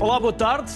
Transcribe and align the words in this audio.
Olá, 0.00 0.18
boa 0.18 0.32
tarde. 0.32 0.72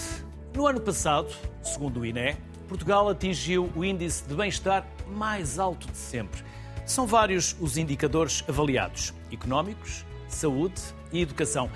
No 0.54 0.66
ano 0.66 0.78
passado, 0.82 1.34
segundo 1.62 2.00
o 2.00 2.04
INE, 2.04 2.36
Portugal 2.68 3.08
atingiu 3.08 3.72
o 3.74 3.82
índice 3.82 4.22
de 4.28 4.34
bem-estar 4.34 4.86
mais 5.08 5.58
alto 5.58 5.90
de 5.90 5.96
sempre. 5.96 6.42
São 6.84 7.06
vários 7.06 7.56
os 7.58 7.78
indicadores 7.78 8.44
avaliados: 8.46 9.14
económicos, 9.32 10.04
saúde 10.28 10.78
e 11.10 11.22
educação. 11.22 11.70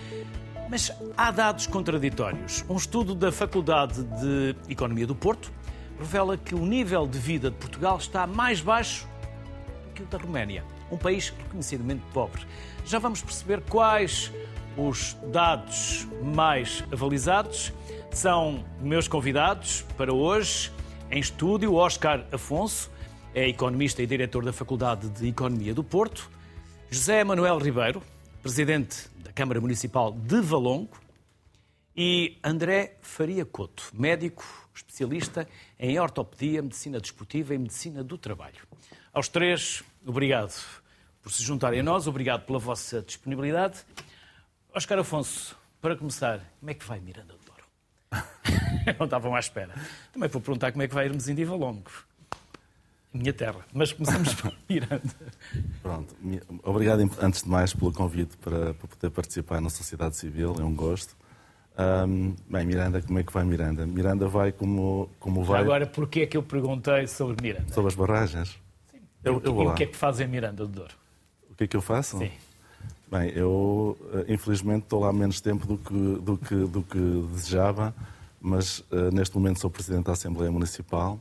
Mas 0.68 0.92
há 1.16 1.30
dados 1.30 1.66
contraditórios. 1.66 2.66
Um 2.68 2.76
estudo 2.76 3.14
da 3.14 3.32
Faculdade 3.32 4.02
de 4.02 4.54
Economia 4.68 5.06
do 5.06 5.14
Porto 5.14 5.50
revela 5.98 6.36
que 6.36 6.54
o 6.54 6.66
nível 6.66 7.06
de 7.06 7.18
vida 7.18 7.50
de 7.50 7.56
Portugal 7.56 7.96
está 7.96 8.26
mais 8.26 8.60
baixo 8.60 9.08
do 9.86 9.94
que 9.94 10.02
o 10.02 10.06
da 10.06 10.18
Roménia, 10.18 10.62
um 10.92 10.98
país 10.98 11.30
reconhecidamente 11.30 12.02
pobre. 12.12 12.42
Já 12.84 12.98
vamos 12.98 13.22
perceber 13.22 13.62
quais 13.62 14.30
os 14.78 15.14
dados 15.32 16.06
mais 16.22 16.84
avalizados. 16.92 17.72
São 18.12 18.64
meus 18.80 19.08
convidados 19.08 19.82
para 19.96 20.14
hoje 20.14 20.72
em 21.10 21.18
estúdio, 21.18 21.74
Oscar 21.74 22.24
Afonso, 22.30 22.90
é 23.34 23.48
economista 23.48 24.02
e 24.02 24.06
diretor 24.06 24.44
da 24.44 24.52
Faculdade 24.52 25.08
de 25.08 25.28
Economia 25.28 25.74
do 25.74 25.82
Porto, 25.82 26.30
José 26.90 27.24
Manuel 27.24 27.58
Ribeiro, 27.58 28.02
presidente 28.42 29.08
da 29.16 29.32
Câmara 29.32 29.60
Municipal 29.60 30.12
de 30.12 30.40
Valongo, 30.40 30.96
e 31.96 32.38
André 32.44 32.96
Faria 33.02 33.44
Couto, 33.44 33.90
médico 33.92 34.44
especialista 34.72 35.48
em 35.78 35.98
ortopedia, 35.98 36.62
medicina 36.62 37.00
desportiva 37.00 37.54
e 37.54 37.58
medicina 37.58 38.04
do 38.04 38.16
trabalho. 38.16 38.60
Aos 39.12 39.28
três, 39.28 39.82
obrigado 40.06 40.54
por 41.20 41.32
se 41.32 41.42
juntarem 41.42 41.80
a 41.80 41.82
nós, 41.82 42.06
obrigado 42.06 42.46
pela 42.46 42.58
vossa 42.58 43.02
disponibilidade. 43.02 43.84
Oscar 44.74 44.98
Afonso, 44.98 45.56
para 45.80 45.96
começar, 45.96 46.40
como 46.60 46.70
é 46.70 46.74
que 46.74 46.84
vai 46.84 47.00
Miranda 47.00 47.34
do 47.34 47.44
Douro? 47.44 47.64
Não 48.98 49.04
estavam 49.06 49.34
à 49.34 49.40
espera. 49.40 49.74
Também 50.12 50.28
vou 50.28 50.40
perguntar 50.40 50.72
como 50.72 50.82
é 50.82 50.88
que 50.88 50.94
vai 50.94 51.06
Hermesinda 51.06 51.40
e 51.40 51.44
Valongo. 51.44 51.90
Minha 53.12 53.32
terra. 53.32 53.60
Mas 53.72 53.92
começamos 53.92 54.34
por 54.34 54.52
Miranda. 54.68 55.02
Pronto. 55.82 56.14
Obrigado, 56.62 57.10
antes 57.20 57.42
de 57.42 57.48
mais, 57.48 57.72
pelo 57.72 57.92
convite 57.92 58.36
para, 58.36 58.74
para 58.74 58.88
poder 58.88 59.10
participar 59.10 59.60
na 59.60 59.70
sociedade 59.70 60.16
civil. 60.16 60.54
É 60.58 60.62
um 60.62 60.74
gosto. 60.74 61.16
Um, 61.78 62.34
bem, 62.48 62.66
Miranda, 62.66 63.00
como 63.00 63.18
é 63.18 63.22
que 63.22 63.32
vai 63.32 63.44
Miranda? 63.44 63.86
Miranda 63.86 64.26
vai 64.28 64.52
como, 64.52 65.08
como 65.18 65.44
vai... 65.44 65.60
Agora, 65.60 65.86
porquê 65.86 66.22
é 66.22 66.26
que 66.26 66.36
eu 66.36 66.42
perguntei 66.42 67.06
sobre 67.06 67.40
Miranda? 67.40 67.72
Sobre 67.72 67.88
as 67.88 67.94
barragens? 67.94 68.58
Sim. 68.90 68.98
Eu, 69.24 69.40
eu 69.44 69.54
vou 69.54 69.62
e 69.62 69.66
lá. 69.66 69.72
o 69.72 69.76
que 69.76 69.84
é 69.84 69.86
que 69.86 69.96
fazem 69.96 70.26
Miranda 70.26 70.66
do 70.66 70.72
Douro? 70.72 70.94
O 71.48 71.54
que 71.54 71.64
é 71.64 71.66
que 71.68 71.76
eu 71.76 71.80
faço? 71.80 72.18
Sim. 72.18 72.32
Bem, 73.10 73.30
eu 73.34 73.96
eh, 74.12 74.34
infelizmente 74.34 74.82
estou 74.82 75.00
lá 75.00 75.12
menos 75.12 75.40
tempo 75.40 75.66
do 75.66 75.78
que, 75.78 76.20
do 76.20 76.36
que, 76.36 76.54
do 76.54 76.82
que 76.82 76.98
desejava, 77.32 77.94
mas 78.40 78.80
uh, 78.90 79.10
neste 79.12 79.34
momento 79.34 79.60
sou 79.60 79.70
Presidente 79.70 80.04
da 80.04 80.12
Assembleia 80.12 80.50
Municipal. 80.50 81.18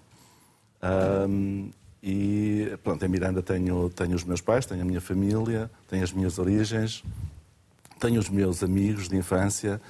Um, 0.83 1.71
e 2.03 2.77
pronto, 2.83 3.03
em 3.03 3.07
Miranda 3.07 3.41
tenho, 3.41 3.89
tenho 3.89 4.15
os 4.15 4.23
meus 4.25 4.41
pais, 4.41 4.65
tenho 4.65 4.81
a 4.81 4.85
minha 4.85 5.01
família, 5.01 5.71
tenho 5.87 6.03
as 6.03 6.11
minhas 6.11 6.37
origens, 6.37 7.03
tenho 7.99 8.19
os 8.19 8.29
meus 8.29 8.61
amigos 8.61 9.07
de 9.07 9.15
infância. 9.15 9.81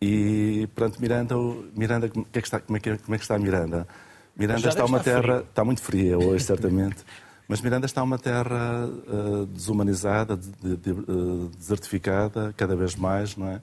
E 0.00 0.68
pronto, 0.74 1.00
Miranda, 1.00 1.34
Miranda 1.76 2.08
como, 2.08 2.26
é 2.32 2.40
que 2.40 2.46
está, 2.46 2.60
como, 2.60 2.76
é 2.76 2.80
que, 2.80 2.96
como 2.96 3.14
é 3.14 3.18
que 3.18 3.24
está 3.24 3.38
Miranda? 3.38 3.88
Miranda 4.36 4.68
está 4.68 4.84
uma 4.84 5.00
terra. 5.00 5.22
Frio. 5.22 5.40
Está 5.40 5.64
muito 5.64 5.82
fria 5.82 6.18
hoje, 6.18 6.44
certamente. 6.44 7.04
Mas 7.46 7.60
Miranda 7.60 7.86
está 7.86 8.02
uma 8.02 8.18
terra 8.18 8.86
uh, 8.86 9.46
desumanizada, 9.46 10.36
de, 10.36 10.76
de, 10.76 10.90
uh, 10.92 11.50
desertificada, 11.56 12.54
cada 12.56 12.74
vez 12.74 12.96
mais, 12.96 13.36
não 13.36 13.48
é? 13.48 13.60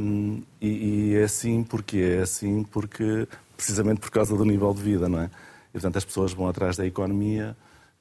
Um, 0.00 0.42
e, 0.60 1.12
e, 1.12 1.16
é 1.16 1.24
assim 1.24 1.62
porque 1.62 1.98
é 1.98 2.22
assim 2.22 2.64
porque 2.64 3.28
precisamente 3.54 4.00
por 4.00 4.10
causa 4.10 4.34
do 4.34 4.44
nível 4.44 4.72
de 4.72 4.82
vida, 4.82 5.08
não 5.08 5.20
é? 5.20 5.30
E 5.68 5.72
portanto 5.72 5.98
as 5.98 6.04
pessoas 6.04 6.32
vão 6.32 6.48
atrás 6.48 6.78
da 6.78 6.86
economia 6.86 7.54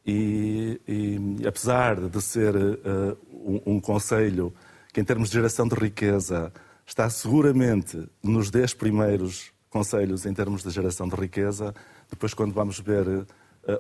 e, 0.06 0.80
e 0.88 1.46
apesar 1.46 2.00
de 2.00 2.22
ser 2.22 2.56
uh, 2.56 3.18
um, 3.34 3.76
um 3.76 3.80
conselho 3.80 4.54
que 4.94 5.02
em 5.02 5.04
termos 5.04 5.30
de 5.30 5.36
geração 5.36 5.68
de 5.68 5.76
riqueza 5.76 6.52
está 6.86 7.10
seguramente 7.10 8.10
nos 8.24 8.50
10 8.50 8.74
primeiros 8.76 9.52
conselhos 9.70 10.26
em 10.26 10.34
termos 10.34 10.64
de 10.64 10.70
geração 10.70 11.08
de 11.08 11.16
riqueza, 11.16 11.76
depois 12.10 12.34
quando 12.34 12.54
vamos 12.54 12.80
ver 12.80 13.28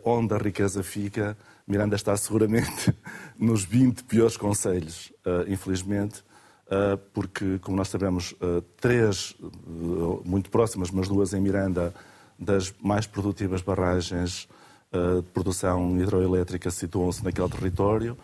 onde 0.03 0.34
a 0.34 0.38
riqueza 0.38 0.84
fica, 0.84 1.38
Miranda 1.69 1.95
está 1.95 2.17
seguramente 2.17 2.95
nos 3.38 3.63
20 3.63 4.03
piores 4.06 4.35
conselhos, 4.35 5.13
eh, 5.23 5.45
infelizmente, 5.50 6.23
eh, 6.67 6.97
porque, 7.13 7.59
como 7.59 7.78
nós 7.78 7.89
sabemos, 7.89 8.34
três, 8.81 9.35
muito 10.25 10.50
próximas, 10.50 10.89
mas 10.89 11.07
duas 11.07 11.31
em 11.31 11.39
Miranda, 11.39 11.94
das 12.39 12.73
mais 12.81 13.06
produtivas 13.06 13.62
barragens 13.62 14.47
de 14.91 15.29
produção 15.31 15.95
hidroelétrica 16.00 16.72
situam-se 16.72 17.23
naquele 17.23 17.50
território, 17.50 18.18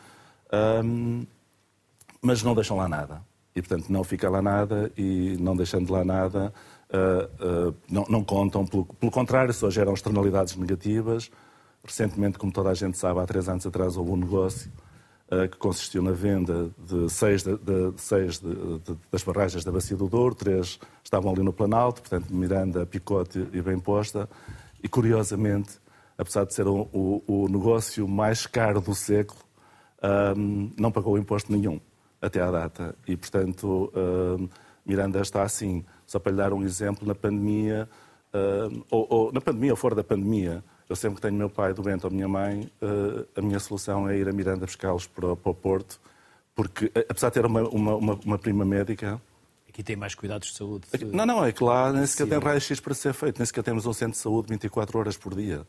ehm, 0.51 1.27
mas 2.19 2.41
não 2.41 2.55
deixam 2.55 2.77
lá 2.77 2.89
nada. 2.89 3.21
E, 3.55 3.61
portanto, 3.61 3.89
não 3.89 4.03
fica 4.03 4.27
lá 4.27 4.41
nada 4.41 4.91
e, 4.97 5.37
não 5.39 5.55
deixando 5.55 5.91
lá 5.91 6.03
nada, 6.03 6.51
não, 7.87 8.23
contam. 8.23 8.65
Pelo 8.65 9.11
contrário, 9.11 9.53
só 9.53 9.69
geram 9.69 9.93
externalidades 9.93 10.55
negativas, 10.55 11.29
Recentemente, 11.85 12.37
como 12.37 12.51
toda 12.51 12.69
a 12.69 12.73
gente 12.73 12.97
sabe, 12.97 13.19
há 13.19 13.25
três 13.25 13.47
anos 13.47 13.65
atrás 13.65 13.95
houve 13.95 14.11
um 14.11 14.17
negócio 14.17 14.71
uh, 15.31 15.47
que 15.47 15.57
consistiu 15.57 16.01
na 16.01 16.11
venda 16.11 16.69
de 16.77 17.09
seis, 17.09 17.43
de, 17.43 17.55
de, 17.57 17.93
seis 17.97 18.39
de, 18.39 18.81
das 19.11 19.23
barragens 19.23 19.63
da 19.63 19.71
Bacia 19.71 19.95
do 19.95 20.07
Douro, 20.07 20.33
três 20.33 20.79
estavam 21.03 21.31
ali 21.31 21.43
no 21.43 21.53
Planalto, 21.53 22.01
portanto 22.01 22.33
Miranda, 22.33 22.85
Picote 22.85 23.47
e 23.53 23.61
Bem 23.61 23.79
Posta, 23.79 24.27
e 24.81 24.87
curiosamente, 24.87 25.79
apesar 26.17 26.45
de 26.45 26.53
ser 26.53 26.67
o, 26.67 26.89
o, 26.91 27.23
o 27.27 27.47
negócio 27.47 28.07
mais 28.07 28.47
caro 28.47 28.81
do 28.81 28.95
século, 28.95 29.39
um, 30.37 30.71
não 30.77 30.91
pagou 30.91 31.17
imposto 31.17 31.51
nenhum 31.51 31.79
até 32.21 32.41
à 32.41 32.51
data. 32.51 32.95
E, 33.07 33.15
portanto, 33.15 33.91
um, 33.95 34.47
Miranda 34.85 35.19
está 35.21 35.43
assim. 35.43 35.83
Só 36.05 36.19
para 36.19 36.31
lhe 36.31 36.37
dar 36.37 36.53
um 36.53 36.63
exemplo, 36.63 37.07
na 37.07 37.15
pandemia, 37.15 37.89
um, 38.33 38.83
ou, 38.89 39.07
ou, 39.09 39.31
na 39.31 39.41
pandemia 39.41 39.71
ou 39.71 39.77
fora 39.77 39.95
da 39.95 40.03
pandemia, 40.03 40.63
eu 40.89 40.95
sempre 40.95 41.15
que 41.15 41.21
tenho 41.21 41.33
meu 41.33 41.49
pai 41.49 41.73
doente 41.73 42.05
ou 42.05 42.11
minha 42.11 42.27
mãe, 42.27 42.69
eh, 42.81 43.25
a 43.35 43.41
minha 43.41 43.59
solução 43.59 44.07
é 44.07 44.17
ir 44.17 44.27
a 44.27 44.33
Miranda 44.33 44.65
buscá-los 44.65 45.07
para, 45.07 45.35
para 45.35 45.51
o 45.51 45.55
Porto, 45.55 45.99
porque 46.53 46.91
eh, 46.93 47.05
apesar 47.09 47.29
de 47.29 47.33
ter 47.35 47.45
uma, 47.45 47.61
uma, 47.63 47.95
uma, 47.95 48.13
uma 48.25 48.37
prima 48.37 48.65
médica, 48.65 49.21
Aqui 49.67 49.83
tem 49.83 49.97
mais 49.97 50.15
cuidados 50.15 50.51
de 50.51 50.55
saúde. 50.55 50.87
Não, 51.11 51.25
não, 51.25 51.43
é 51.43 51.51
que 51.51 51.61
lá 51.61 51.91
nem 51.91 52.05
sequer 52.05 52.29
tem 52.29 52.39
raio-x 52.39 52.79
para 52.79 52.93
ser 52.93 53.13
feito, 53.13 53.39
nem 53.39 53.45
sequer 53.45 53.61
temos 53.61 53.85
um 53.85 53.91
centro 53.91 54.13
de 54.13 54.19
saúde 54.19 54.47
24 54.47 54.97
horas 54.97 55.17
por 55.17 55.35
dia. 55.35 55.67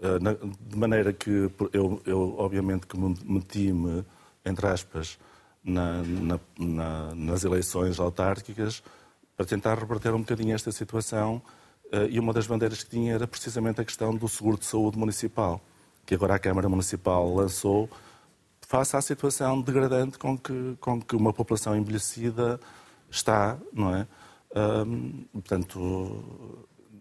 Eh, 0.00 0.18
de 0.60 0.76
maneira 0.76 1.12
que 1.12 1.50
eu, 1.72 2.00
eu 2.06 2.34
obviamente, 2.38 2.86
que 2.86 2.96
meti-me, 2.96 4.02
entre 4.46 4.66
aspas, 4.66 5.18
na, 5.62 6.02
na, 6.02 6.40
na, 6.58 7.14
nas 7.14 7.44
eleições 7.44 8.00
autárquicas 8.00 8.82
para 9.36 9.44
tentar 9.44 9.78
reverter 9.78 10.14
um 10.14 10.20
bocadinho 10.20 10.54
esta 10.54 10.72
situação 10.72 11.42
e 12.10 12.18
uma 12.18 12.32
das 12.32 12.46
bandeiras 12.46 12.82
que 12.82 12.90
tinha 12.90 13.14
era 13.14 13.26
precisamente 13.26 13.80
a 13.80 13.84
questão 13.84 14.14
do 14.14 14.28
seguro 14.28 14.58
de 14.58 14.64
saúde 14.64 14.98
municipal, 14.98 15.60
que 16.04 16.14
agora 16.14 16.34
a 16.34 16.38
Câmara 16.38 16.68
Municipal 16.68 17.34
lançou, 17.34 17.88
face 18.60 18.96
à 18.96 19.00
situação 19.00 19.60
degradante 19.60 20.18
com 20.18 20.36
que, 20.36 20.76
com 20.80 21.00
que 21.00 21.14
uma 21.14 21.32
população 21.32 21.76
envelhecida 21.76 22.58
está, 23.10 23.56
não 23.72 23.94
é? 23.94 24.06
portanto, 25.32 26.24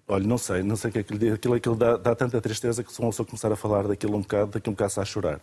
olha, 0.07 0.25
não 0.25 0.37
sei, 0.37 0.63
não 0.63 0.75
sei 0.75 0.89
o 0.89 0.93
que 0.93 0.99
é 0.99 1.03
que 1.03 1.13
lhe. 1.13 1.31
Aquilo, 1.31 1.53
aquilo 1.53 1.75
dá, 1.75 1.97
dá, 1.97 2.15
tanta 2.15 2.41
tristeza 2.41 2.83
que 2.83 2.91
se 2.91 2.99
uma 2.99 3.09
pessoa 3.09 3.25
começar 3.25 3.51
a 3.51 3.55
falar 3.55 3.87
daquilo 3.87 4.17
um 4.17 4.21
bocado, 4.21 4.51
daqui 4.51 4.69
um 4.69 4.73
bocado 4.73 4.99
a 4.99 5.05
chorar. 5.05 5.39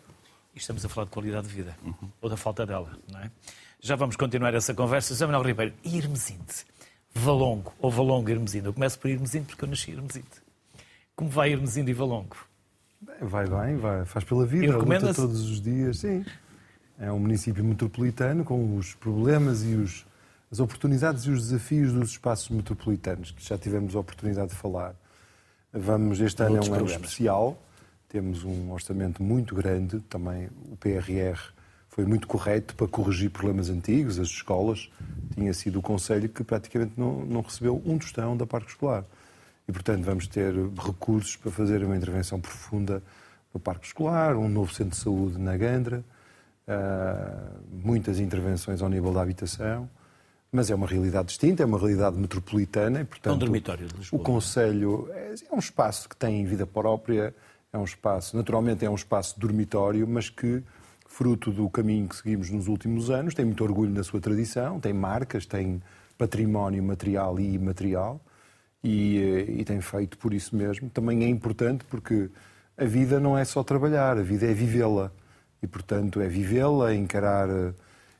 E 0.54 0.58
estamos 0.58 0.84
a 0.84 0.88
falar 0.88 1.04
de 1.04 1.12
qualidade 1.12 1.46
de 1.46 1.54
vida, 1.54 1.76
uhum. 1.84 2.10
ou 2.20 2.28
da 2.28 2.37
falta 2.37 2.66
dela, 2.66 2.98
não 3.10 3.20
é? 3.20 3.31
Já 3.81 3.94
vamos 3.94 4.16
continuar 4.16 4.52
essa 4.54 4.75
conversa. 4.75 5.14
José 5.14 5.25
Manuel 5.25 5.44
Ribeiro, 5.44 5.75
e 5.84 5.96
Hermesinde? 5.96 6.66
Valongo 7.14 7.72
ou 7.78 7.90
Valongo 7.90 8.30
Hermesinde. 8.30 8.66
Eu 8.66 8.72
começo 8.72 8.98
por 8.98 9.10
Hermesinde 9.10 9.46
porque 9.46 9.64
eu 9.64 9.68
nasci 9.68 9.90
Hermesinde. 9.90 10.28
Como 11.14 11.28
vai 11.30 11.52
Hermesinde 11.52 11.90
e 11.90 11.94
Valongo? 11.94 12.36
Bem, 13.00 13.16
vai 13.20 13.46
bem, 13.46 13.76
vai, 13.76 14.04
faz 14.04 14.24
pela 14.24 14.46
vida, 14.46 14.76
luta 14.76 15.14
todos 15.14 15.48
os 15.48 15.60
dias, 15.60 15.98
sim. 15.98 16.24
É 16.98 17.10
um 17.10 17.18
município 17.18 17.64
metropolitano 17.64 18.44
com 18.44 18.76
os 18.76 18.94
problemas 18.94 19.64
e 19.64 19.74
os, 19.74 20.06
as 20.50 20.60
oportunidades 20.60 21.24
e 21.24 21.30
os 21.30 21.48
desafios 21.48 21.92
dos 21.92 22.10
espaços 22.10 22.50
metropolitanos, 22.50 23.30
que 23.30 23.42
já 23.42 23.56
tivemos 23.56 23.96
a 23.96 24.00
oportunidade 24.00 24.50
de 24.50 24.56
falar. 24.56 24.94
Vamos, 25.72 26.20
este 26.20 26.42
ano 26.42 26.58
é 26.58 26.60
um 26.60 26.74
ano 26.74 26.86
especial, 26.86 27.56
temos 28.08 28.44
um 28.44 28.70
orçamento 28.70 29.22
muito 29.22 29.54
grande, 29.54 30.00
também 30.00 30.50
o 30.70 30.76
PRR 30.76 31.40
foi 32.00 32.06
muito 32.06 32.26
correto 32.26 32.75
para 32.75 32.88
corrigir 32.88 33.29
problemas 33.29 33.69
antigos, 33.69 34.19
as 34.19 34.29
escolas. 34.29 34.91
Tinha 35.35 35.52
sido 35.52 35.81
o 35.81 35.82
Conselho 35.82 36.31
que 36.31 36.43
praticamente 36.43 36.93
não, 36.97 37.26
não 37.26 37.43
recebeu 37.43 37.81
um 37.85 37.99
tostão 37.99 38.35
da 38.35 38.47
parque 38.47 38.70
escolar. 38.70 39.05
E, 39.69 39.73
portanto, 39.73 40.02
vamos 40.02 40.26
ter 40.26 40.55
recursos 40.82 41.37
para 41.37 41.50
fazer 41.50 41.85
uma 41.85 41.94
intervenção 41.94 42.41
profunda 42.41 43.02
no 43.52 43.61
parque 43.61 43.87
escolar, 43.87 44.35
um 44.35 44.49
novo 44.49 44.73
centro 44.73 44.93
de 44.93 44.97
saúde 44.97 45.38
na 45.38 45.55
Gandra, 45.58 46.02
uh, 46.67 47.58
muitas 47.70 48.19
intervenções 48.19 48.81
ao 48.81 48.88
nível 48.88 49.12
da 49.12 49.20
habitação. 49.20 49.87
Mas 50.50 50.70
é 50.70 50.75
uma 50.75 50.87
realidade 50.87 51.29
distinta, 51.29 51.62
é 51.62 51.67
uma 51.67 51.79
realidade 51.79 52.17
metropolitana. 52.17 53.02
E, 53.02 53.05
portanto, 53.05 53.35
é 53.35 53.37
um 53.37 53.38
dormitório 53.38 53.87
de 53.87 53.94
Lisboa. 53.94 54.20
O 54.23 54.25
Conselho 54.25 55.08
é, 55.12 55.35
é 55.50 55.55
um 55.55 55.58
espaço 55.58 56.08
que 56.08 56.17
tem 56.17 56.47
vida 56.47 56.67
própria, 56.67 57.35
é 57.70 57.76
um 57.76 57.85
espaço, 57.85 58.38
naturalmente 58.38 58.87
é 58.87 58.91
um 58.91 58.94
espaço 58.94 59.38
dormitório, 59.38 60.08
mas 60.08 60.31
que, 60.31 60.62
fruto 61.10 61.50
do 61.50 61.68
caminho 61.68 62.08
que 62.08 62.16
seguimos 62.16 62.50
nos 62.50 62.68
últimos 62.68 63.10
anos, 63.10 63.34
tem 63.34 63.44
muito 63.44 63.62
orgulho 63.64 63.90
na 63.90 64.04
sua 64.04 64.20
tradição, 64.20 64.78
tem 64.78 64.92
marcas, 64.92 65.44
tem 65.44 65.82
património 66.16 66.82
material 66.82 67.38
e 67.40 67.52
imaterial 67.52 68.20
e, 68.82 69.18
eh, 69.18 69.60
e 69.60 69.64
tem 69.64 69.80
feito 69.80 70.16
por 70.16 70.32
isso 70.32 70.54
mesmo. 70.54 70.88
Também 70.88 71.24
é 71.24 71.28
importante 71.28 71.84
porque 71.84 72.30
a 72.78 72.84
vida 72.84 73.18
não 73.18 73.36
é 73.36 73.44
só 73.44 73.64
trabalhar, 73.64 74.16
a 74.18 74.22
vida 74.22 74.46
é 74.46 74.54
vivê-la. 74.54 75.10
E, 75.60 75.66
portanto, 75.66 76.20
é 76.20 76.28
vivê-la, 76.28 76.94
encarar. 76.94 77.50
Eh, 77.50 77.74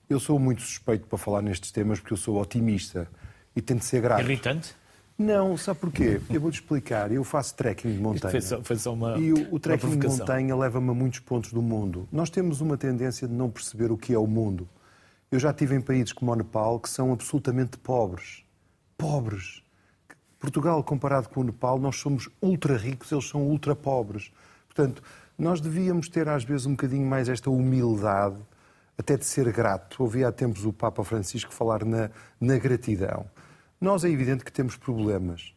eu 0.09 0.19
sou 0.19 0.39
muito 0.39 0.61
suspeito 0.61 1.07
para 1.07 1.17
falar 1.17 1.43
nestes 1.43 1.71
temas 1.71 2.01
porque 2.01 2.13
eu 2.13 2.19
sou 2.19 2.41
otimista 2.41 3.09
e 3.55 3.63
tento 3.63 3.85
ser 3.85 4.03
grato. 4.03 4.23
Irritante? 4.23 4.75
Não, 5.21 5.55
sabe 5.55 5.81
porquê? 5.81 6.19
Eu 6.31 6.41
vou-te 6.41 6.55
explicar. 6.55 7.13
Eu 7.13 7.23
faço 7.23 7.55
trekking 7.55 7.93
de 7.93 8.01
montanha. 8.01 8.33
Foi 8.33 8.41
só, 8.41 8.63
foi 8.63 8.77
só 8.77 8.95
uma, 8.95 9.19
e 9.19 9.35
o, 9.35 9.55
o 9.55 9.61
trekking 9.61 9.99
de 9.99 10.07
montanha 10.07 10.57
leva-me 10.57 10.89
a 10.89 10.95
muitos 10.95 11.21
pontos 11.21 11.53
do 11.53 11.61
mundo. 11.61 12.09
Nós 12.11 12.31
temos 12.31 12.63
uma 12.63 12.79
tendência 12.79 13.29
de 13.29 13.35
não 13.35 13.51
perceber 13.51 13.93
o 13.93 13.99
que 13.99 14.15
é 14.15 14.19
o 14.19 14.27
mundo. 14.27 14.67
Eu 15.31 15.39
já 15.39 15.51
estive 15.51 15.77
em 15.77 15.81
países 15.83 16.15
como 16.15 16.33
o 16.33 16.35
Nepal 16.35 16.81
que 16.81 16.89
são 16.89 17.13
absolutamente 17.13 17.77
pobres. 17.77 18.43
Pobres. 18.97 19.63
Portugal, 20.39 20.83
comparado 20.83 21.29
com 21.29 21.43
o 21.43 21.45
Nepal, 21.45 21.79
nós 21.79 21.97
somos 21.97 22.31
ultra 22.41 22.79
ricos, 22.79 23.13
eles 23.13 23.29
são 23.29 23.43
ultra 23.43 23.77
pobres. 23.77 24.33
Portanto, 24.69 25.03
nós 25.39 25.61
devíamos 25.61 26.09
ter 26.09 26.31
às 26.31 26.45
vezes 26.45 26.65
um 26.65 26.71
bocadinho 26.71 27.07
mais 27.07 27.29
esta 27.29 27.51
humildade, 27.51 28.39
até 28.97 29.19
de 29.19 29.27
ser 29.27 29.53
grato. 29.53 30.03
Ouvi 30.03 30.25
há 30.25 30.33
tempos 30.33 30.65
o 30.65 30.73
Papa 30.73 31.05
Francisco 31.05 31.53
falar 31.53 31.85
na, 31.85 32.09
na 32.41 32.57
gratidão. 32.57 33.27
Nós 33.81 34.05
é 34.05 34.11
evidente 34.11 34.45
que 34.45 34.53
temos 34.53 34.77
problemas, 34.77 35.55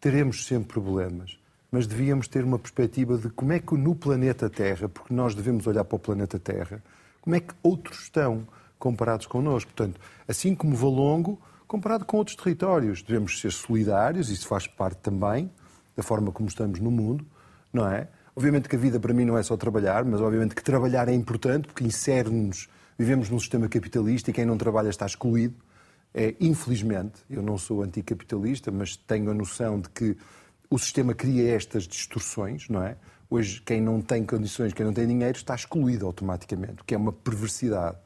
teremos 0.00 0.44
sempre 0.44 0.72
problemas, 0.72 1.38
mas 1.70 1.86
devíamos 1.86 2.26
ter 2.26 2.42
uma 2.42 2.58
perspectiva 2.58 3.16
de 3.16 3.30
como 3.30 3.52
é 3.52 3.60
que 3.60 3.76
no 3.76 3.94
planeta 3.94 4.50
Terra, 4.50 4.88
porque 4.88 5.14
nós 5.14 5.36
devemos 5.36 5.68
olhar 5.68 5.84
para 5.84 5.94
o 5.94 5.98
planeta 6.00 6.36
Terra, 6.36 6.82
como 7.20 7.36
é 7.36 7.40
que 7.40 7.54
outros 7.62 8.00
estão 8.00 8.44
comparados 8.76 9.26
connosco. 9.26 9.70
Portanto, 9.72 10.00
assim 10.26 10.52
como 10.52 10.74
Valongo, 10.74 11.40
comparado 11.68 12.04
com 12.04 12.16
outros 12.16 12.34
territórios, 12.34 13.02
devemos 13.02 13.40
ser 13.40 13.52
solidários, 13.52 14.30
isso 14.30 14.48
faz 14.48 14.66
parte 14.66 14.98
também 14.98 15.48
da 15.94 16.02
forma 16.02 16.32
como 16.32 16.48
estamos 16.48 16.80
no 16.80 16.90
mundo, 16.90 17.24
não 17.72 17.86
é? 17.86 18.08
Obviamente 18.34 18.68
que 18.68 18.74
a 18.74 18.78
vida 18.80 18.98
para 18.98 19.14
mim 19.14 19.24
não 19.24 19.38
é 19.38 19.44
só 19.44 19.56
trabalhar, 19.56 20.04
mas 20.04 20.20
obviamente 20.20 20.56
que 20.56 20.64
trabalhar 20.64 21.08
é 21.08 21.14
importante 21.14 21.68
porque 21.68 21.84
insere-nos, 21.84 22.68
vivemos 22.98 23.30
num 23.30 23.38
sistema 23.38 23.68
capitalista 23.68 24.30
e 24.30 24.32
quem 24.32 24.44
não 24.44 24.58
trabalha 24.58 24.88
está 24.88 25.06
excluído. 25.06 25.54
É, 26.12 26.34
infelizmente, 26.40 27.22
eu 27.28 27.42
não 27.42 27.56
sou 27.56 27.82
anticapitalista, 27.82 28.70
mas 28.70 28.96
tenho 28.96 29.30
a 29.30 29.34
noção 29.34 29.80
de 29.80 29.88
que 29.90 30.16
o 30.68 30.78
sistema 30.78 31.14
cria 31.14 31.54
estas 31.54 31.84
distorções, 31.84 32.68
não 32.68 32.82
é? 32.82 32.96
Hoje, 33.28 33.62
quem 33.64 33.80
não 33.80 34.02
tem 34.02 34.24
condições, 34.24 34.72
quem 34.72 34.84
não 34.84 34.92
tem 34.92 35.06
dinheiro, 35.06 35.36
está 35.36 35.54
excluído 35.54 36.04
automaticamente, 36.06 36.82
o 36.82 36.84
que 36.84 36.94
é 36.94 36.98
uma 36.98 37.12
perversidade. 37.12 37.96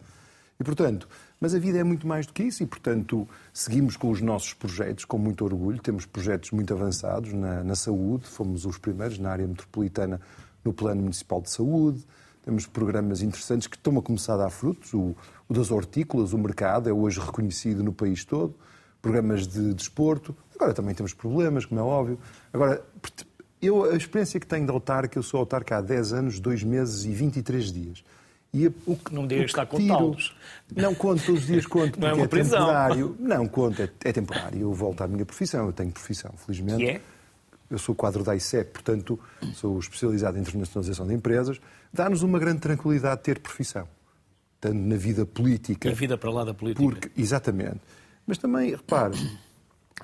E, 0.61 0.65
portanto, 0.65 1.09
mas 1.41 1.55
a 1.55 1.59
vida 1.59 1.79
é 1.79 1.85
muito 1.85 2.06
mais 2.06 2.27
do 2.27 2.33
que 2.33 2.43
isso 2.43 2.62
e, 2.62 2.67
portanto, 2.67 3.29
seguimos 3.53 3.97
com 3.97 4.11
os 4.11 4.21
nossos 4.21 4.55
projetos 4.55 5.05
com 5.05 5.19
muito 5.19 5.45
orgulho. 5.45 5.81
Temos 5.81 6.06
projetos 6.06 6.51
muito 6.53 6.73
avançados 6.73 7.33
na, 7.33 7.65
na 7.65 7.75
saúde, 7.75 8.27
fomos 8.27 8.65
os 8.65 8.79
primeiros 8.79 9.19
na 9.19 9.31
área 9.31 9.47
metropolitana 9.47 10.21
no 10.65 10.73
Plano 10.73 11.03
Municipal 11.03 11.43
de 11.43 11.51
Saúde. 11.51 12.05
Temos 12.44 12.67
programas 12.67 13.23
interessantes 13.23 13.67
que 13.67 13.76
estão 13.76 13.99
a 13.99 14.02
começar 14.02 14.35
a 14.35 14.37
dar 14.37 14.50
frutos. 14.50 14.93
O, 14.93 15.17
o 15.49 15.55
das 15.55 15.70
hortícolas, 15.70 16.32
o 16.32 16.38
mercado, 16.38 16.88
é 16.88 16.93
hoje 16.93 17.19
reconhecido 17.19 17.82
no 17.82 17.93
país 17.93 18.25
todo. 18.25 18.55
Programas 19.00 19.46
de 19.46 19.73
desporto. 19.73 20.37
Agora 20.55 20.75
também 20.75 20.94
temos 20.94 21.14
problemas, 21.14 21.64
como 21.64 21.81
é 21.81 21.82
óbvio. 21.82 22.19
Agora, 22.52 22.85
eu, 23.62 23.85
a 23.91 23.96
experiência 23.96 24.38
que 24.38 24.46
tenho 24.46 24.67
de 24.67 24.70
autarca, 24.70 25.19
eu 25.19 25.23
sou 25.23 25.41
autarca 25.41 25.79
há 25.79 25.81
10 25.81 26.12
anos, 26.12 26.41
2 26.41 26.62
meses 26.64 27.05
e 27.05 27.11
23 27.11 27.73
dias. 27.73 28.05
E 28.52 28.69
o 28.87 28.94
que, 28.94 29.12
não 29.12 29.26
digas 29.26 29.46
que 29.46 29.50
está 29.50 29.62
a 29.62 29.67
contá-los. 29.67 30.37
Não 30.76 30.94
conto 30.94 31.25
todos 31.25 31.41
os 31.41 31.46
dias, 31.46 31.67
conto, 31.67 31.99
não 31.99 32.08
é, 32.08 32.12
uma 32.12 32.25
é 32.25 32.29
temporário. 32.29 33.17
Não, 33.19 33.49
conto, 33.49 33.82
é, 33.82 33.91
é, 34.05 34.12
temporário. 34.12 34.61
Eu 34.61 34.73
volto 34.73 35.00
à 35.02 35.08
minha 35.08 35.26
profissão, 35.26 35.67
eu 35.67 35.73
tenho 35.73 35.91
profissão, 35.91 36.32
felizmente. 36.37 36.76
Que 36.76 36.91
é? 36.91 37.00
Eu 37.75 37.79
sou 37.79 37.93
quadro 37.93 38.23
da 38.23 38.37
ICEP, 38.37 38.71
portanto, 38.71 39.19
sou 39.53 39.76
especializado 39.81 40.38
em 40.38 40.43
internacionalização 40.43 41.09
de 41.09 41.12
empresas. 41.12 41.61
Dá-nos 41.93 42.23
uma 42.23 42.38
grande 42.38 42.61
tranquilidade 42.61 43.21
ter 43.21 43.41
profissão 43.41 43.88
tanto 44.61 44.79
na 44.79 44.94
vida 44.97 45.26
política. 45.26 45.88
Na 45.88 45.94
vida 45.97 46.17
para 46.17 46.31
lá 46.31 46.44
da 46.44 46.55
política. 46.55 46.82
Porque, 46.82 47.11
exatamente. 47.21 47.81
Mas 48.25 48.38
também, 48.38 48.71
repare, 48.71 49.19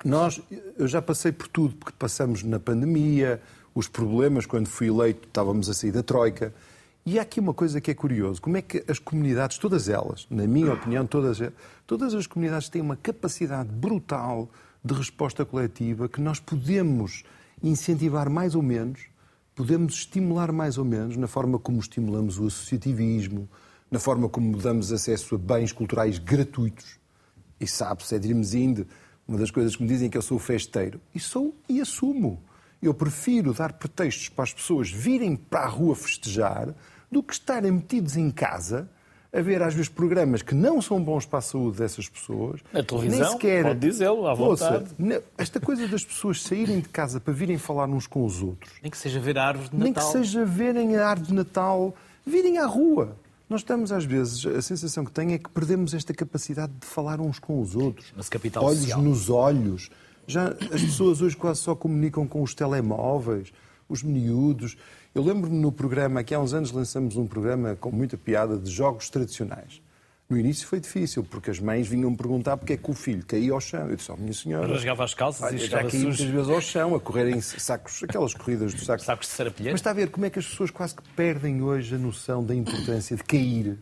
nós, 0.03 0.41
eu 0.77 0.85
já 0.85 1.01
passei 1.01 1.31
por 1.31 1.47
tudo, 1.47 1.75
porque 1.77 1.95
passamos 1.97 2.43
na 2.43 2.59
pandemia, 2.59 3.41
os 3.73 3.87
problemas, 3.87 4.45
quando 4.45 4.67
fui 4.67 4.89
eleito, 4.89 5.29
estávamos 5.29 5.69
a 5.69 5.73
sair 5.73 5.93
da 5.93 6.03
Troika. 6.03 6.53
E 7.05 7.17
há 7.17 7.21
aqui 7.21 7.39
uma 7.39 7.53
coisa 7.53 7.79
que 7.79 7.89
é 7.89 7.93
curioso: 7.93 8.41
como 8.41 8.57
é 8.57 8.61
que 8.61 8.83
as 8.85 8.99
comunidades, 8.99 9.57
todas 9.57 9.87
elas, 9.87 10.27
na 10.29 10.45
minha 10.45 10.73
opinião, 10.73 11.07
todas, 11.07 11.39
todas 11.87 12.13
as 12.13 12.27
comunidades 12.27 12.67
têm 12.67 12.81
uma 12.81 12.97
capacidade 12.97 13.69
brutal 13.69 14.49
de 14.83 14.93
resposta 14.93 15.45
coletiva 15.45 16.09
que 16.09 16.19
nós 16.19 16.39
podemos 16.39 17.23
incentivar 17.63 18.29
mais 18.29 18.55
ou 18.55 18.61
menos, 18.61 19.01
podemos 19.55 19.93
estimular 19.93 20.51
mais 20.51 20.77
ou 20.77 20.85
menos 20.85 21.17
na 21.17 21.27
forma 21.27 21.59
como 21.59 21.79
estimulamos 21.79 22.39
o 22.39 22.47
associativismo, 22.47 23.49
na 23.89 23.99
forma 23.99 24.29
como 24.29 24.57
damos 24.57 24.91
acesso 24.91 25.35
a 25.35 25.37
bens 25.37 25.71
culturais 25.71 26.17
gratuitos. 26.17 26.99
E 27.59 27.67
sabe-se, 27.67 28.15
é 28.15 28.17
Irmesinde, 28.17 28.87
uma 29.27 29.37
das 29.37 29.51
coisas 29.51 29.75
que 29.75 29.83
me 29.83 29.89
dizem 29.89 30.07
é 30.07 30.09
que 30.09 30.17
eu 30.17 30.21
sou 30.21 30.39
festeiro. 30.39 30.99
E 31.13 31.19
sou 31.19 31.55
e 31.69 31.79
assumo. 31.79 32.41
Eu 32.81 32.93
prefiro 32.93 33.53
dar 33.53 33.73
pretextos 33.73 34.29
para 34.29 34.43
as 34.43 34.53
pessoas 34.53 34.89
virem 34.89 35.35
para 35.35 35.61
a 35.61 35.67
rua 35.67 35.95
festejar 35.95 36.73
do 37.11 37.21
que 37.21 37.33
estarem 37.33 37.71
metidos 37.71 38.15
em 38.15 38.31
casa 38.31 38.89
a 39.33 39.41
ver 39.41 39.61
às 39.61 39.73
vezes 39.73 39.87
programas 39.87 40.41
que 40.41 40.53
não 40.53 40.81
são 40.81 41.01
bons 41.01 41.25
para 41.25 41.39
a 41.39 41.41
saúde 41.41 41.77
dessas 41.77 42.09
pessoas. 42.09 42.59
Na 42.73 42.83
televisão, 42.83 43.19
nem 43.19 43.29
sequer... 43.31 43.63
pode 43.63 43.79
dizê-lo 43.79 44.27
à 44.27 44.33
vontade. 44.33 44.85
Ouça, 44.99 45.23
esta 45.37 45.59
coisa 45.59 45.87
das 45.87 46.03
pessoas 46.03 46.41
saírem 46.41 46.81
de 46.81 46.89
casa 46.89 47.19
para 47.19 47.33
virem 47.33 47.57
falar 47.57 47.87
uns 47.87 48.07
com 48.07 48.25
os 48.25 48.41
outros. 48.41 48.73
Nem 48.81 48.91
que 48.91 48.97
seja 48.97 49.19
ver 49.19 49.37
a 49.37 49.47
árvore 49.47 49.69
de 49.69 49.75
Natal. 49.75 49.83
Nem 49.83 49.93
que 49.93 50.03
seja 50.03 50.45
verem 50.45 50.97
a 50.97 51.07
árvore 51.07 51.29
de 51.29 51.33
Natal, 51.33 51.95
virem 52.25 52.57
à 52.57 52.65
rua. 52.65 53.15
Nós 53.49 53.61
estamos, 53.61 53.91
às 53.91 54.05
vezes, 54.05 54.45
a 54.45 54.61
sensação 54.61 55.03
que 55.03 55.11
tenho 55.11 55.33
é 55.33 55.37
que 55.37 55.49
perdemos 55.49 55.93
esta 55.93 56.13
capacidade 56.13 56.71
de 56.79 56.85
falar 56.85 57.19
uns 57.19 57.37
com 57.37 57.61
os 57.61 57.75
outros. 57.75 58.13
Mas 58.15 58.29
capital 58.29 58.63
olhos 58.63 58.79
social. 58.79 59.01
nos 59.01 59.29
olhos. 59.29 59.89
Já 60.27 60.49
as 60.49 60.81
pessoas 60.81 61.21
hoje 61.21 61.35
quase 61.35 61.59
só 61.59 61.75
comunicam 61.75 62.25
com 62.25 62.41
os 62.41 62.53
telemóveis, 62.53 63.51
os 63.89 64.03
miúdos. 64.03 64.77
Eu 65.13 65.23
lembro-me 65.23 65.57
no 65.57 65.71
programa, 65.71 66.23
que 66.23 66.33
há 66.33 66.39
uns 66.39 66.53
anos 66.53 66.71
lançamos 66.71 67.17
um 67.17 67.27
programa 67.27 67.75
com 67.75 67.91
muita 67.91 68.17
piada 68.17 68.57
de 68.57 68.71
jogos 68.71 69.09
tradicionais. 69.09 69.81
No 70.29 70.39
início 70.39 70.65
foi 70.65 70.79
difícil, 70.79 71.25
porque 71.25 71.51
as 71.51 71.59
mães 71.59 71.85
vinham 71.85 72.15
perguntar 72.15 72.55
porque 72.55 72.71
é 72.71 72.77
que 72.77 72.89
o 72.89 72.93
filho 72.93 73.21
caía 73.25 73.51
ao 73.51 73.59
chão. 73.59 73.89
Eu 73.89 73.97
disse, 73.97 74.09
oh, 74.09 74.15
minha 74.15 74.33
senhora... 74.33 74.65
Rasgava 74.69 75.03
as 75.03 75.13
calças 75.13 75.41
olha, 75.41 75.55
e 75.55 75.67
já 75.67 75.83
caí 75.83 75.99
muitas 76.03 76.21
vezes 76.21 76.49
ao 76.49 76.61
chão, 76.61 76.95
a 76.95 76.99
correr 77.01 77.29
em 77.29 77.41
sacos, 77.41 78.01
aquelas 78.01 78.33
corridas 78.33 78.73
dos 78.73 78.85
sacos. 78.85 79.03
Sacos 79.03 79.27
de 79.27 79.33
serapilheiro. 79.33 79.73
Mas 79.73 79.81
está 79.81 79.89
a 79.89 79.93
ver 79.93 80.09
como 80.09 80.25
é 80.25 80.29
que 80.29 80.39
as 80.39 80.47
pessoas 80.47 80.71
quase 80.71 80.95
que 80.95 81.03
perdem 81.17 81.61
hoje 81.61 81.93
a 81.93 81.97
noção 81.97 82.41
da 82.41 82.55
importância 82.55 83.17
de 83.17 83.23
cair, 83.25 83.77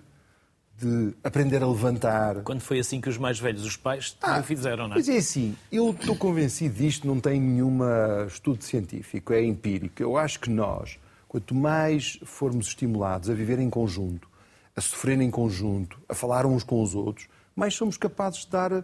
de 0.80 1.14
aprender 1.24 1.62
a 1.62 1.68
levantar. 1.68 2.42
Quando 2.42 2.62
foi 2.62 2.80
assim 2.80 3.00
que 3.00 3.10
os 3.10 3.20
mais 3.20 3.40
velhos, 3.40 3.64
os 3.64 3.78
pais, 3.78 4.18
ah, 4.20 4.42
fizeram, 4.42 4.88
não 4.88 4.94
é? 4.94 4.96
Pois 4.96 5.08
é 5.08 5.18
assim, 5.18 5.56
eu 5.72 5.92
estou 5.92 6.16
convencido 6.16 6.74
disto, 6.74 7.06
não 7.06 7.20
tem 7.20 7.40
nenhum 7.40 7.82
estudo 8.26 8.64
científico, 8.64 9.34
é 9.34 9.44
empírico. 9.44 10.02
Eu 10.02 10.18
acho 10.18 10.40
que 10.40 10.50
nós, 10.50 10.98
quanto 11.30 11.54
mais 11.54 12.20
formos 12.26 12.68
estimulados 12.68 13.30
a 13.30 13.34
viver 13.34 13.60
em 13.60 13.70
conjunto, 13.70 14.28
a 14.76 14.82
sofrer 14.82 15.22
em 15.22 15.30
conjunto, 15.30 16.02
a 16.10 16.16
falar 16.16 16.46
uns 16.46 16.64
com 16.64 16.82
os 16.82 16.96
outros, 16.96 17.28
mais 17.56 17.76
somos 17.76 17.98
capazes 17.98 18.42
de 18.46 18.50
dar 18.50 18.72
eh, 18.72 18.84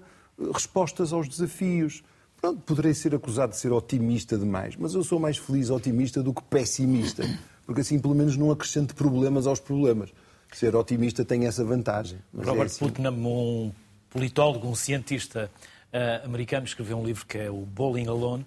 respostas 0.54 1.12
aos 1.12 1.28
desafios. 1.28 2.04
Pronto, 2.40 2.62
poderei 2.62 2.94
ser 2.94 3.16
acusado 3.16 3.54
de 3.54 3.58
ser 3.58 3.72
otimista 3.74 4.38
demais, 4.38 4.76
mas 4.76 4.94
eu 4.94 5.04
sou 5.04 5.20
mais 5.20 5.38
feliz 5.38 5.72
otimista 5.72 6.22
do 6.22 6.34
que 6.34 6.44
pessimista, 6.44 7.24
porque 7.66 7.82
assim 7.82 7.98
pelo 7.98 8.14
menos 8.14 8.38
não 8.38 8.52
acrescento 8.52 8.94
problemas 8.94 9.48
aos 9.48 9.60
problemas. 9.60 10.14
Ser 10.54 10.76
otimista 10.76 11.26
tem 11.26 11.48
essa 11.48 11.66
vantagem. 11.66 12.20
É 12.38 12.46
Robert 12.46 12.64
é 12.64 12.66
assim. 12.68 12.86
Putnam, 12.86 13.14
um 13.14 13.72
politólogo, 14.10 14.68
um 14.68 14.76
cientista 14.76 15.50
uh, 15.92 16.26
americano, 16.26 16.66
escreveu 16.66 16.98
um 16.98 17.04
livro 17.04 17.26
que 17.26 17.40
é 17.40 17.50
o 17.50 17.66
Bowling 17.66 18.08
Alone, 18.08 18.46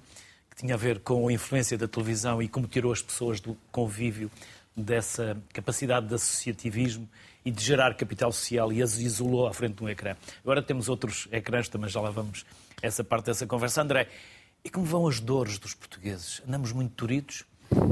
tinha 0.58 0.74
a 0.74 0.76
ver 0.76 0.98
com 0.98 1.28
a 1.28 1.32
influência 1.32 1.78
da 1.78 1.86
televisão 1.86 2.42
e 2.42 2.48
como 2.48 2.66
tirou 2.66 2.92
as 2.92 3.00
pessoas 3.00 3.40
do 3.40 3.56
convívio 3.70 4.28
dessa 4.76 5.40
capacidade 5.52 6.08
de 6.08 6.14
associativismo 6.14 7.08
e 7.44 7.50
de 7.50 7.64
gerar 7.64 7.94
capital 7.94 8.32
social 8.32 8.72
e 8.72 8.82
as 8.82 8.98
isolou 8.98 9.46
à 9.46 9.54
frente 9.54 9.76
de 9.76 9.84
um 9.84 9.88
ecrã. 9.88 10.16
Agora 10.42 10.60
temos 10.60 10.88
outros 10.88 11.28
ecrãs, 11.30 11.68
também 11.68 11.88
já 11.88 12.00
lá 12.00 12.10
vamos 12.10 12.44
essa 12.82 13.04
parte 13.04 13.26
dessa 13.26 13.46
conversa. 13.46 13.82
André, 13.82 14.08
e 14.64 14.68
como 14.68 14.84
vão 14.84 15.06
as 15.06 15.20
dores 15.20 15.58
dos 15.58 15.74
portugueses? 15.74 16.42
Andamos 16.46 16.72
muito 16.72 16.92
turidos? 16.92 17.44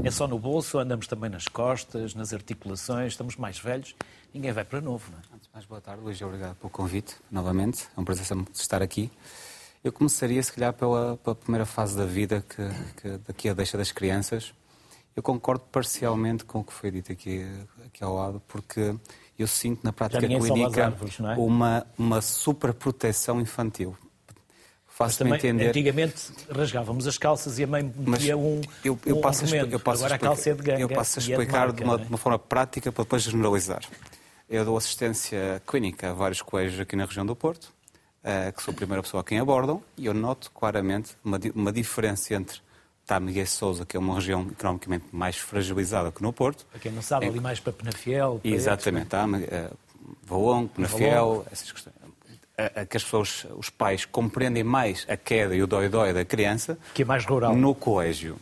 É 0.03 0.11
só 0.11 0.27
no 0.27 0.37
bolso, 0.37 0.77
andamos 0.77 1.07
também 1.07 1.29
nas 1.29 1.47
costas, 1.47 2.13
nas 2.15 2.33
articulações, 2.33 3.13
estamos 3.13 3.37
mais 3.37 3.59
velhos, 3.59 3.95
ninguém 4.33 4.51
vai 4.51 4.65
para 4.65 4.81
novo. 4.81 5.09
Não 5.11 5.19
é? 5.19 5.21
Antes 5.35 5.49
mais, 5.53 5.65
boa 5.65 5.79
tarde, 5.79 6.03
Luís, 6.03 6.21
obrigado 6.21 6.55
pelo 6.55 6.69
convite, 6.69 7.15
novamente. 7.31 7.87
É 7.95 7.99
um 7.99 8.03
prazer 8.03 8.25
estar 8.53 8.81
aqui. 8.81 9.09
Eu 9.83 9.91
começaria, 9.91 10.41
se 10.41 10.51
calhar, 10.51 10.73
pela, 10.73 11.17
pela 11.17 11.35
primeira 11.35 11.65
fase 11.65 11.97
da 11.97 12.05
vida, 12.05 12.43
que, 12.47 13.01
que 13.01 13.17
daqui 13.27 13.49
a 13.49 13.53
deixa 13.53 13.77
das 13.77 13.91
crianças. 13.91 14.53
Eu 15.15 15.23
concordo 15.23 15.63
parcialmente 15.71 16.45
com 16.45 16.59
o 16.59 16.63
que 16.63 16.73
foi 16.73 16.91
dito 16.91 17.11
aqui, 17.11 17.45
aqui 17.85 18.03
ao 18.03 18.15
lado, 18.15 18.41
porque 18.47 18.95
eu 19.37 19.47
sinto 19.47 19.83
na 19.83 19.93
prática 19.93 20.27
clínica 20.27 20.85
árvores, 20.85 21.19
é? 21.19 21.33
uma, 21.39 21.87
uma 21.97 22.21
superproteção 22.21 23.41
infantil. 23.41 23.97
Faço 24.87 25.19
também, 25.19 25.35
entender. 25.35 25.69
Antigamente 25.69 26.15
rasgávamos 26.49 27.05
as 27.05 27.19
calças 27.19 27.59
e 27.59 27.63
a 27.63 27.67
mãe 27.67 27.93
metia 27.95 28.35
um. 28.35 28.61
Eu, 28.83 28.97
eu 29.05 29.17
um 29.17 29.21
passo 29.21 29.43
argumento. 29.43 29.71
eu 29.71 29.79
passo 29.79 30.05
Agora 30.05 30.13
a, 30.13 30.17
explicar, 30.17 30.31
a 30.31 30.35
calça 30.35 30.49
é 30.49 30.53
de 30.55 30.63
ganga. 30.63 30.81
Eu 30.81 30.89
passo 30.89 31.19
a 31.19 31.21
explicar 31.21 31.45
de, 31.45 31.55
marca, 31.55 31.73
de, 31.73 31.83
uma, 31.83 31.93
é? 31.93 31.97
de 31.97 32.07
uma 32.09 32.17
forma 32.17 32.39
prática 32.39 32.91
para 32.91 33.03
depois 33.03 33.21
generalizar. 33.21 33.81
Eu 34.49 34.65
dou 34.65 34.75
assistência 34.75 35.61
clínica 35.67 36.09
a 36.09 36.13
vários 36.13 36.41
colégios 36.41 36.79
aqui 36.79 36.95
na 36.95 37.05
região 37.05 37.25
do 37.25 37.35
Porto, 37.35 37.71
uh, 38.27 38.51
que 38.51 38.61
sou 38.61 38.73
a 38.73 38.75
primeira 38.75 39.01
pessoa 39.01 39.21
a 39.21 39.23
quem 39.23 39.39
abordam, 39.39 39.81
e 39.97 40.05
eu 40.05 40.13
noto 40.13 40.51
claramente 40.51 41.15
uma, 41.23 41.39
uma 41.55 41.71
diferença 41.71 42.33
entre 42.33 42.59
Tâmega 43.05 43.41
e 43.41 43.47
Sousa, 43.47 43.85
que 43.85 43.95
é 43.95 43.99
uma 43.99 44.15
região 44.15 44.45
economicamente 44.51 45.05
mais 45.13 45.37
fragilizada 45.37 46.11
que 46.11 46.21
no 46.21 46.33
Porto. 46.33 46.65
Para 46.65 46.79
quem 46.79 46.91
não 46.91 47.01
sabe, 47.01 47.25
em... 47.25 47.29
ali 47.29 47.39
mais 47.39 47.59
para 47.59 47.71
Penafiel. 47.71 48.39
Para 48.41 48.51
Exatamente, 48.51 49.07
Tâmega, 49.07 49.71
uh, 49.71 49.77
Valongo, 50.23 50.69
Penafiel, 50.69 51.45
essas 51.49 51.71
questões 51.71 51.95
a, 52.57 52.81
a, 52.81 52.85
que 52.85 52.97
as 52.97 53.03
pessoas, 53.03 53.45
os 53.55 53.69
pais, 53.69 54.03
compreendem 54.03 54.63
mais 54.63 55.05
a 55.07 55.15
queda 55.15 55.55
e 55.55 55.61
o 55.61 55.67
dói-dói 55.67 56.11
da 56.11 56.25
criança 56.25 56.77
que 56.93 57.03
é 57.03 57.05
mais 57.05 57.23
rural. 57.25 57.55
no 57.55 57.75
colégio 57.75 58.37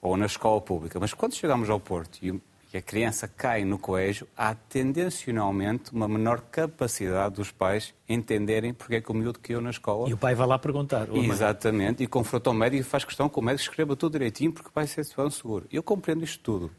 ou 0.00 0.16
na 0.16 0.26
escola 0.26 0.60
pública. 0.60 0.98
Mas 0.98 1.12
quando 1.12 1.34
chegamos 1.34 1.68
ao 1.68 1.78
Porto 1.78 2.18
e, 2.22 2.40
e 2.72 2.76
a 2.76 2.82
criança 2.82 3.26
cai 3.26 3.64
no 3.64 3.78
colégio, 3.78 4.28
há 4.36 4.54
tendencionalmente 4.54 5.90
uma 5.92 6.06
menor 6.06 6.42
capacidade 6.50 7.36
dos 7.36 7.50
pais 7.50 7.94
entenderem 8.08 8.74
porque 8.74 8.96
é 8.96 9.00
que 9.00 9.10
o 9.10 9.14
miúdo 9.14 9.38
caiu 9.38 9.60
na 9.60 9.70
escola. 9.70 10.08
E 10.08 10.12
o 10.12 10.18
pai 10.18 10.34
vai 10.34 10.46
lá 10.46 10.58
perguntar. 10.58 11.08
Exatamente, 11.14 12.02
e 12.02 12.06
confronta 12.06 12.50
o 12.50 12.52
médico 12.54 12.82
e 12.82 12.84
faz 12.84 13.04
questão 13.04 13.28
que 13.28 13.38
o 13.38 13.42
médico 13.42 13.62
escreva 13.62 13.96
tudo 13.96 14.12
direitinho 14.12 14.52
porque 14.52 14.70
vai 14.74 14.86
ser 14.86 15.04
seguro. 15.04 15.66
Eu 15.72 15.82
compreendo 15.82 16.22
isto 16.24 16.42
tudo. 16.42 16.70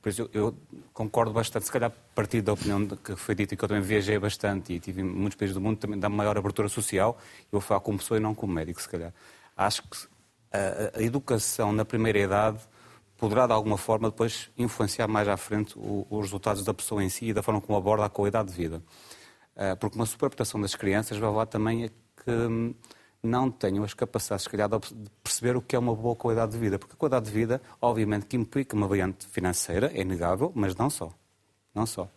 Por 0.00 0.08
isso, 0.08 0.22
eu, 0.22 0.28
eu, 0.32 0.54
concordo 0.92 1.32
bastante, 1.32 1.64
se 1.64 1.70
calhar 1.70 1.90
a 1.90 2.14
partir 2.14 2.42
da 2.42 2.52
opinião 2.52 2.84
que 2.86 3.14
foi 3.14 3.36
dita, 3.36 3.54
que 3.54 3.64
eu 3.64 3.68
também 3.68 3.82
viajei 3.82 4.18
bastante 4.18 4.72
e 4.72 4.80
tive 4.80 5.00
em 5.00 5.04
muitos 5.04 5.36
países 5.36 5.54
do 5.54 5.60
mundo, 5.60 5.76
também 5.78 5.98
dá 5.98 6.08
maior 6.08 6.36
abertura 6.36 6.68
social. 6.68 7.16
Eu 7.44 7.46
vou 7.52 7.60
falar 7.60 7.80
como 7.80 7.98
pessoa 7.98 8.18
e 8.18 8.20
não 8.20 8.34
como 8.34 8.52
médico, 8.52 8.82
se 8.82 8.88
calhar. 8.88 9.12
Acho 9.56 9.82
que 9.82 9.96
a, 10.52 10.98
a 10.98 11.02
educação 11.02 11.72
na 11.72 11.84
primeira 11.84 12.18
idade 12.18 12.58
poderá, 13.22 13.46
de 13.46 13.52
alguma 13.52 13.78
forma, 13.78 14.10
depois 14.10 14.50
influenciar 14.58 15.06
mais 15.06 15.28
à 15.28 15.36
frente 15.36 15.78
o, 15.78 16.04
os 16.10 16.22
resultados 16.22 16.64
da 16.64 16.74
pessoa 16.74 17.04
em 17.04 17.08
si 17.08 17.26
e 17.26 17.32
da 17.32 17.40
forma 17.40 17.60
como 17.60 17.78
aborda 17.78 18.04
a 18.04 18.08
qualidade 18.08 18.48
de 18.48 18.54
vida. 18.54 18.82
Uh, 19.54 19.76
porque 19.78 19.94
uma 19.94 20.06
superproteção 20.06 20.60
das 20.60 20.74
crianças 20.74 21.16
vai 21.18 21.30
lá 21.30 21.46
também 21.46 21.84
a 21.84 21.88
que 21.88 22.30
hum, 22.32 22.74
não 23.22 23.48
tenham 23.48 23.84
as 23.84 23.94
capacidades, 23.94 24.42
se 24.42 24.50
calhar, 24.50 24.68
de 24.68 24.80
perceber 25.22 25.56
o 25.56 25.62
que 25.62 25.76
é 25.76 25.78
uma 25.78 25.94
boa 25.94 26.16
qualidade 26.16 26.50
de 26.50 26.58
vida. 26.58 26.80
Porque 26.80 26.94
a 26.94 26.96
qualidade 26.96 27.26
de 27.26 27.30
vida, 27.30 27.62
obviamente, 27.80 28.26
que 28.26 28.36
implica 28.36 28.74
uma 28.74 28.88
variante 28.88 29.24
financeira, 29.28 29.92
é 29.94 30.00
inegável, 30.00 30.50
mas 30.52 30.74
não 30.74 30.90
só. 30.90 31.12
Não 31.72 31.86
só. 31.86 32.08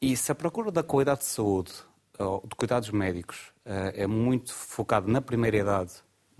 E 0.00 0.16
se 0.16 0.32
a 0.32 0.34
procura 0.34 0.70
da 0.70 0.82
qualidade 0.82 1.20
de 1.20 1.26
saúde, 1.26 1.70
de 2.18 2.56
cuidados 2.56 2.88
médicos, 2.88 3.52
eh, 3.66 3.92
é 3.96 4.06
muito 4.06 4.54
focada 4.54 5.06
na 5.06 5.20
primeira 5.20 5.58
idade, 5.58 5.92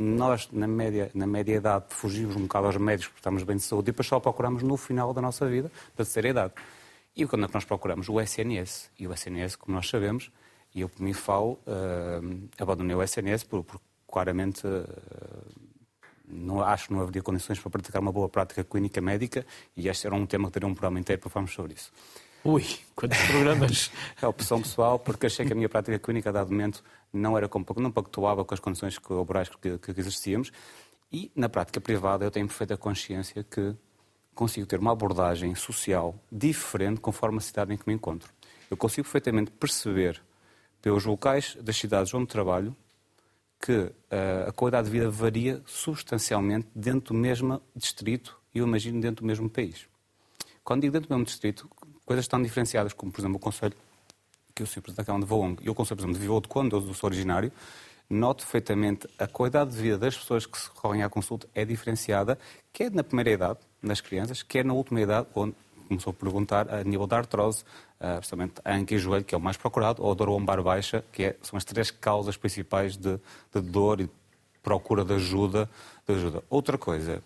nós, 0.02 0.48
na 0.52 0.66
média, 0.66 1.10
na 1.14 1.26
média 1.26 1.56
idade, 1.56 1.84
fugimos 1.88 2.36
um 2.36 2.42
bocado 2.42 2.66
aos 2.66 2.76
médicos 2.76 3.08
porque 3.08 3.20
estamos 3.20 3.42
bem 3.42 3.56
de 3.56 3.62
saúde 3.62 3.88
e 3.88 3.92
depois 3.92 4.06
só 4.06 4.18
procuramos 4.20 4.62
no 4.62 4.76
final 4.76 5.14
da 5.14 5.22
nossa 5.22 5.46
vida, 5.46 5.70
da 5.96 6.04
terceira 6.04 6.28
idade. 6.28 6.52
E 7.14 7.26
quando 7.26 7.44
é 7.44 7.48
que 7.48 7.54
nós 7.54 7.64
procuramos? 7.64 8.08
O 8.08 8.20
SNS. 8.20 8.90
E 8.98 9.06
o 9.06 9.12
SNS, 9.12 9.56
como 9.56 9.76
nós 9.76 9.88
sabemos, 9.88 10.30
e 10.74 10.80
eu, 10.80 10.88
por 10.88 11.02
mim, 11.02 11.12
falo, 11.12 11.58
uh, 11.66 12.48
abandonei 12.58 12.96
o 12.96 13.02
SNS 13.02 13.44
por, 13.44 13.62
por 13.62 13.80
claramente 14.06 14.66
uh, 14.66 15.62
não, 16.26 16.62
acho 16.62 16.88
que 16.88 16.94
não 16.94 17.00
haveria 17.00 17.22
condições 17.22 17.58
para 17.58 17.70
praticar 17.70 18.00
uma 18.00 18.12
boa 18.12 18.28
prática 18.28 18.64
clínica 18.64 19.00
médica 19.00 19.44
e 19.76 19.88
este 19.88 20.06
era 20.06 20.16
um 20.16 20.24
tema 20.24 20.48
que 20.48 20.54
teria 20.54 20.68
um 20.68 20.74
programa 20.74 20.98
inteiro 20.98 21.20
para 21.20 21.30
falarmos 21.30 21.54
sobre 21.54 21.74
isso. 21.74 21.92
Ui, 22.44 22.64
quantos 22.96 23.18
programas! 23.18 23.90
é 24.20 24.26
opção 24.26 24.60
pessoal, 24.60 24.98
porque 24.98 25.26
achei 25.26 25.46
que 25.46 25.52
a 25.52 25.54
minha 25.54 25.68
prática 25.68 25.98
clínica, 25.98 26.30
a 26.30 26.32
dado 26.32 26.50
momento, 26.50 26.82
não, 27.12 27.36
era, 27.36 27.48
não 27.76 27.90
pactuava 27.90 28.44
com 28.44 28.54
as 28.54 28.60
condições 28.60 28.98
laborais 29.08 29.48
que, 29.48 29.78
que 29.78 30.00
existíamos. 30.00 30.50
E, 31.12 31.30
na 31.36 31.48
prática 31.48 31.80
privada, 31.80 32.24
eu 32.24 32.30
tenho 32.30 32.46
perfeita 32.46 32.76
consciência 32.76 33.44
que 33.44 33.74
consigo 34.34 34.66
ter 34.66 34.80
uma 34.80 34.92
abordagem 34.92 35.54
social 35.54 36.14
diferente 36.30 37.00
conforme 37.00 37.38
a 37.38 37.40
cidade 37.40 37.72
em 37.72 37.76
que 37.76 37.86
me 37.86 37.94
encontro. 37.94 38.32
Eu 38.70 38.76
consigo 38.76 39.04
perfeitamente 39.04 39.50
perceber 39.50 40.22
pelos 40.80 41.04
locais 41.04 41.56
das 41.60 41.76
cidades 41.76 42.12
onde 42.14 42.26
trabalho 42.26 42.74
que 43.60 43.72
uh, 43.72 44.48
a 44.48 44.52
qualidade 44.52 44.86
de 44.86 44.92
vida 44.92 45.08
varia 45.08 45.62
substancialmente 45.66 46.66
dentro 46.74 47.14
do 47.14 47.20
mesmo 47.20 47.62
distrito 47.76 48.36
e 48.52 48.58
eu 48.58 48.66
imagino 48.66 49.00
dentro 49.00 49.22
do 49.22 49.26
mesmo 49.26 49.48
país. 49.48 49.86
Quando 50.64 50.82
digo 50.82 50.92
dentro 50.92 51.08
do 51.08 51.14
mesmo 51.14 51.26
distrito, 51.26 51.70
coisas 52.04 52.24
estão 52.24 52.42
diferenciadas, 52.42 52.92
como 52.92 53.12
por 53.12 53.20
exemplo 53.20 53.36
o 53.36 53.40
Conselho, 53.40 53.76
que 54.62 54.68
eu 54.68 54.72
sou 54.72 54.82
presidente 54.82 54.98
da 54.98 55.04
Câmara 55.04 55.24
de 55.24 55.30
Valongo, 55.30 55.62
e 55.62 55.70
o 55.70 55.74
Conselho, 55.74 56.00
exemplo, 56.00 56.14
de 56.14 56.20
Vila 56.20 56.40
de 56.40 56.48
onde 56.54 56.88
eu 56.88 56.94
sou 56.94 57.08
originário, 57.08 57.52
noto 58.08 58.44
perfeitamente 58.44 59.08
a 59.18 59.26
qualidade 59.26 59.70
de 59.70 59.76
vida 59.76 59.98
das 59.98 60.16
pessoas 60.16 60.46
que 60.46 60.58
se 60.58 60.68
recorrem 60.68 61.02
à 61.02 61.08
consulta 61.08 61.48
é 61.54 61.64
diferenciada, 61.64 62.38
quer 62.72 62.90
na 62.90 63.02
primeira 63.02 63.30
idade, 63.30 63.58
nas 63.82 64.00
crianças, 64.00 64.42
quer 64.42 64.64
na 64.64 64.72
última 64.72 65.00
idade, 65.00 65.26
onde 65.34 65.54
começou 65.88 66.10
a 66.10 66.14
perguntar 66.14 66.72
a 66.72 66.84
nível 66.84 67.06
da 67.06 67.18
artrose, 67.18 67.64
uh, 68.00 68.16
precisamente 68.18 68.54
a 68.64 68.74
anca 68.74 68.94
e 68.94 68.98
joelho, 68.98 69.24
que 69.24 69.34
é 69.34 69.38
o 69.38 69.40
mais 69.40 69.56
procurado, 69.56 70.02
ou 70.02 70.12
a 70.12 70.14
dor 70.14 70.28
lombar 70.28 70.62
baixa, 70.62 71.04
que 71.12 71.24
é, 71.24 71.36
são 71.42 71.56
as 71.56 71.64
três 71.64 71.90
causas 71.90 72.36
principais 72.36 72.96
de, 72.96 73.18
de 73.52 73.60
dor 73.60 74.00
e 74.00 74.08
procura 74.62 75.04
de 75.04 75.14
ajuda, 75.14 75.68
de 76.06 76.14
ajuda. 76.14 76.42
Outra 76.48 76.78
coisa 76.78 77.22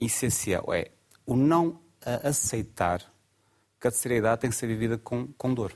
essencial 0.00 0.72
é 0.72 0.90
o 1.24 1.34
não 1.34 1.78
aceitar 2.22 3.00
que 3.80 3.88
a 3.88 3.90
terceira 3.90 4.18
idade 4.18 4.42
tem 4.42 4.50
que 4.50 4.56
ser 4.56 4.66
vivida 4.66 4.98
com, 4.98 5.26
com 5.38 5.54
dor. 5.54 5.72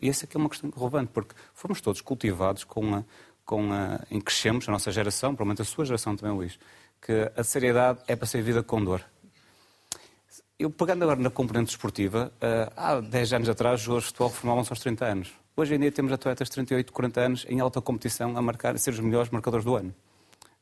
E 0.00 0.08
essa 0.08 0.26
aqui 0.26 0.36
é 0.36 0.40
uma 0.40 0.48
questão 0.48 0.70
relevante, 0.70 1.10
porque 1.12 1.34
fomos 1.54 1.80
todos 1.80 2.00
cultivados 2.00 2.64
com 2.64 2.94
a, 2.94 3.04
com 3.44 3.72
a, 3.72 4.00
em 4.10 4.20
crescemos, 4.20 4.68
a 4.68 4.72
nossa 4.72 4.90
geração, 4.90 5.34
provavelmente 5.34 5.62
a 5.62 5.64
sua 5.64 5.84
geração 5.84 6.16
também, 6.16 6.34
Luís, 6.34 6.58
que 7.00 7.12
a 7.12 7.30
terceira 7.30 7.66
idade 7.68 8.00
é 8.06 8.16
para 8.16 8.26
ser 8.26 8.38
vivida 8.38 8.62
com 8.62 8.82
dor. 8.82 9.04
Eu, 10.58 10.70
pegando 10.70 11.02
agora 11.02 11.20
na 11.20 11.28
componente 11.28 11.70
esportiva, 11.70 12.32
uh, 12.36 12.72
há 12.74 13.00
10 13.00 13.32
anos 13.34 13.48
atrás, 13.48 13.80
os 13.80 13.84
jogadores 13.84 14.04
de 14.04 14.08
futebol 14.08 14.30
formavam-se 14.30 14.72
aos 14.72 14.80
30 14.80 15.04
anos. 15.04 15.32
Hoje 15.54 15.74
em 15.74 15.78
dia 15.78 15.92
temos 15.92 16.12
atletas 16.12 16.48
de 16.48 16.54
38, 16.54 16.92
40 16.92 17.20
anos 17.20 17.46
em 17.48 17.60
alta 17.60 17.80
competição 17.80 18.36
a 18.36 18.42
marcar, 18.42 18.74
a 18.74 18.78
ser 18.78 18.90
os 18.90 19.00
melhores 19.00 19.30
marcadores 19.30 19.64
do 19.64 19.76
ano. 19.76 19.94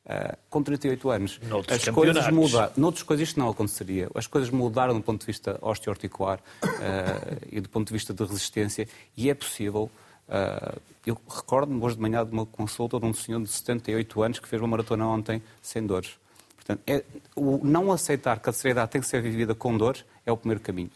Uh, 0.05 0.37
com 0.51 0.63
38 0.63 1.09
anos. 1.09 1.41
Noutros 1.49 1.79
as 1.79 1.95
coisas 1.95 2.29
mudaram. 2.29 2.73
Noutras 2.77 3.03
coisas 3.03 3.29
isto 3.29 3.41
não 3.41 3.49
aconteceria. 3.49 4.11
As 4.15 4.27
coisas 4.27 4.51
mudaram 4.51 4.93
do 4.93 5.01
ponto 5.01 5.21
de 5.21 5.27
vista 5.27 5.59
osteoarticular 5.63 6.41
uh, 6.63 7.47
e 7.51 7.59
do 7.59 7.71
ponto 7.71 7.87
de 7.87 7.95
vista 7.95 8.13
de 8.13 8.23
resistência 8.23 8.87
e 9.17 9.31
é 9.31 9.35
possível. 9.35 9.91
Uh, 10.29 10.79
eu 11.07 11.19
recordo-me 11.27 11.83
hoje 11.83 11.97
de 11.97 12.03
manhã 12.03 12.25
de 12.25 12.33
uma 12.33 12.45
consulta 12.45 13.01
de 13.01 13.07
um 13.07 13.15
senhor 13.15 13.43
de 13.43 13.49
78 13.49 14.23
anos 14.23 14.39
que 14.39 14.47
fez 14.47 14.61
uma 14.61 14.69
maratona 14.69 15.07
ontem 15.07 15.43
sem 15.63 15.87
dores. 15.87 16.19
Portanto, 16.55 16.83
é, 16.87 17.03
o 17.35 17.61
não 17.65 17.91
aceitar 17.91 18.41
que 18.41 18.51
a 18.51 18.53
seriedade 18.53 18.91
tem 18.91 19.01
que 19.01 19.07
ser 19.07 19.23
vivida 19.23 19.55
com 19.55 19.75
dor 19.75 19.97
é 20.27 20.31
o 20.31 20.37
primeiro 20.37 20.61
caminho. 20.61 20.91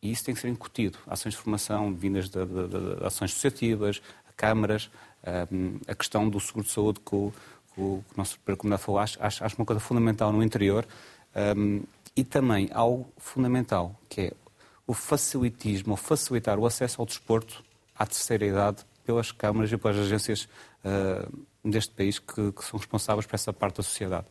E 0.00 0.12
isso 0.12 0.24
tem 0.24 0.32
que 0.32 0.40
ser 0.40 0.48
incutido. 0.48 0.96
Ações 1.08 1.34
de 1.34 1.40
formação 1.40 1.92
vindas 1.92 2.28
de, 2.28 2.38
de, 2.38 2.68
de, 2.68 2.96
de 2.96 3.04
ações 3.04 3.32
associativas, 3.32 4.00
câmaras, 4.36 4.88
a 5.86 5.94
questão 5.94 6.28
do 6.28 6.38
seguro 6.40 6.64
de 6.64 6.72
saúde 6.72 7.00
que 7.00 7.14
o, 7.14 7.32
o 7.78 8.04
nosso 8.16 8.38
primeiro 8.40 8.78
falou, 8.78 9.00
acho, 9.00 9.22
acho, 9.22 9.44
acho, 9.44 9.56
uma 9.56 9.64
coisa 9.64 9.80
fundamental 9.80 10.32
no 10.32 10.42
interior. 10.42 10.86
Um, 11.56 11.82
e 12.16 12.24
também 12.24 12.68
algo 12.72 13.06
fundamental, 13.16 13.94
que 14.08 14.20
é 14.20 14.32
o 14.86 14.92
facilitismo, 14.92 15.92
ou 15.92 15.96
facilitar 15.96 16.58
o 16.58 16.66
acesso 16.66 17.00
ao 17.00 17.06
desporto 17.06 17.62
à 17.96 18.04
terceira 18.04 18.44
idade 18.44 18.84
pelas 19.04 19.30
câmaras 19.30 19.70
e 19.70 19.76
pelas 19.76 19.98
agências 19.98 20.48
uh, 20.84 21.46
deste 21.64 21.94
país 21.94 22.18
que, 22.18 22.52
que 22.52 22.64
são 22.64 22.78
responsáveis 22.78 23.26
por 23.26 23.34
essa 23.34 23.52
parte 23.52 23.76
da 23.76 23.82
sociedade. 23.82 24.26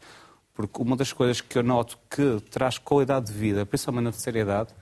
Porque 0.54 0.82
uma 0.82 0.96
das 0.96 1.14
coisas 1.14 1.40
que 1.40 1.58
eu 1.58 1.64
noto 1.64 1.98
que 2.10 2.42
traz 2.50 2.78
qualidade 2.78 3.28
de 3.28 3.34
vida, 3.34 3.66
principalmente 3.66 4.06
na 4.06 4.12
terceira 4.12 4.40
idade, 4.40 4.74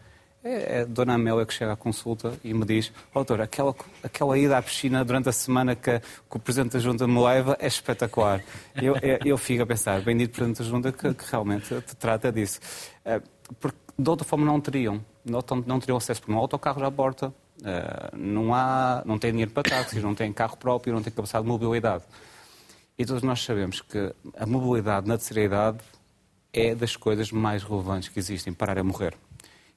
é, 0.45 0.77
é 0.77 0.81
a 0.81 0.85
Dona 0.85 1.15
Amélia 1.15 1.43
que 1.45 1.53
chega 1.53 1.73
à 1.73 1.75
consulta 1.75 2.33
e 2.43 2.53
me 2.53 2.63
diz: 2.63 2.93
oh, 3.09 3.15
Doutor, 3.15 3.41
aquela, 3.41 3.75
aquela 4.03 4.37
ida 4.37 4.57
à 4.57 4.61
piscina 4.61 5.03
durante 5.03 5.27
a 5.27 5.31
semana 5.31 5.75
que, 5.75 5.99
que 5.99 6.37
o 6.37 6.39
Presidente 6.39 6.73
da 6.73 6.79
Junta 6.79 7.07
me 7.07 7.19
leva 7.19 7.57
é 7.59 7.65
espetacular. 7.65 8.43
Eu, 8.75 8.95
eu, 9.01 9.19
eu 9.25 9.37
fico 9.37 9.63
a 9.63 9.65
pensar: 9.65 10.01
bendito 10.01 10.31
Presidente 10.31 10.59
da 10.59 10.69
Junta 10.69 10.91
que, 10.91 11.13
que 11.15 11.31
realmente 11.31 11.81
te 11.81 11.95
trata 11.95 12.31
disso. 12.31 12.59
É, 13.03 13.19
porque 13.59 13.77
de 13.97 14.09
outra 14.09 14.25
forma 14.25 14.45
não 14.45 14.61
teriam. 14.61 15.03
Não, 15.25 15.43
não 15.65 15.79
teriam 15.79 15.97
acesso 15.97 16.21
por 16.21 16.31
um 16.31 16.37
autocarro 16.37 16.79
já 16.79 16.85
à 16.85 16.91
porta, 16.91 17.29
uh, 17.29 18.15
não, 18.15 18.53
há, 18.53 19.01
não 19.03 19.17
têm 19.17 19.31
dinheiro 19.31 19.49
para 19.49 19.67
táxis, 19.67 20.03
não 20.03 20.13
têm 20.13 20.31
carro 20.31 20.55
próprio, 20.55 20.93
não 20.93 21.01
têm 21.01 21.11
capacidade 21.11 21.43
de 21.43 21.49
mobilidade. 21.49 22.03
E 22.95 23.05
todos 23.05 23.23
nós 23.23 23.43
sabemos 23.43 23.81
que 23.81 24.13
a 24.37 24.45
mobilidade 24.45 25.07
na 25.07 25.17
terceira 25.17 25.43
idade 25.43 25.77
é 26.53 26.75
das 26.75 26.95
coisas 26.95 27.31
mais 27.31 27.63
relevantes 27.63 28.07
que 28.07 28.19
existem, 28.19 28.53
parar 28.53 28.77
é 28.77 28.83
morrer. 28.83 29.15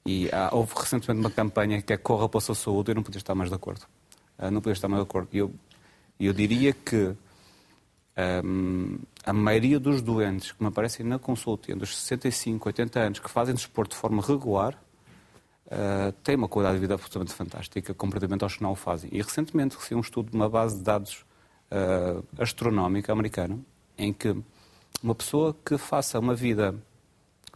E 0.05 0.29
há, 0.31 0.49
houve 0.53 0.73
recentemente 0.75 1.19
uma 1.19 1.31
campanha 1.31 1.81
que 1.81 1.93
é 1.93 1.97
Corra 1.97 2.27
pela 2.27 2.41
sua 2.41 2.55
saúde, 2.55 2.91
eu 2.91 2.95
não 2.95 3.03
podia 3.03 3.19
estar 3.19 3.35
mais 3.35 3.49
de 3.49 3.55
acordo. 3.55 3.85
Uh, 4.37 4.49
não 4.51 4.61
podia 4.61 4.73
estar 4.73 4.87
mais 4.87 5.03
de 5.03 5.07
acordo. 5.07 5.29
Eu, 5.33 5.53
eu 6.19 6.33
diria 6.33 6.73
que 6.73 7.15
um, 8.43 8.99
a 9.23 9.31
maioria 9.31 9.79
dos 9.79 10.01
doentes 10.01 10.51
que 10.51 10.61
me 10.61 10.67
aparecem 10.67 11.05
na 11.05 11.17
consulta, 11.17 11.71
entre 11.71 11.83
os 11.83 11.97
65 11.97 12.67
e 12.67 12.69
80 12.69 12.99
anos, 12.99 13.19
que 13.19 13.29
fazem 13.29 13.55
desporto 13.55 13.95
de 13.95 14.01
forma 14.01 14.21
regular, 14.21 14.77
uh, 15.67 16.11
têm 16.23 16.35
uma 16.35 16.47
qualidade 16.47 16.75
de 16.75 16.81
vida 16.81 16.93
absolutamente 16.95 17.33
fantástica, 17.33 17.93
comparativamente 17.93 18.43
aos 18.43 18.57
que 18.57 18.63
não 18.63 18.71
o 18.71 18.75
fazem. 18.75 19.09
E 19.13 19.21
recentemente 19.21 19.77
recebi 19.77 19.95
um 19.95 20.01
estudo 20.01 20.31
de 20.31 20.35
uma 20.35 20.49
base 20.49 20.77
de 20.77 20.83
dados 20.83 21.25
uh, 21.71 22.25
astronómica 22.41 23.13
americana, 23.13 23.57
em 23.97 24.11
que 24.11 24.35
uma 25.01 25.15
pessoa 25.15 25.55
que 25.65 25.77
faça 25.77 26.19
uma 26.19 26.35
vida 26.35 26.75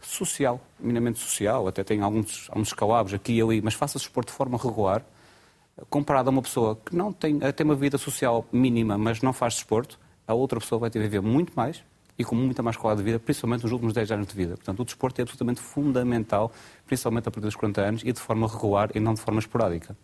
social, 0.06 0.60
minimamente 0.78 1.18
social, 1.18 1.66
até 1.68 1.82
tem 1.84 2.00
alguns, 2.00 2.48
alguns 2.50 2.68
escalabres 2.68 3.14
aqui 3.14 3.34
e 3.34 3.42
ali, 3.42 3.62
mas 3.62 3.74
faça 3.74 3.98
desporto 3.98 4.32
de 4.32 4.36
forma 4.36 4.58
regular, 4.58 5.04
comparado 5.90 6.28
a 6.28 6.32
uma 6.32 6.42
pessoa 6.42 6.76
que 6.76 6.94
não 6.94 7.12
tem, 7.12 7.38
tem 7.38 7.64
uma 7.64 7.74
vida 7.74 7.98
social 7.98 8.46
mínima, 8.52 8.96
mas 8.96 9.20
não 9.22 9.32
faz 9.32 9.54
desporto, 9.54 9.98
a 10.26 10.34
outra 10.34 10.60
pessoa 10.60 10.78
vai 10.78 10.90
ter 10.90 11.00
viver 11.00 11.20
muito 11.20 11.52
mais 11.54 11.82
e 12.18 12.24
com 12.24 12.34
muita 12.34 12.62
mais 12.62 12.76
qualidade 12.76 13.04
de 13.04 13.12
vida, 13.12 13.18
principalmente 13.18 13.62
nos 13.64 13.72
últimos 13.72 13.92
10 13.92 14.12
anos 14.12 14.26
de 14.28 14.34
vida. 14.34 14.56
Portanto, 14.56 14.80
o 14.80 14.84
desporto 14.84 15.20
é 15.20 15.22
absolutamente 15.22 15.60
fundamental, 15.60 16.52
principalmente 16.86 17.28
a 17.28 17.30
partir 17.30 17.46
dos 17.46 17.56
40 17.56 17.80
anos 17.80 18.02
e 18.04 18.12
de 18.12 18.20
forma 18.20 18.46
regular 18.46 18.90
e 18.94 19.00
não 19.00 19.14
de 19.14 19.20
forma 19.20 19.40
esporádica. 19.40 19.96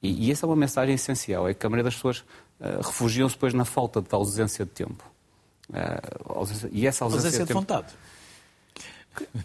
E, 0.00 0.28
e 0.28 0.30
essa 0.30 0.46
é 0.46 0.48
uma 0.48 0.56
mensagem 0.56 0.94
essencial, 0.94 1.48
é 1.48 1.54
que 1.54 1.66
a 1.66 1.68
maioria 1.68 1.84
das 1.84 1.94
pessoas 1.94 2.20
uh, 2.60 2.80
refugiam-se 2.82 3.34
depois 3.34 3.52
na 3.52 3.64
falta 3.64 4.00
de 4.00 4.14
ausência 4.14 4.64
de 4.64 4.70
tempo. 4.70 5.04
Uh, 5.68 6.38
ausência, 6.38 6.68
e 6.72 6.86
essa 6.86 7.04
ausência, 7.04 7.26
ausência 7.26 7.44
de, 7.44 7.48
de 7.48 7.54
vontade. 7.54 7.88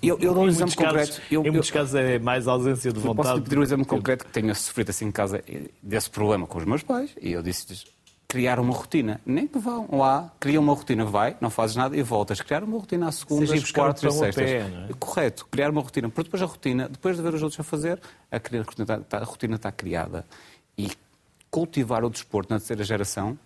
Eu, 0.01 0.19
eu 0.19 0.33
dou 0.33 0.43
um 0.43 0.47
exemplo 0.47 0.75
concreto. 0.75 1.21
Eu, 1.29 1.45
em 1.45 1.51
muitos 1.51 1.69
eu, 1.69 1.73
casos 1.73 1.95
é 1.95 2.19
mais 2.19 2.47
ausência 2.47 2.91
de 2.91 2.99
vontade. 2.99 3.27
Posso 3.29 3.41
pedir 3.41 3.57
um 3.57 3.63
exemplo 3.63 3.85
concreto 3.85 4.25
que 4.25 4.31
tenha 4.31 4.53
sofrido 4.53 4.89
assim 4.89 5.05
em 5.05 5.11
casa 5.11 5.43
desse 5.81 6.09
problema 6.09 6.47
com 6.47 6.57
os 6.57 6.65
meus 6.65 6.83
pais. 6.83 7.11
E 7.21 7.31
eu 7.31 7.41
disse-lhes, 7.41 7.85
criar 8.33 8.59
uma 8.59 8.73
rotina. 8.73 9.21
Nem 9.23 9.45
que 9.45 9.59
vão 9.59 9.87
lá, 9.91 10.33
cria 10.39 10.59
uma 10.59 10.73
rotina, 10.73 11.05
vai, 11.05 11.37
não 11.39 11.51
fazes 11.51 11.75
nada 11.75 11.95
e 11.95 12.01
voltas. 12.01 12.41
Criar 12.41 12.63
uma 12.63 12.79
rotina 12.79 13.07
às 13.07 13.15
segundas, 13.15 13.71
quartas 13.71 14.15
e 14.15 14.17
sextas. 14.17 14.43
Pé, 14.43 14.57
é? 14.57 14.89
Correto, 14.99 15.45
criar 15.51 15.69
uma 15.69 15.81
rotina. 15.81 16.09
Porque 16.09 16.23
depois 16.23 16.41
a 16.41 16.47
rotina, 16.47 16.89
depois 16.89 17.15
de 17.15 17.21
ver 17.21 17.33
os 17.35 17.43
outros 17.43 17.59
a 17.59 17.63
fazer, 17.63 17.99
a, 18.31 18.37
rotina 18.37 19.01
está, 19.01 19.17
a 19.19 19.23
rotina 19.23 19.55
está 19.55 19.71
criada. 19.71 20.25
E 20.75 20.89
cultivar 21.51 22.03
o 22.03 22.09
desporto 22.09 22.51
na 22.51 22.57
terceira 22.57 22.83
geração 22.83 23.37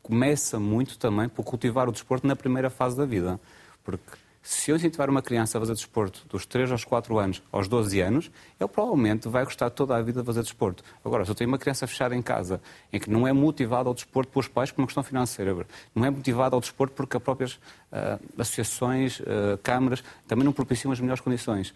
começa 0.00 0.60
muito 0.60 0.96
também 0.96 1.28
por 1.28 1.44
cultivar 1.44 1.88
o 1.88 1.92
desporto 1.92 2.24
na 2.24 2.36
primeira 2.36 2.70
fase 2.70 2.96
da 2.96 3.04
vida. 3.04 3.40
Porque 3.82 4.12
se 4.46 4.70
eu 4.70 4.76
incentivar 4.76 5.10
uma 5.10 5.20
criança 5.20 5.58
a 5.58 5.60
fazer 5.60 5.74
desporto 5.74 6.24
dos 6.28 6.46
3 6.46 6.70
aos 6.70 6.84
4 6.84 7.18
anos 7.18 7.42
aos 7.50 7.66
12 7.66 8.00
anos, 8.00 8.30
ele 8.60 8.68
provavelmente 8.68 9.28
vai 9.28 9.44
gostar 9.44 9.70
toda 9.70 9.96
a 9.96 10.00
vida 10.00 10.20
de 10.20 10.26
fazer 10.26 10.40
desporto. 10.40 10.84
Agora, 11.04 11.24
se 11.24 11.30
eu 11.32 11.34
tenho 11.34 11.48
uma 11.48 11.58
criança 11.58 11.84
fechada 11.84 12.14
em 12.14 12.22
casa, 12.22 12.60
em 12.92 13.00
que 13.00 13.10
não 13.10 13.26
é 13.26 13.32
motivada 13.32 13.88
ao 13.88 13.94
desporto 13.94 14.30
pelos 14.30 14.46
pais 14.46 14.70
por 14.70 14.80
uma 14.80 14.86
questão 14.86 15.02
financeira, 15.02 15.66
não 15.92 16.04
é 16.04 16.10
motivada 16.10 16.54
ao 16.54 16.60
desporto 16.60 16.94
porque 16.94 17.16
as 17.16 17.22
próprias 17.24 17.54
uh, 17.54 18.20
associações, 18.38 19.18
uh, 19.18 19.58
câmaras, 19.64 20.04
também 20.28 20.44
não 20.44 20.52
propiciam 20.52 20.92
as 20.92 21.00
melhores 21.00 21.20
condições, 21.20 21.74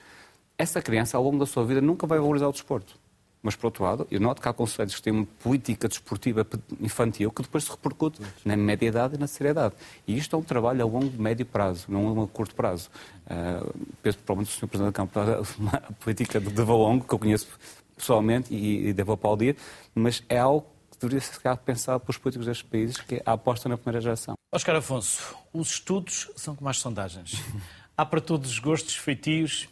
essa 0.57 0.81
criança, 0.81 1.17
ao 1.17 1.25
longo 1.25 1.39
da 1.39 1.47
sua 1.47 1.65
vida, 1.65 1.81
nunca 1.81 2.07
vai 2.07 2.21
valorizar 2.21 2.47
o 2.47 2.53
desporto. 2.53 2.95
Mas, 3.43 3.57
por 3.57 3.69
outro 3.69 3.85
lado, 3.85 4.07
eu 4.11 4.21
noto 4.21 4.43
que 4.43 4.49
há 4.49 4.53
conselhos 4.53 4.95
que 4.95 5.03
têm 5.03 5.13
uma 5.13 5.27
política 5.43 5.89
desportiva 5.89 6.47
infantil 6.79 7.31
que 7.31 7.43
depois 7.43 7.65
se 7.65 7.71
repercute 7.71 8.21
na 8.45 8.57
média-idade 8.57 9.15
e 9.15 9.19
na 9.19 9.27
seriedade. 9.27 9.75
E 10.07 10.17
isto 10.17 10.37
é 10.37 10.39
um 10.39 10.43
trabalho 10.43 10.83
a 10.83 10.85
longo 10.85 11.07
e 11.07 11.21
médio 11.21 11.47
prazo, 11.47 11.87
não 11.89 12.23
a 12.23 12.29
curto 12.29 12.55
prazo. 12.55 12.91
Uh, 13.25 13.73
penso, 14.03 14.19
provavelmente, 14.19 14.55
o 14.55 14.59
Sr. 14.59 14.69
Presidente 14.69 14.93
da 14.93 15.07
Câmara, 15.07 15.43
uma 15.59 15.81
política 16.01 16.39
de, 16.39 16.51
de 16.51 16.63
longo, 16.63 17.05
que 17.05 17.15
eu 17.15 17.19
conheço 17.19 17.49
pessoalmente 17.97 18.53
e, 18.53 18.89
e 18.89 18.93
devo 18.93 19.13
aplaudir, 19.13 19.57
mas 19.95 20.23
é 20.29 20.39
algo 20.39 20.67
que 20.91 20.99
deveria 20.99 21.21
ser 21.21 21.57
pensado 21.59 22.01
pelos 22.01 22.19
políticos 22.19 22.47
destes 22.47 22.67
países, 22.69 22.97
que 22.99 23.17
é 23.17 23.23
a 23.25 23.33
aposta 23.33 23.69
na 23.69 23.77
primeira 23.77 24.01
geração. 24.01 24.35
Oscar 24.53 24.77
Afonso, 24.77 25.35
os 25.53 25.71
estudos 25.71 26.31
são 26.37 26.57
como 26.57 26.69
as 26.69 26.79
sondagens. 26.79 27.43
Há 27.97 28.05
para 28.05 28.21
todos 28.21 28.51
os 28.51 28.59
gostos, 28.59 28.97
feitios 28.97 29.69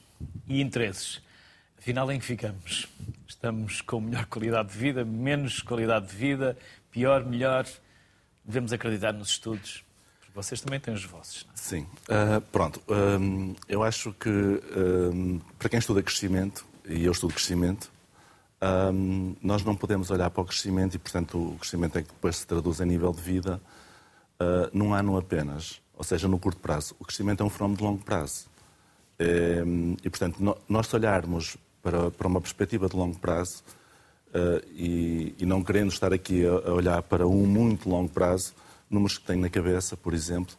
e 0.47 0.61
interesses. 0.61 1.21
Afinal, 1.89 2.13
em 2.13 2.19
que 2.19 2.27
ficamos? 2.27 2.87
Estamos 3.27 3.81
com 3.81 3.99
melhor 3.99 4.27
qualidade 4.27 4.73
de 4.73 4.77
vida, 4.77 5.07
menos 5.07 5.63
qualidade 5.63 6.09
de 6.09 6.15
vida, 6.15 6.55
pior, 6.91 7.25
melhor? 7.25 7.67
Devemos 8.45 8.75
acreditar 8.75 9.15
nos 9.15 9.31
estudos? 9.31 9.83
Porque 10.21 10.33
vocês 10.35 10.61
também 10.61 10.79
têm 10.79 10.93
os 10.93 11.07
vossos. 11.07 11.47
Não 11.47 11.55
é? 11.55 11.57
Sim. 11.57 11.87
Uh, 12.05 12.43
pronto. 12.53 12.79
Uh, 12.81 13.57
eu 13.67 13.83
acho 13.83 14.13
que 14.13 14.29
uh, 14.29 15.41
para 15.59 15.71
quem 15.71 15.79
estuda 15.79 16.03
crescimento, 16.03 16.67
e 16.87 17.07
eu 17.07 17.13
estudo 17.13 17.33
crescimento, 17.33 17.91
nós 19.41 19.65
não 19.65 19.75
podemos 19.75 20.11
olhar 20.11 20.29
para 20.29 20.43
o 20.43 20.45
crescimento 20.45 20.95
e, 20.95 20.99
portanto, 20.99 21.39
o 21.39 21.57
crescimento 21.59 21.97
é 21.97 22.03
que 22.03 22.09
depois 22.09 22.37
se 22.37 22.47
traduz 22.47 22.81
em 22.81 22.85
nível 22.85 23.13
de 23.13 23.23
vida 23.23 23.59
num 24.75 24.93
ano 24.93 25.17
apenas, 25.17 25.81
ou 25.97 26.05
seja, 26.05 26.29
no 26.29 26.39
curto 26.39 26.61
prazo. 26.61 26.95
O 26.99 27.05
crescimento 27.07 27.43
é 27.43 27.47
um 27.47 27.49
fenómeno 27.49 27.79
de 27.79 27.85
longo 27.85 28.05
prazo. 28.05 28.47
E, 29.19 30.11
portanto, 30.11 30.59
nós 30.69 30.87
se 30.87 30.95
olharmos 30.95 31.57
para, 31.83 32.11
para 32.11 32.29
uma 32.29 32.41
perspectiva 32.41 32.89
de 32.89 32.97
longo 32.97 33.19
prazo 33.19 33.63
uh, 34.29 34.67
e, 34.73 35.35
e, 35.39 35.47
não 35.47 35.63
querendo 35.63 35.91
estar 35.91 36.13
aqui 36.13 36.47
a, 36.47 36.51
a, 36.51 36.73
olhar 36.73 37.03
para 37.03 37.27
um 37.27 37.47
muito 37.47 37.89
longo 37.89 38.09
prazo, 38.09 38.55
números 38.91 39.19
que 39.19 39.27
tenho 39.27 39.41
na 39.41 39.51
cabeça, 39.51 39.97
por 39.97 40.15
exemplo, 40.15 40.55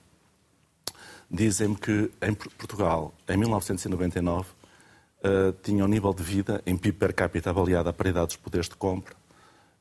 dizem-me 1.29 1.75
que 1.75 2.11
em 2.21 2.33
Portugal, 2.33 3.13
em 3.27 3.37
1999, 3.37 4.49
uh, 4.49 4.53
eh, 5.21 5.53
tinha 5.61 5.85
um 5.85 5.87
nível 5.87 6.13
de 6.13 6.23
vida 6.23 6.61
em 6.65 6.75
PIB 6.75 6.97
per 6.97 7.13
capita 7.13 7.49
avaliado 7.49 7.89
à 7.89 7.93
paridade 7.93 8.27
dos 8.27 8.35
poderes 8.35 8.67
de 8.67 8.75
compra, 8.75 9.15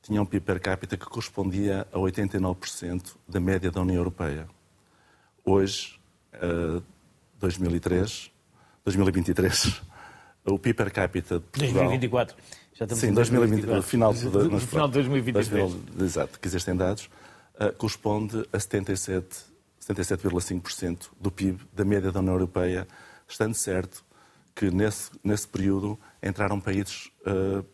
tinha 0.03 0.21
um 0.21 0.27
PIB 0.27 0.45
per 0.45 0.61
capita 0.61 0.97
que 0.97 1.07
correspondia 1.07 1.87
a 1.93 1.99
89% 1.99 3.17
da 3.27 3.41
média 3.41 3.71
da 3.71 3.81
União 3.81 3.97
Europeia. 3.97 4.47
Hoje, 5.45 5.99
uh, 6.35 6.83
2003, 7.39 8.31
2023, 8.85 9.83
o 10.51 10.59
PIB 10.59 10.75
per 10.75 10.93
capita 10.93 11.39
de 11.39 11.45
Portugal... 11.45 11.85
2024. 11.85 12.37
Já 12.75 12.85
estamos 12.85 13.01
Sim, 13.01 13.13
2020, 13.13 13.65
no 13.67 13.83
final, 13.83 14.15
de, 14.15 14.25
no 14.27 14.61
final 14.61 14.87
de 14.87 14.95
2023. 14.95 15.77
exato, 16.01 16.39
que 16.39 16.47
existem 16.47 16.77
dados, 16.77 17.11
uh, 17.61 17.73
corresponde 17.77 18.39
a 18.53 18.59
77,5% 18.59 19.43
77, 19.81 21.11
do 21.21 21.31
PIB 21.31 21.61
da 21.73 21.85
média 21.85 22.13
da 22.13 22.21
União 22.21 22.35
Europeia, 22.35 22.87
estando 23.27 23.55
certo 23.55 24.05
que 24.55 24.71
nesse, 24.71 25.11
nesse 25.25 25.49
período 25.49 25.99
entraram 26.23 26.61
países 26.61 27.11
uh, 27.27 27.65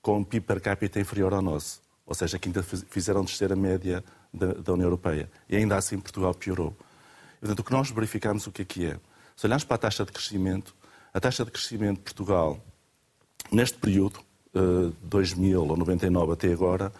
com 0.00 0.24
PIB 0.24 0.46
per 0.46 0.60
capita 0.60 1.00
inferior 1.00 1.34
ao 1.34 1.42
nosso, 1.42 1.82
ou 2.06 2.14
seja, 2.14 2.38
que 2.38 2.48
ainda 2.48 2.62
fizeram 2.62 3.24
descer 3.24 3.52
a 3.52 3.56
média 3.56 4.02
da, 4.32 4.52
da 4.52 4.72
União 4.72 4.86
Europeia. 4.86 5.30
E 5.48 5.56
ainda 5.56 5.76
assim 5.76 5.98
Portugal 5.98 6.32
piorou. 6.34 6.76
Portanto, 7.40 7.60
o 7.60 7.64
que 7.64 7.72
nós 7.72 7.90
verificamos 7.90 8.46
o 8.46 8.52
que 8.52 8.62
é 8.62 8.64
que 8.64 8.86
é? 8.86 8.96
Se 9.36 9.46
olharmos 9.46 9.64
para 9.64 9.74
a 9.74 9.78
taxa 9.78 10.04
de 10.04 10.12
crescimento, 10.12 10.74
a 11.16 11.20
taxa 11.20 11.46
de 11.46 11.50
crescimento 11.50 11.96
de 11.96 12.02
Portugal, 12.02 12.62
neste 13.50 13.78
período, 13.78 14.20
2000 15.04 15.50
eh, 15.50 15.56
ou 15.58 15.74
99 15.74 16.32
até 16.34 16.52
agora, 16.52 16.92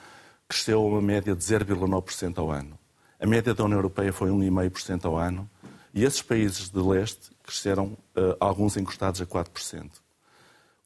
cresceu 0.49 0.81
a 0.81 0.87
uma 0.87 1.03
média 1.03 1.37
de 1.37 1.45
0,9% 1.45 2.39
ao 2.39 2.51
ano. 2.51 2.79
A 3.21 3.27
média 3.27 3.53
da 3.53 3.63
União 3.63 3.77
Europeia 3.77 4.15
foi 4.15 4.31
1,5% 4.31 5.05
ao 5.05 5.19
ano 5.19 5.47
e 5.93 6.03
esses 6.03 6.23
países 6.23 6.71
de 6.71 6.79
leste 6.79 7.31
cresceram, 7.43 7.95
eh, 8.17 8.35
alguns 8.41 8.79
encostados 8.79 9.21
a 9.21 9.27
4%. 9.27 10.01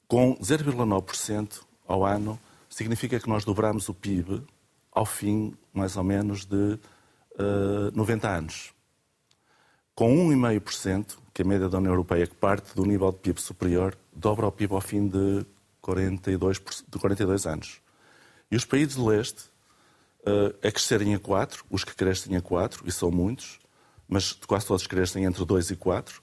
Com 0.09 0.37
0,9% 0.39 1.61
ao 1.87 2.05
ano, 2.05 2.37
significa 2.69 3.21
que 3.21 3.29
nós 3.29 3.45
dobramos 3.45 3.89
o 3.89 3.95
PIB 3.95 4.43
ao 4.91 5.07
fim, 5.07 5.55
mais 5.73 5.97
ou 5.97 6.03
menos, 6.03 6.45
de 6.45 6.57
uh, 7.39 7.93
90 7.95 8.29
anos. 8.29 8.73
Com 9.95 10.29
1,5%, 10.29 11.19
que 11.35 11.43
a 11.43 11.45
média 11.45 11.69
da 11.69 11.79
União 11.79 11.93
Europeia, 11.93 12.27
que 12.27 12.35
parte 12.35 12.75
do 12.75 12.85
nível 12.85 13.13
de 13.13 13.19
PIB 13.19 13.41
superior, 13.41 13.97
dobra 14.13 14.47
o 14.47 14.53
PIB 14.53 14.75
ao 14.75 14.81
fim 14.81 15.09
de 15.09 15.45
42, 15.81 16.61
de 16.89 16.99
42 16.99 17.47
anos. 17.47 17.81
E 18.51 18.57
os 18.57 18.65
países 18.65 18.95
de 18.95 19.01
leste 19.01 19.45
uh, 20.21 20.55
a 20.67 20.71
crescerem 20.71 21.15
a 21.15 21.19
4, 21.19 21.65
os 21.71 21.85
que 21.85 21.95
crescem 21.95 22.37
a 22.37 22.43
4, 22.43 22.87
e 22.87 22.93
são 22.93 23.11
muitos, 23.11 23.59
mas 24.09 24.33
quase 24.33 24.67
todos 24.67 24.87
crescem 24.87 25.25
entre 25.25 25.45
2 25.45 25.71
e 25.71 25.77
4, 25.77 26.23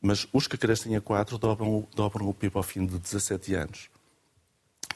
mas 0.00 0.26
os 0.32 0.46
que 0.46 0.56
crescem 0.56 0.94
a 0.96 1.00
4 1.00 1.38
dobram, 1.38 1.86
dobram 1.94 2.28
o 2.28 2.34
PIB 2.34 2.56
ao 2.56 2.62
fim 2.62 2.86
de 2.86 2.98
17 2.98 3.54
anos. 3.54 3.88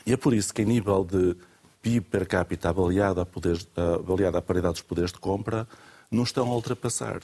E 0.07 0.13
é 0.13 0.17
por 0.17 0.33
isso 0.33 0.53
que, 0.55 0.63
em 0.63 0.67
nível 0.67 1.05
de 1.05 1.37
PIB 1.83 2.07
per 2.07 2.27
capita 2.27 2.69
avaliado 2.69 3.21
a, 3.21 3.27
poderes, 3.27 3.67
avaliado 3.77 4.37
à 4.37 4.43
paridade 4.43 4.75
dos 4.75 4.83
poderes 4.83 5.13
de 5.13 5.19
compra, 5.19 5.67
não 6.11 6.23
estão 6.23 6.49
a 6.49 6.55
ultrapassar. 6.55 7.21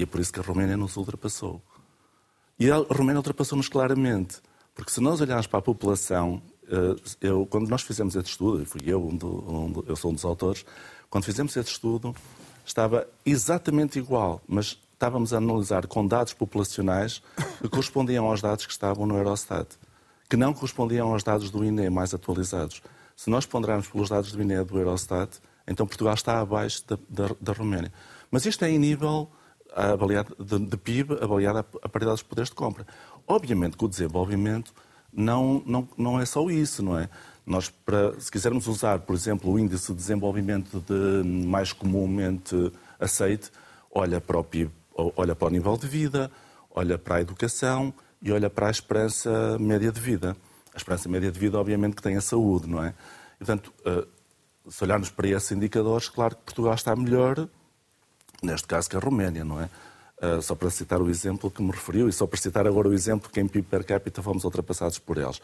E 0.00 0.02
é 0.02 0.06
por 0.06 0.18
isso 0.18 0.32
que 0.32 0.40
a 0.40 0.42
Roménia 0.42 0.78
nos 0.78 0.96
ultrapassou. 0.96 1.60
E 2.58 2.70
a 2.70 2.76
Roménia 2.76 3.18
ultrapassou-nos 3.18 3.68
claramente. 3.68 4.38
Porque 4.74 4.90
se 4.90 4.98
nós 4.98 5.20
olharmos 5.20 5.46
para 5.46 5.58
a 5.58 5.62
população, 5.62 6.40
eh, 6.70 6.96
eu, 7.20 7.44
quando 7.44 7.68
nós 7.68 7.82
fizemos 7.82 8.16
este 8.16 8.30
estudo, 8.30 8.64
fui 8.64 8.80
eu, 8.86 9.06
um 9.06 9.14
do, 9.14 9.28
um 9.28 9.84
eu 9.86 9.94
sou 9.94 10.10
um 10.10 10.14
dos 10.14 10.24
autores, 10.24 10.64
quando 11.10 11.24
fizemos 11.24 11.54
este 11.54 11.72
estudo, 11.72 12.16
estava 12.64 13.06
exatamente 13.26 13.98
igual, 13.98 14.40
mas 14.48 14.80
estávamos 14.94 15.34
a 15.34 15.36
analisar 15.36 15.86
com 15.86 16.06
dados 16.06 16.32
populacionais 16.32 17.20
que 17.60 17.68
correspondiam 17.68 18.24
aos 18.24 18.40
dados 18.40 18.64
que 18.64 18.72
estavam 18.72 19.04
no 19.04 19.18
Eurostat, 19.18 19.68
que 20.30 20.36
não 20.36 20.54
correspondiam 20.54 21.12
aos 21.12 21.22
dados 21.22 21.50
do 21.50 21.62
INE 21.62 21.90
mais 21.90 22.14
atualizados. 22.14 22.80
Se 23.14 23.28
nós 23.28 23.44
ponderarmos 23.44 23.86
pelos 23.86 24.08
dados 24.08 24.32
do 24.32 24.40
INE 24.40 24.64
do 24.64 24.78
Eurostat, 24.78 25.36
então 25.68 25.86
Portugal 25.86 26.14
está 26.14 26.40
abaixo 26.40 26.84
da, 26.88 26.98
da, 27.06 27.34
da 27.38 27.52
Roménia. 27.52 27.92
Mas 28.30 28.46
isto 28.46 28.64
é 28.64 28.70
em 28.70 28.78
nível 28.78 29.30
avaliado 29.74 30.36
de, 30.38 30.58
de 30.58 30.76
PIB, 30.76 31.18
avaliado 31.20 31.58
a, 31.58 31.64
a 31.82 31.88
paridade 31.88 32.16
dos 32.16 32.22
poderes 32.22 32.50
de 32.50 32.56
compra. 32.56 32.86
Obviamente 33.26 33.76
que 33.76 33.84
o 33.84 33.88
desenvolvimento 33.88 34.72
não, 35.12 35.62
não, 35.66 35.88
não 35.96 36.20
é 36.20 36.24
só 36.24 36.48
isso, 36.50 36.82
não 36.82 36.98
é? 36.98 37.08
Nós, 37.46 37.68
para, 37.68 38.18
se 38.20 38.30
quisermos 38.30 38.66
usar, 38.66 39.00
por 39.00 39.14
exemplo, 39.14 39.50
o 39.50 39.58
índice 39.58 39.92
de 39.92 39.98
desenvolvimento 39.98 40.80
de, 40.80 41.26
mais 41.26 41.72
comumente 41.72 42.72
aceite, 42.98 43.50
olha 43.90 44.20
para 44.20 44.38
o 44.38 44.44
PIB, 44.44 44.70
olha 44.94 45.34
para 45.34 45.48
o 45.48 45.50
nível 45.50 45.76
de 45.76 45.86
vida, 45.86 46.30
olha 46.70 46.96
para 46.98 47.16
a 47.16 47.20
educação 47.20 47.92
e 48.22 48.30
olha 48.30 48.48
para 48.48 48.68
a 48.68 48.70
esperança 48.70 49.58
média 49.58 49.90
de 49.90 50.00
vida. 50.00 50.36
A 50.72 50.76
esperança 50.76 51.08
média 51.08 51.32
de 51.32 51.38
vida, 51.38 51.58
obviamente, 51.58 51.96
que 51.96 52.02
tem 52.02 52.16
a 52.16 52.20
saúde, 52.20 52.68
não 52.68 52.84
é? 52.84 52.94
E, 53.34 53.38
portanto, 53.44 53.72
eh, 53.84 54.06
se 54.68 54.84
olharmos 54.84 55.10
para 55.10 55.26
esses 55.28 55.50
indicadores, 55.50 56.08
claro 56.08 56.36
que 56.36 56.42
Portugal 56.42 56.74
está 56.74 56.94
melhor, 56.94 57.48
neste 58.42 58.66
caso, 58.66 58.88
que 58.88 58.96
a 58.96 59.00
Roménia, 59.00 59.44
não 59.44 59.60
é? 59.60 59.68
Uh, 60.22 60.42
só 60.42 60.54
para 60.54 60.68
citar 60.68 61.00
o 61.00 61.08
exemplo 61.08 61.50
que 61.50 61.62
me 61.62 61.70
referiu 61.70 62.08
e 62.08 62.12
só 62.12 62.26
para 62.26 62.38
citar 62.38 62.66
agora 62.66 62.88
o 62.88 62.92
exemplo 62.92 63.30
que 63.30 63.40
em 63.40 63.48
PIB 63.48 63.66
per 63.66 63.84
capita 63.84 64.22
fomos 64.22 64.44
ultrapassados 64.44 64.98
por 64.98 65.16
eles. 65.16 65.40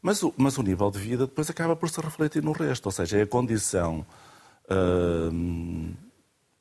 Mas 0.00 0.22
o, 0.22 0.32
mas 0.36 0.56
o 0.56 0.62
nível 0.62 0.90
de 0.90 0.98
vida 0.98 1.26
depois 1.26 1.50
acaba 1.50 1.74
por 1.74 1.90
se 1.90 2.00
refletir 2.00 2.42
no 2.42 2.52
resto, 2.52 2.86
ou 2.86 2.92
seja, 2.92 3.18
é 3.18 3.22
a 3.22 3.26
condição. 3.26 4.06
Uh, 4.70 5.92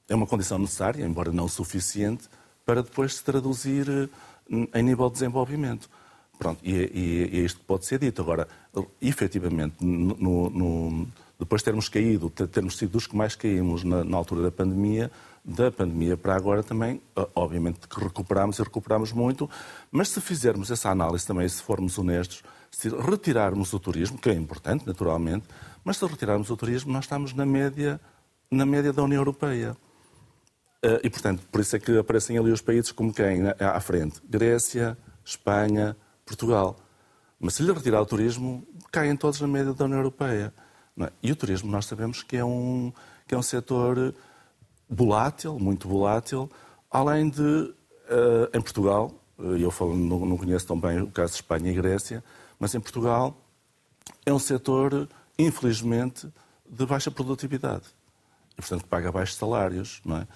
é 0.08 0.16
uma 0.16 0.26
condição 0.26 0.58
necessária, 0.58 1.06
embora 1.06 1.32
não 1.32 1.48
suficiente, 1.48 2.28
para 2.66 2.82
depois 2.82 3.16
se 3.16 3.24
traduzir 3.24 4.10
em 4.50 4.84
nível 4.84 5.08
de 5.08 5.14
desenvolvimento. 5.14 5.90
Pronto, 6.40 6.60
e, 6.64 6.74
é, 6.74 6.90
e, 6.94 7.24
é, 7.24 7.36
e 7.36 7.40
é 7.42 7.46
isto 7.46 7.60
que 7.60 7.66
pode 7.66 7.86
ser 7.86 8.00
dito. 8.00 8.22
Agora, 8.22 8.48
efetivamente, 9.02 9.76
no, 9.82 10.50
no, 10.50 11.08
depois 11.38 11.62
de 11.62 11.66
termos 11.66 11.90
caído, 11.90 12.30
termos 12.30 12.78
sido 12.78 12.92
dos 12.92 13.06
que 13.06 13.16
mais 13.16 13.36
caímos 13.36 13.84
na, 13.84 14.04
na 14.04 14.18
altura 14.18 14.44
da 14.44 14.52
pandemia, 14.52 15.12
da 15.50 15.72
pandemia 15.72 16.16
para 16.16 16.36
agora 16.36 16.62
também, 16.62 17.02
obviamente 17.34 17.88
que 17.88 18.00
recuperamos 18.00 18.60
e 18.60 18.64
recuperamos 18.64 19.12
muito, 19.12 19.50
mas 19.92 20.10
se 20.10 20.22
fizermos 20.22 20.70
essa 20.70 20.90
análise 20.90 21.26
também, 21.26 21.48
se 21.50 21.62
formos 21.62 21.98
honestos, 21.98 22.44
se 22.70 22.90
retirarmos 22.90 23.74
o 23.74 23.80
turismo, 23.80 24.18
que 24.18 24.30
é 24.30 24.34
importante, 24.34 24.86
naturalmente, 24.86 25.48
mas 25.84 25.98
se 25.98 26.06
retirarmos 26.06 26.50
o 26.52 26.56
turismo, 26.56 26.94
nós 26.94 27.06
estamos 27.06 27.34
na 27.34 27.46
média, 27.46 28.00
na 28.52 28.66
média 28.66 28.94
da 28.94 29.04
União 29.04 29.22
Europeia. 29.22 29.76
Eh, 30.84 31.02
e, 31.06 31.10
portanto, 31.10 31.48
por 31.52 31.62
isso 31.62 31.76
é 31.76 31.80
que 31.80 31.98
aparecem 31.98 32.38
ali 32.38 32.52
os 32.52 32.62
países 32.62 32.92
como 32.92 33.12
quem 33.12 33.42
à 33.48 33.80
frente? 33.80 34.22
Grécia, 34.24 34.98
Espanha, 35.26 35.98
Portugal. 36.26 36.78
Mas 37.40 37.56
se 37.56 37.64
lhe 37.64 37.72
retirar 37.72 38.02
o 38.02 38.06
turismo, 38.06 38.68
caem 38.92 39.16
todos 39.16 39.42
na 39.42 39.48
média 39.48 39.74
da 39.74 39.86
União 39.86 39.98
Europeia. 39.98 40.54
É? 41.00 41.12
E 41.24 41.32
o 41.32 41.36
turismo, 41.36 41.72
nós 41.72 41.86
sabemos 41.86 42.22
que 42.22 42.38
é 42.38 42.46
um, 42.46 42.94
que 43.26 43.34
é 43.34 43.38
um 43.38 43.42
setor 43.42 44.14
volátil, 44.90 45.60
muito 45.60 45.88
volátil, 45.88 46.50
além 46.90 47.30
de, 47.30 47.42
uh, 47.42 47.76
em 48.54 48.62
Portugal, 48.62 49.14
uh, 49.38 49.56
eu 49.56 49.70
falo, 49.70 49.96
não, 49.96 50.26
não, 50.26 50.38
conheço 50.38 50.66
tão 50.66 50.80
bem 50.80 51.02
o 51.02 51.12
caso 51.12 51.34
de 51.34 51.36
Espanha 51.38 51.72
e 51.72 51.76
Grécia, 51.76 52.24
mas 52.58 52.74
em 52.74 52.80
Portugal 52.80 53.38
é 54.26 54.34
um 54.34 54.40
setor, 54.40 55.08
infelizmente, 55.38 56.28
de 56.68 56.86
baixa 56.86 57.12
produtividade. 57.12 57.86
E, 58.54 58.62
portanto, 58.62 58.86
paga 58.88 59.12
baixos 59.12 59.36
salários, 59.38 60.02
não 60.04 60.18
é? 60.18 60.28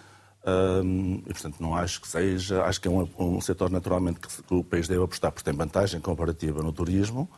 E, 1.26 1.34
portanto, 1.34 1.60
não 1.60 1.76
acho 1.76 2.02
que 2.02 2.08
seja. 2.08 2.64
Acho 2.64 2.82
que 2.82 2.88
é 2.88 2.92
um, 2.92 3.08
um 3.18 3.42
setor, 3.42 3.70
naturalmente, 3.70 4.20
que, 4.20 4.44
que, 4.44 4.54
o 4.54 4.64
país 4.64 4.88
deve 4.88 5.04
apostar, 5.04 5.32
porque 5.32 5.50
tem 5.50 5.58
vantagem 5.58 6.02
comparativa 6.02 6.62
no 6.62 6.72
turismo, 6.72 7.30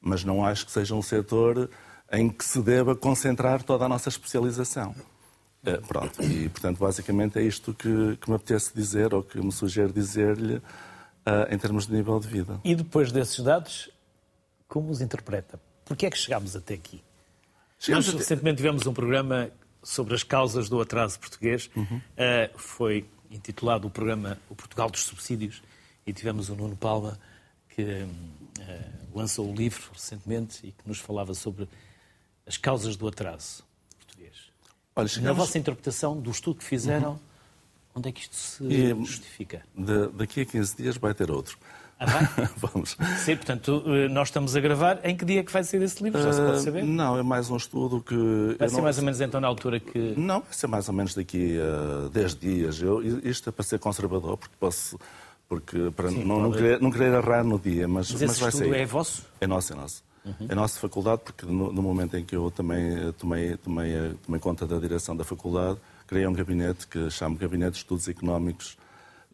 mas 0.00 0.24
não 0.24 0.44
acho 0.44 0.64
que 0.64 0.72
seja 0.72 0.94
um 0.94 1.02
setor 1.02 1.70
em 2.10 2.28
que 2.28 2.44
se 2.44 2.60
deva 2.62 2.94
concentrar 2.94 3.62
toda 3.62 3.84
a 3.84 3.88
nossa 3.88 4.08
especialização. 4.08 4.94
É, 5.66 5.78
pronto, 5.78 6.22
e 6.22 6.48
portanto, 6.48 6.78
basicamente 6.78 7.38
é 7.38 7.42
isto 7.42 7.74
que, 7.74 8.16
que 8.16 8.30
me 8.30 8.36
apetece 8.36 8.72
dizer 8.72 9.12
ou 9.12 9.22
que 9.22 9.40
me 9.40 9.50
sugere 9.50 9.92
dizer-lhe 9.92 10.56
uh, 10.56 10.62
em 11.50 11.58
termos 11.58 11.88
de 11.88 11.92
nível 11.92 12.20
de 12.20 12.28
vida. 12.28 12.60
E 12.64 12.74
depois 12.74 13.10
desses 13.10 13.40
dados, 13.40 13.90
como 14.68 14.90
os 14.90 15.00
interpreta? 15.00 15.60
Porquê 15.84 16.06
é 16.06 16.10
que 16.10 16.16
chegámos 16.16 16.54
até 16.54 16.74
aqui? 16.74 17.02
Chegamos 17.78 18.06
Nós 18.06 18.14
até... 18.14 18.22
recentemente 18.22 18.58
tivemos 18.58 18.86
um 18.86 18.94
programa 18.94 19.50
sobre 19.82 20.14
as 20.14 20.22
causas 20.22 20.68
do 20.68 20.80
atraso 20.80 21.18
português. 21.18 21.68
Uhum. 21.74 21.96
Uh, 21.96 22.58
foi 22.58 23.04
intitulado 23.28 23.88
o 23.88 23.90
programa 23.90 24.38
O 24.48 24.54
Portugal 24.54 24.88
dos 24.88 25.02
Subsídios 25.02 25.62
e 26.06 26.12
tivemos 26.12 26.48
o 26.48 26.54
Nuno 26.54 26.76
Palma 26.76 27.18
que 27.70 27.82
uh, 27.82 28.08
lançou 29.12 29.50
o 29.50 29.54
livro 29.54 29.90
recentemente 29.92 30.64
e 30.64 30.70
que 30.70 30.86
nos 30.86 31.00
falava 31.00 31.34
sobre 31.34 31.68
as 32.46 32.56
causas 32.56 32.96
do 32.96 33.08
atraso. 33.08 33.65
Olha, 34.96 35.08
chegamos... 35.08 35.36
Na 35.36 35.44
vossa 35.44 35.58
interpretação 35.58 36.18
do 36.18 36.30
estudo 36.30 36.56
que 36.56 36.64
fizeram, 36.64 37.10
uhum. 37.10 37.18
onde 37.96 38.08
é 38.08 38.12
que 38.12 38.22
isto 38.22 38.34
se 38.34 38.64
e, 38.64 38.88
justifica? 39.04 39.62
De, 39.76 40.08
daqui 40.08 40.40
a 40.40 40.46
15 40.46 40.74
dias 40.74 40.96
vai 40.96 41.12
ter 41.12 41.30
outro. 41.30 41.58
Ah, 41.98 42.06
vai? 42.06 42.48
Vamos. 42.56 42.96
Sim, 43.18 43.36
portanto, 43.36 43.82
eh, 43.86 44.08
nós 44.08 44.28
estamos 44.28 44.56
a 44.56 44.60
gravar. 44.60 44.98
Em 45.04 45.14
que 45.14 45.24
dia 45.26 45.40
é 45.40 45.42
que 45.42 45.52
vai 45.52 45.64
sair 45.64 45.82
esse 45.82 46.02
livro? 46.02 46.22
Já 46.22 46.32
se 46.32 46.40
pode 46.40 46.62
saber? 46.62 46.82
Uh, 46.82 46.86
não, 46.86 47.18
é 47.18 47.22
mais 47.22 47.50
um 47.50 47.56
estudo 47.56 48.00
que... 48.00 48.56
Vai 48.58 48.68
ser 48.70 48.76
não... 48.76 48.82
mais 48.84 48.96
ou 48.98 49.04
menos 49.04 49.20
então 49.20 49.38
na 49.38 49.48
altura 49.48 49.80
que... 49.80 50.14
Não, 50.16 50.40
vai 50.40 50.52
ser 50.52 50.66
mais 50.66 50.88
ou 50.88 50.94
menos 50.94 51.14
daqui 51.14 51.58
a 51.58 52.08
10 52.08 52.34
dias. 52.34 52.80
Eu, 52.80 53.02
isto 53.22 53.50
é 53.50 53.52
para 53.52 53.64
ser 53.64 53.78
conservador, 53.78 54.38
porque 54.38 54.54
posso... 54.58 54.98
Porque 55.46 55.92
para 55.94 56.08
Sim, 56.08 56.24
não, 56.24 56.40
não, 56.40 56.50
querer, 56.50 56.80
não 56.80 56.90
querer 56.90 57.12
errar 57.12 57.44
no 57.44 57.58
dia, 57.58 57.86
mas, 57.86 58.10
mas, 58.10 58.20
mas 58.20 58.38
vai 58.38 58.50
sair. 58.50 58.74
é 58.74 58.84
vosso? 58.84 59.24
É 59.40 59.46
nosso, 59.46 59.72
é 59.72 59.76
nosso. 59.76 60.05
Uhum. 60.26 60.46
É 60.48 60.54
nossa 60.56 60.80
faculdade, 60.80 61.22
porque 61.24 61.46
no, 61.46 61.72
no, 61.72 61.80
momento 61.80 62.16
em 62.16 62.24
que 62.24 62.34
eu 62.34 62.50
também 62.50 63.12
tomei, 63.12 63.56
tomei, 63.58 64.14
tomei 64.24 64.40
conta 64.40 64.66
da 64.66 64.76
direção 64.78 65.16
da 65.16 65.22
faculdade, 65.22 65.78
criei 66.04 66.26
um 66.26 66.32
gabinete 66.32 66.88
que 66.88 67.08
chamo 67.10 67.36
Gabinete 67.36 67.72
de 67.72 67.78
Estudos 67.78 68.08
Económicos, 68.08 68.76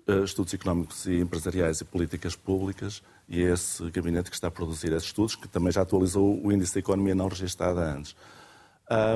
uh, 0.07 0.23
Estudos 0.23 0.53
Económicos 0.53 1.07
e 1.07 1.19
Empresariais 1.19 1.81
e 1.81 1.85
Políticas 1.87 2.37
Públicas, 2.37 3.03
e 3.27 3.43
é 3.43 3.53
esse 3.55 3.91
gabinete 3.91 4.29
que 4.29 4.37
está 4.37 4.49
a 4.49 4.51
produzir 4.51 4.93
esses 4.93 5.05
estudos, 5.05 5.35
que 5.35 5.49
também 5.49 5.73
já 5.73 5.81
atualizou 5.81 6.39
o 6.45 6.53
índice 6.53 6.75
da 6.75 6.81
economia 6.81 7.15
não 7.15 7.29
registada 7.29 7.81
antes. 7.81 8.15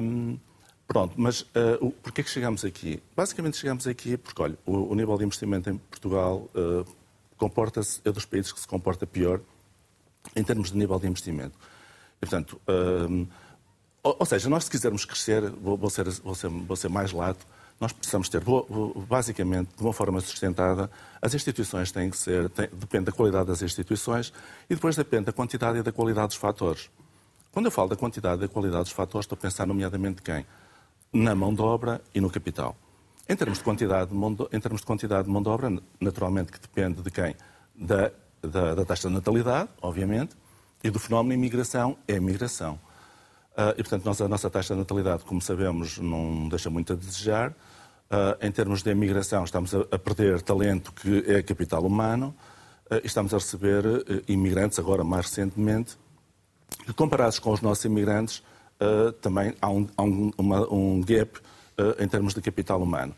Um, 0.02 0.38
pronto, 0.88 1.12
mas 1.18 1.42
uh, 1.42 1.90
porquê 2.02 2.22
que 2.22 2.30
chegamos 2.30 2.64
aqui? 2.64 3.02
Basicamente 3.14 3.58
chegamos 3.58 3.86
aqui 3.86 4.16
porque, 4.16 4.40
olha, 4.40 4.56
o, 4.64 4.92
o 4.92 4.94
nível 4.94 5.18
de 5.18 5.24
investimento 5.24 5.68
em 5.68 5.76
Portugal 5.76 6.48
uh, 6.54 6.86
comporta-se, 7.36 8.00
é 8.02 8.10
dos 8.10 8.24
países 8.24 8.50
que 8.50 8.60
se 8.60 8.66
comporta 8.66 9.06
pior 9.06 9.42
em 10.34 10.42
termos 10.42 10.70
de 10.70 10.76
nível 10.76 10.98
de 10.98 11.06
investimento. 11.06 11.56
E, 12.16 12.20
portanto, 12.20 12.60
hum, 13.08 13.26
ou, 14.02 14.16
ou, 14.20 14.26
seja, 14.26 14.48
nós 14.48 14.64
se 14.64 14.70
quisermos 14.70 15.04
crescer, 15.04 15.50
vou, 15.50 15.76
vou, 15.76 15.90
ser, 15.90 16.08
vou, 16.22 16.34
ser, 16.34 16.48
vou 16.48 16.76
ser 16.76 16.88
mais 16.88 17.12
lato, 17.12 17.44
nós 17.80 17.92
precisamos 17.92 18.28
ter, 18.28 18.42
basicamente, 19.08 19.68
de 19.76 19.82
uma 19.82 19.92
forma 19.92 20.20
sustentada, 20.20 20.90
as 21.20 21.34
instituições 21.34 21.92
têm 21.92 22.08
que 22.08 22.16
ser, 22.16 22.48
depende 22.72 23.06
da 23.06 23.12
qualidade 23.12 23.46
das 23.46 23.60
instituições 23.60 24.32
e 24.70 24.74
depois 24.74 24.96
depende 24.96 25.26
da 25.26 25.32
quantidade 25.32 25.78
e 25.78 25.82
da 25.82 25.92
qualidade 25.92 26.28
dos 26.28 26.36
fatores. 26.36 26.88
Quando 27.52 27.66
eu 27.66 27.70
falo 27.70 27.88
da 27.88 27.96
quantidade 27.96 28.36
e 28.36 28.46
da 28.46 28.48
qualidade 28.48 28.84
dos 28.84 28.92
fatores, 28.92 29.24
estou 29.24 29.36
a 29.36 29.40
pensar 29.40 29.66
nomeadamente 29.66 30.22
quem? 30.22 30.46
Na 31.12 31.34
mão 31.34 31.54
de 31.54 31.60
obra 31.60 32.00
e 32.14 32.20
no 32.20 32.30
capital. 32.30 32.76
Em 33.28 33.36
termos 33.36 33.58
de 33.58 33.64
quantidade 33.64 34.10
de 34.10 34.16
mão 34.16 34.32
de, 34.32 34.44
em 34.52 34.60
termos 34.60 34.80
de, 34.80 34.86
quantidade 34.86 35.24
de 35.24 35.30
mão 35.30 35.42
de 35.42 35.48
obra, 35.48 35.70
naturalmente 36.00 36.52
que 36.52 36.60
depende 36.60 37.02
de 37.02 37.10
quem? 37.10 37.34
Da 37.74 38.10
da, 38.42 38.74
da 38.74 38.84
taxa 38.84 39.08
de 39.08 39.14
natalidade, 39.14 39.68
obviamente, 39.80 40.36
e 40.82 40.90
do 40.90 40.98
fenómeno 40.98 41.34
imigração 41.34 41.96
é 42.06 42.18
migração. 42.20 42.78
Uh, 43.56 43.72
e, 43.72 43.82
portanto, 43.82 44.04
nós, 44.04 44.20
a 44.20 44.28
nossa 44.28 44.50
taxa 44.50 44.74
de 44.74 44.80
natalidade, 44.80 45.24
como 45.24 45.40
sabemos, 45.40 45.98
não 45.98 46.48
deixa 46.48 46.68
muito 46.68 46.92
a 46.92 46.96
desejar. 46.96 47.50
Uh, 47.50 48.46
em 48.46 48.52
termos 48.52 48.82
de 48.82 48.90
imigração, 48.90 49.44
estamos 49.44 49.74
a, 49.74 49.80
a, 49.90 49.98
perder 49.98 50.42
talento 50.42 50.92
que 50.92 51.24
é 51.26 51.42
capital 51.42 51.84
humano 51.84 52.34
uh, 52.90 53.00
e 53.02 53.06
estamos 53.06 53.32
a 53.32 53.38
receber 53.38 53.84
imigrantes, 54.28 54.78
agora 54.78 55.02
mais 55.02 55.26
recentemente, 55.26 55.96
que 56.84 56.92
comparados 56.92 57.38
com 57.38 57.50
os 57.50 57.60
nossos 57.60 57.84
imigrantes, 57.84 58.42
também 59.22 59.54
há 59.62 59.70
um, 59.70 59.88
há 59.96 60.02
um, 60.02 60.30
uma, 60.36 60.72
um 60.72 61.00
gap 61.00 61.40
em 61.98 62.06
termos 62.06 62.34
de 62.34 62.42
capital 62.42 62.82
humano. 62.82 63.14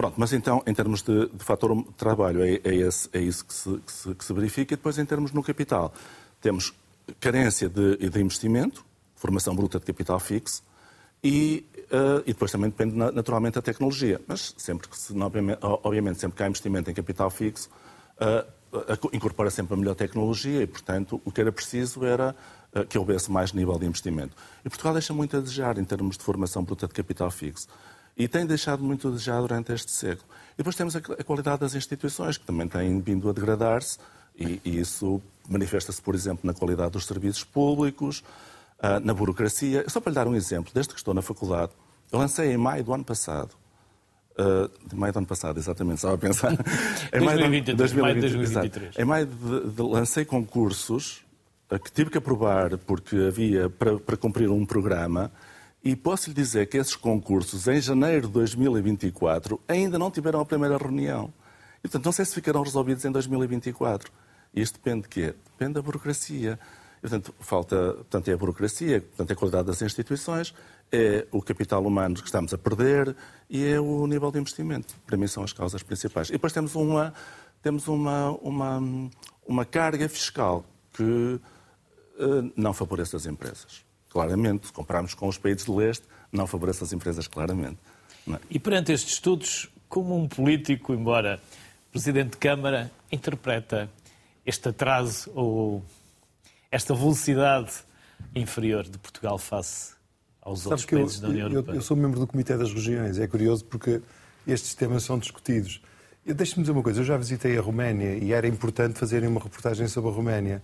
Pronto, 0.00 0.14
mas 0.16 0.32
então, 0.32 0.62
em 0.66 0.72
termos 0.72 1.02
de, 1.02 1.28
de 1.28 1.44
fator 1.44 1.76
de 1.76 1.92
trabalho, 1.92 2.42
é, 2.42 2.58
é, 2.64 2.74
esse, 2.74 3.06
é 3.12 3.20
isso 3.20 3.44
que 3.44 3.52
se, 3.52 3.76
que, 3.84 3.92
se, 3.92 4.14
que 4.14 4.24
se, 4.24 4.32
verifica. 4.32 4.72
E 4.72 4.76
depois, 4.78 4.96
em 4.96 5.04
termos 5.04 5.30
no 5.30 5.42
capital, 5.42 5.92
temos 6.40 6.72
carência 7.20 7.68
de, 7.68 7.98
de 8.08 8.18
investimento, 8.18 8.82
formação 9.14 9.54
bruta 9.54 9.78
de 9.78 9.84
capital 9.84 10.18
fixo, 10.18 10.62
e, 11.22 11.66
uh, 11.92 12.22
e 12.24 12.32
depois 12.32 12.50
também 12.50 12.70
depende 12.70 12.94
naturalmente 12.96 13.56
da 13.56 13.60
tecnologia. 13.60 14.18
Mas 14.26 14.54
sempre 14.56 14.88
que 14.88 14.96
se, 14.96 15.12
obviamente, 15.60 16.18
sempre 16.18 16.34
que 16.38 16.42
há 16.44 16.46
investimento 16.46 16.90
em 16.90 16.94
capital 16.94 17.28
fixo, 17.28 17.68
uh, 18.22 19.06
incorpora 19.12 19.50
sempre 19.50 19.74
a 19.74 19.76
melhor 19.76 19.94
tecnologia 19.94 20.62
e, 20.62 20.66
portanto, 20.66 21.20
o 21.26 21.30
que 21.30 21.42
era 21.42 21.52
preciso 21.52 22.06
era 22.06 22.34
uh, 22.74 22.86
que 22.86 22.96
houvesse 22.96 23.30
mais 23.30 23.52
nível 23.52 23.78
de 23.78 23.84
investimento. 23.84 24.34
E 24.64 24.70
Portugal 24.70 24.94
deixa 24.94 25.12
muito 25.12 25.36
a 25.36 25.40
desejar 25.40 25.76
em 25.76 25.84
termos 25.84 26.16
de 26.16 26.24
formação 26.24 26.64
bruta 26.64 26.86
de 26.86 26.94
capital 26.94 27.30
fixo. 27.30 27.68
E 28.16 28.28
tem 28.28 28.44
deixado 28.46 28.82
muito 28.82 29.08
a 29.08 29.10
desejar 29.10 29.40
durante 29.40 29.72
este 29.72 29.90
século. 29.90 30.28
E 30.54 30.58
depois 30.58 30.76
temos 30.76 30.94
a 30.96 31.00
qualidade 31.00 31.60
das 31.60 31.74
instituições, 31.74 32.36
que 32.36 32.44
também 32.44 32.68
têm 32.68 33.00
vindo 33.00 33.28
a 33.28 33.32
degradar-se, 33.32 33.98
e, 34.38 34.60
e 34.64 34.78
isso 34.78 35.20
manifesta-se, 35.48 36.00
por 36.00 36.14
exemplo, 36.14 36.40
na 36.44 36.54
qualidade 36.54 36.92
dos 36.92 37.06
serviços 37.06 37.44
públicos, 37.44 38.22
uh, 38.78 39.00
na 39.02 39.12
burocracia. 39.12 39.84
Só 39.88 40.00
para 40.00 40.10
lhe 40.10 40.14
dar 40.14 40.26
um 40.26 40.34
exemplo, 40.34 40.70
desde 40.72 40.92
que 40.92 40.98
estou 40.98 41.14
na 41.14 41.22
faculdade, 41.22 41.72
eu 42.10 42.18
lancei 42.18 42.52
em 42.52 42.56
maio 42.56 42.84
do 42.84 42.92
ano 42.92 43.04
passado 43.04 43.60
Uh, 44.38 44.70
de 44.88 44.96
maio 44.96 45.12
do 45.12 45.18
ano 45.18 45.26
passado, 45.26 45.58
exatamente, 45.58 45.96
estava 45.96 46.14
a 46.14 46.18
pensar. 46.18 46.52
em 47.12 47.20
maio 47.20 47.62
de 47.62 47.74
2023. 47.74 48.96
Em 48.96 49.04
maio 49.04 49.26
de, 49.26 49.70
de, 49.70 49.82
lancei 49.82 50.24
concursos 50.24 51.22
que 51.78 51.92
tive 51.92 52.10
que 52.10 52.16
aprovar 52.16 52.78
porque 52.78 53.16
havia 53.16 53.68
para, 53.68 53.98
para 53.98 54.16
cumprir 54.16 54.48
um 54.48 54.64
programa 54.64 55.30
e 55.82 55.96
posso 55.96 56.28
lhe 56.28 56.34
dizer 56.34 56.66
que 56.66 56.76
esses 56.76 56.94
concursos, 56.94 57.66
em 57.66 57.80
janeiro 57.80 58.26
de 58.26 58.34
2024, 58.34 59.60
ainda 59.66 59.98
não 59.98 60.10
tiveram 60.10 60.40
a 60.40 60.44
primeira 60.44 60.76
reunião. 60.76 61.32
E, 61.78 61.82
portanto, 61.82 62.04
não 62.04 62.12
sei 62.12 62.24
se 62.24 62.34
ficarão 62.34 62.62
resolvidos 62.62 63.04
em 63.04 63.10
2024. 63.10 64.12
E 64.52 64.60
isto 64.60 64.74
depende 64.74 65.02
de 65.02 65.08
quê? 65.08 65.34
Depende 65.52 65.74
da 65.74 65.82
burocracia. 65.82 66.58
E, 66.98 67.00
portanto, 67.00 67.34
falta, 67.40 67.94
portanto, 67.94 68.28
é 68.28 68.34
a 68.34 68.36
burocracia, 68.36 69.00
portanto, 69.00 69.30
é 69.30 69.32
a 69.32 69.36
qualidade 69.36 69.66
das 69.68 69.80
instituições, 69.80 70.54
é 70.92 71.26
o 71.30 71.40
capital 71.40 71.82
humano 71.86 72.16
que 72.16 72.26
estamos 72.26 72.52
a 72.52 72.58
perder 72.58 73.16
e 73.48 73.64
é 73.64 73.80
o 73.80 74.06
nível 74.06 74.30
de 74.30 74.38
investimento. 74.38 74.94
Para 75.06 75.16
mim 75.16 75.26
são 75.26 75.42
as 75.42 75.52
causas 75.54 75.82
principais. 75.82 76.28
E 76.28 76.32
depois 76.32 76.52
temos 76.52 76.74
uma, 76.74 77.14
temos 77.62 77.88
uma, 77.88 78.32
uma, 78.42 79.10
uma 79.46 79.64
carga 79.64 80.06
fiscal 80.10 80.62
que 80.92 81.02
uh, 81.02 81.40
não 82.54 82.74
favorece 82.74 83.16
as 83.16 83.24
empresas. 83.24 83.89
Claramente, 84.10 84.66
se 84.66 84.72
compararmos 84.72 85.14
com 85.14 85.28
os 85.28 85.38
países 85.38 85.64
de 85.64 85.70
leste, 85.70 86.04
não 86.30 86.46
favorece 86.46 86.84
as 86.84 86.92
empresas 86.92 87.26
claramente. 87.26 87.78
É? 88.28 88.38
E 88.50 88.58
perante 88.58 88.92
estes 88.92 89.14
estudos, 89.14 89.70
como 89.88 90.16
um 90.16 90.28
político, 90.28 90.92
embora 90.92 91.40
Presidente 91.90 92.32
de 92.32 92.36
Câmara, 92.36 92.90
interpreta 93.10 93.90
este 94.44 94.68
atraso 94.68 95.30
ou 95.34 95.82
esta 96.70 96.94
velocidade 96.94 97.72
inferior 98.34 98.84
de 98.84 98.98
Portugal 98.98 99.38
face 99.38 99.94
aos 100.40 100.60
Sabe 100.60 100.72
outros 100.72 100.86
países 100.86 101.16
eu, 101.16 101.22
da 101.22 101.28
União 101.28 101.48
Europeia. 101.48 101.74
Eu, 101.74 101.78
eu, 101.78 101.82
sou 101.82 101.96
membro 101.96 102.20
do 102.20 102.26
Comitê 102.26 102.56
das 102.56 102.72
Regiões. 102.72 103.18
É 103.18 103.26
curioso 103.26 103.64
porque 103.64 104.00
estes 104.46 104.74
temas 104.74 105.02
são 105.02 105.18
discutidos. 105.18 105.82
Deixe-me 106.24 106.62
dizer 106.62 106.72
uma 106.72 106.82
coisa. 106.82 107.00
Eu 107.00 107.04
já 107.04 107.16
visitei 107.16 107.56
a 107.58 107.60
Roménia 107.60 108.16
e 108.16 108.32
era 108.32 108.46
importante 108.46 108.98
fazerem 108.98 109.28
uma 109.28 109.40
reportagem 109.40 109.88
sobre 109.88 110.10
a 110.10 110.12
Roménia. 110.12 110.62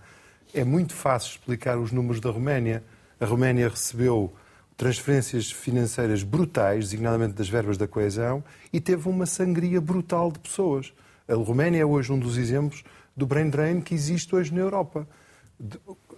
É 0.53 0.63
muito 0.63 0.93
fácil 0.93 1.31
explicar 1.31 1.77
os 1.77 1.91
números 1.91 2.21
da 2.21 2.29
Roménia. 2.29 2.83
A 3.19 3.25
Roménia 3.25 3.69
recebeu 3.69 4.33
transferências 4.75 5.51
financeiras 5.51 6.23
brutais, 6.23 6.85
designadamente 6.85 7.33
das 7.33 7.49
verbas 7.49 7.77
da 7.77 7.87
coesão, 7.87 8.43
e 8.71 8.79
teve 8.79 9.09
uma 9.09 9.25
sangria 9.25 9.81
brutal 9.81 10.31
de 10.31 10.39
pessoas. 10.39 10.93
A 11.27 11.33
Roménia 11.33 11.81
é 11.81 11.85
hoje 11.85 12.11
um 12.11 12.19
dos 12.19 12.37
exemplos 12.37 12.83
do 13.15 13.25
brain 13.25 13.49
drain 13.49 13.81
que 13.81 13.95
existe 13.95 14.35
hoje 14.35 14.53
na 14.53 14.61
Europa 14.61 15.07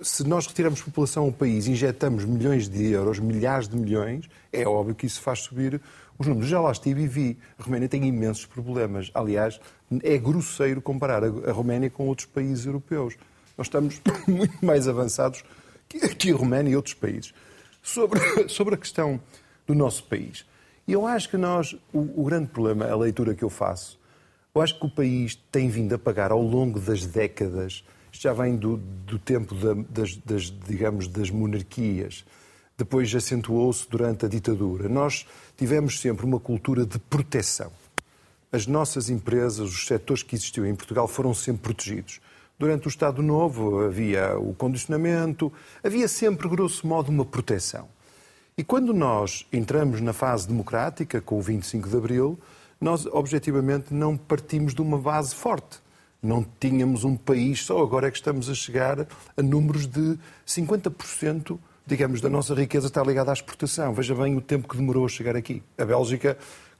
se 0.01 0.23
nós 0.23 0.47
retiramos 0.47 0.81
população 0.81 1.25
ao 1.25 1.31
país 1.31 1.67
injetamos 1.67 2.25
milhões 2.25 2.67
de 2.67 2.91
euros, 2.91 3.19
milhares 3.19 3.67
de 3.67 3.77
milhões, 3.77 4.29
é 4.51 4.67
óbvio 4.67 4.95
que 4.95 5.05
isso 5.05 5.21
faz 5.21 5.39
subir 5.39 5.81
os 6.17 6.27
números. 6.27 6.49
Já 6.49 6.59
lá 6.59 6.71
estive 6.71 7.03
e 7.03 7.07
vi. 7.07 7.38
A 7.57 7.63
Roménia 7.63 7.88
tem 7.88 8.05
imensos 8.05 8.45
problemas. 8.45 9.09
Aliás, 9.13 9.59
é 10.03 10.17
grosseiro 10.17 10.81
comparar 10.81 11.23
a 11.23 11.51
Roménia 11.51 11.89
com 11.89 12.07
outros 12.07 12.27
países 12.27 12.65
europeus. 12.65 13.15
Nós 13.57 13.67
estamos 13.67 14.01
muito 14.27 14.65
mais 14.65 14.88
avançados 14.88 15.43
que 15.89 16.32
a 16.32 16.36
Roménia 16.36 16.71
e 16.71 16.75
outros 16.75 16.93
países. 16.93 17.34
Sobre, 17.82 18.19
sobre 18.47 18.75
a 18.75 18.78
questão 18.78 19.19
do 19.65 19.73
nosso 19.73 20.04
país. 20.04 20.45
E 20.88 20.93
eu 20.93 21.06
acho 21.06 21.30
que 21.30 21.38
nós, 21.38 21.73
o, 21.91 22.21
o 22.21 22.23
grande 22.23 22.47
problema, 22.47 22.86
a 22.86 22.95
leitura 22.95 23.34
que 23.34 23.43
eu 23.43 23.49
faço, 23.49 23.99
eu 24.54 24.62
acho 24.62 24.80
que 24.80 24.86
o 24.86 24.89
país 24.89 25.36
tem 25.52 25.69
vindo 25.69 25.93
a 25.93 25.99
pagar 25.99 26.32
ao 26.32 26.41
longo 26.41 26.80
das 26.80 27.06
décadas 27.06 27.84
isto 28.12 28.23
já 28.23 28.34
vem 28.34 28.56
do, 28.56 28.78
do 28.78 29.19
tempo 29.19 29.54
da, 29.56 29.73
das, 29.89 30.15
das, 30.17 30.54
digamos, 30.67 31.08
das 31.08 31.30
monarquias. 31.30 32.25
Depois 32.78 33.13
acentuou-se 33.13 33.88
durante 33.89 34.25
a 34.25 34.30
ditadura. 34.30 34.88
Nós 34.88 35.25
tivemos 35.58 35.99
sempre 35.99 36.25
uma 36.25 36.39
cultura 36.39 36.86
de 36.86 36.97
proteção. 36.97 37.71
As 38.52 38.65
nossas 38.65 39.10
empresas, 39.10 39.69
os 39.69 39.86
setores 39.86 40.23
que 40.23 40.36
existiam 40.36 40.65
em 40.65 40.73
Portugal 40.73 41.08
foram 41.08 41.34
sempre 41.34 41.62
protegidos. 41.62 42.19
Durante 42.59 42.87
o 42.87 42.89
Estado 42.89 43.23
Novo 43.23 43.85
havia 43.85 44.37
o 44.37 44.53
condicionamento, 44.53 45.49
havia 45.81 46.09
sempre, 46.09 46.45
grosso 46.49 46.85
modo, 46.85 47.09
uma 47.09 47.23
proteção. 47.23 47.87
E 48.57 48.65
quando 48.65 48.93
nós 48.93 49.47
entramos 49.53 50.01
na 50.01 50.11
fase 50.11 50.45
democrática, 50.45 51.21
com 51.21 51.39
o 51.39 51.41
25 51.41 51.87
de 51.87 51.95
Abril, 51.95 52.37
nós, 52.81 53.05
objetivamente, 53.05 53.93
não 53.93 54.17
partimos 54.17 54.73
de 54.73 54.81
uma 54.81 54.97
base 54.97 55.33
forte. 55.33 55.79
Não 56.21 56.45
tínhamos 56.59 57.05
um 57.05 57.15
país, 57.15 57.63
só 57.63 57.81
agora 57.81 58.09
é 58.09 58.11
que 58.11 58.17
estamos 58.17 58.49
a 58.49 58.53
chegar 58.53 59.07
a 59.37 59.41
números 59.41 59.87
de 59.87 60.19
50%, 60.45 61.57
digamos, 61.87 62.19
da 62.19 62.27
nossa 62.27 62.53
riqueza 62.53 62.87
está 62.87 63.01
ligada 63.01 63.31
à 63.31 63.33
exportação. 63.33 63.93
Veja 63.93 64.13
bem 64.13 64.35
o 64.35 64.41
tempo 64.41 64.67
que 64.67 64.75
demorou 64.75 65.05
a 65.05 65.09
chegar 65.09 65.37
aqui. 65.37 65.63
A 65.77 65.85
Bélgica, 65.85 66.37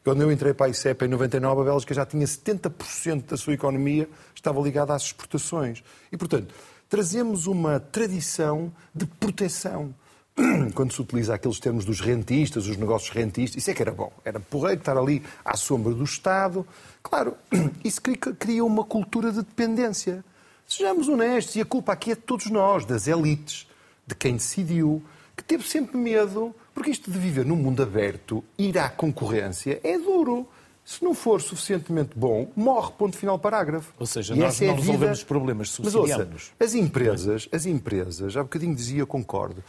quando 0.10 0.24
eu 0.24 0.32
entrei 0.32 0.56
para 0.56 0.66
a 0.66 0.70
ICEP 0.70 1.06
em 1.06 1.08
99, 1.08 1.62
a 1.62 1.64
Bélgica 1.66 1.94
já 1.94 2.04
tinha 2.04 2.26
70% 2.26 3.28
da 3.28 3.38
sua 3.38 3.54
economia 3.54 4.10
estava 4.34 4.60
ligada 4.60 4.92
às 4.92 5.04
exportações. 5.04 5.84
E, 6.12 6.18
portanto, 6.18 6.52
trazemos 6.90 7.46
uma 7.46 7.80
tradição 7.80 8.74
de 8.92 9.06
proteção 9.06 9.94
quando 10.74 10.94
se 10.94 11.00
utiliza 11.00 11.36
aqueles 11.36 11.60
termos 11.60 11.86
dos 11.86 12.00
rentistas, 12.00 12.66
os 12.66 12.76
negócios 12.76 13.12
rentistas, 13.12 13.62
isso 13.62 13.70
é 13.70 13.74
que 13.76 13.84
era 13.84 13.92
bom. 13.92 14.12
Era 14.26 14.40
porreiro 14.40 14.80
estar 14.80 14.98
ali 14.98 15.22
à 15.46 15.56
sombra 15.56 15.94
do 15.94 16.06
Estado. 16.06 16.66
Claro, 17.04 17.36
isso 17.86 18.02
cria 18.40 18.66
uma 18.66 18.84
cultura 18.84 19.32
de 19.32 19.44
dependência. 19.44 20.26
Sejamos 20.68 21.08
honestos, 21.08 21.56
e 21.56 21.62
a 21.62 21.66
culpa 21.66 21.94
aqui 21.94 22.14
é 22.14 22.16
de 22.16 22.22
todos 22.22 22.50
nós, 22.50 22.84
das 22.84 23.06
elites, 23.06 23.68
de 24.08 24.16
quem 24.16 24.38
decidiu, 24.38 25.04
que 25.40 25.44
teve 25.46 25.66
sempre 25.68 25.98
medo, 25.98 26.54
porque 26.74 26.92
isto 26.92 27.10
de 27.10 27.18
viver 27.18 27.46
num 27.46 27.56
mundo 27.56 27.82
aberto, 27.82 28.44
ir 28.58 28.78
à 28.78 28.90
concorrência, 28.90 29.80
é 29.84 29.98
duro. 29.98 30.46
Se 30.84 31.04
não 31.04 31.14
for 31.14 31.40
suficientemente 31.40 32.12
bom, 32.16 32.52
morre, 32.56 32.92
ponto 32.98 33.16
final, 33.16 33.40
parágrafo. 33.40 33.94
Ou 33.98 34.06
seja, 34.06 34.34
e 34.34 34.40
nós 34.40 34.60
não 34.60 34.70
é 34.70 34.74
resolvemos 34.74 35.20
vida... 35.20 35.28
problemas, 35.28 35.70
subsidiamos. 35.70 36.52
As 36.60 36.74
empresas, 36.74 37.48
as 37.52 37.66
empresas, 37.66 38.36
há 38.36 38.44
bocadinho 38.44 38.76
dizia, 38.76 39.06
concordo, 39.06 39.64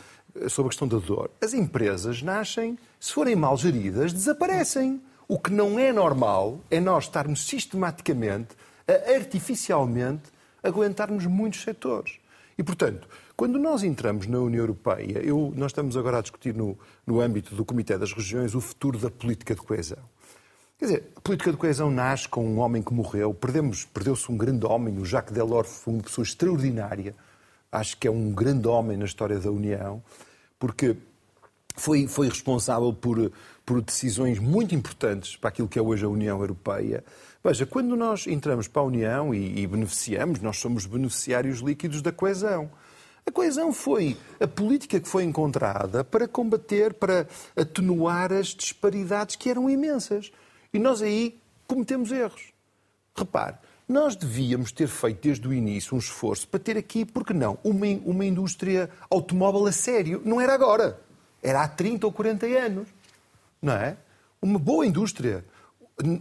sobre 0.48 0.68
a 0.68 0.70
questão 0.70 0.88
da 0.88 0.98
dor. 0.98 1.30
As 1.40 1.54
empresas 1.54 2.22
nascem, 2.22 2.78
se 2.98 3.12
forem 3.12 3.36
mal 3.36 3.56
geridas, 3.56 4.12
desaparecem. 4.12 5.00
O 5.28 5.38
que 5.38 5.52
não 5.52 5.78
é 5.78 5.92
normal 5.92 6.58
é 6.70 6.80
nós 6.80 7.04
estarmos 7.04 7.46
sistematicamente, 7.46 8.48
artificialmente, 9.14 10.24
aguentarmos 10.62 11.26
muitos 11.26 11.62
setores. 11.62 12.18
E, 12.58 12.62
portanto, 12.62 13.08
quando 13.40 13.58
nós 13.58 13.82
entramos 13.82 14.26
na 14.26 14.38
União 14.38 14.60
Europeia, 14.60 15.18
eu, 15.24 15.50
nós 15.56 15.70
estamos 15.70 15.96
agora 15.96 16.18
a 16.18 16.20
discutir 16.20 16.54
no, 16.54 16.78
no 17.06 17.22
âmbito 17.22 17.54
do 17.54 17.64
Comitê 17.64 17.96
das 17.96 18.12
Regiões 18.12 18.54
o 18.54 18.60
futuro 18.60 18.98
da 18.98 19.10
política 19.10 19.54
de 19.54 19.62
coesão. 19.62 19.96
Quer 20.78 20.84
dizer, 20.84 21.12
a 21.16 21.20
política 21.22 21.50
de 21.50 21.56
coesão 21.56 21.90
nasce 21.90 22.28
com 22.28 22.44
um 22.46 22.58
homem 22.58 22.82
que 22.82 22.92
morreu, 22.92 23.32
perdemos, 23.32 23.86
perdeu-se 23.86 24.30
um 24.30 24.36
grande 24.36 24.66
homem, 24.66 24.98
o 24.98 25.06
Jacques 25.06 25.32
Delors 25.32 25.70
foi 25.70 25.94
uma 25.94 26.02
pessoa 26.02 26.22
extraordinária, 26.22 27.16
acho 27.72 27.96
que 27.96 28.06
é 28.06 28.10
um 28.10 28.30
grande 28.30 28.68
homem 28.68 28.98
na 28.98 29.06
história 29.06 29.38
da 29.38 29.50
União, 29.50 30.02
porque 30.58 30.98
foi, 31.74 32.06
foi 32.06 32.28
responsável 32.28 32.92
por, 32.92 33.32
por 33.64 33.80
decisões 33.80 34.38
muito 34.38 34.74
importantes 34.74 35.34
para 35.34 35.48
aquilo 35.48 35.66
que 35.66 35.78
é 35.78 35.82
hoje 35.82 36.04
a 36.04 36.10
União 36.10 36.38
Europeia. 36.38 37.02
Veja, 37.42 37.64
quando 37.64 37.96
nós 37.96 38.26
entramos 38.26 38.68
para 38.68 38.82
a 38.82 38.84
União 38.84 39.34
e, 39.34 39.60
e 39.60 39.66
beneficiamos, 39.66 40.40
nós 40.40 40.58
somos 40.58 40.84
beneficiários 40.84 41.60
líquidos 41.60 42.02
da 42.02 42.12
coesão. 42.12 42.70
A 43.26 43.30
coesão 43.30 43.72
foi 43.72 44.16
a 44.40 44.46
política 44.46 44.98
que 44.98 45.08
foi 45.08 45.24
encontrada 45.24 46.02
para 46.02 46.26
combater, 46.26 46.94
para 46.94 47.26
atenuar 47.56 48.32
as 48.32 48.48
disparidades 48.48 49.36
que 49.36 49.50
eram 49.50 49.68
imensas. 49.68 50.32
E 50.72 50.78
nós 50.78 51.02
aí 51.02 51.38
cometemos 51.66 52.10
erros. 52.10 52.52
Repare, 53.16 53.56
nós 53.90 54.14
devíamos 54.14 54.70
ter 54.70 54.86
feito 54.86 55.20
desde 55.20 55.46
o 55.48 55.52
início 55.52 55.96
um 55.96 55.98
esforço 55.98 56.46
para 56.46 56.60
ter 56.60 56.76
aqui, 56.76 57.04
porque 57.04 57.34
não, 57.34 57.58
uma, 57.64 57.86
uma 58.04 58.24
indústria 58.24 58.88
automóvel 59.10 59.66
a 59.66 59.72
sério. 59.72 60.22
Não 60.24 60.40
era 60.40 60.54
agora. 60.54 61.00
Era 61.42 61.62
há 61.62 61.68
30 61.68 62.06
ou 62.06 62.12
40 62.12 62.46
anos. 62.46 62.88
Não 63.60 63.72
é? 63.72 63.96
Uma 64.40 64.58
boa 64.58 64.86
indústria. 64.86 65.44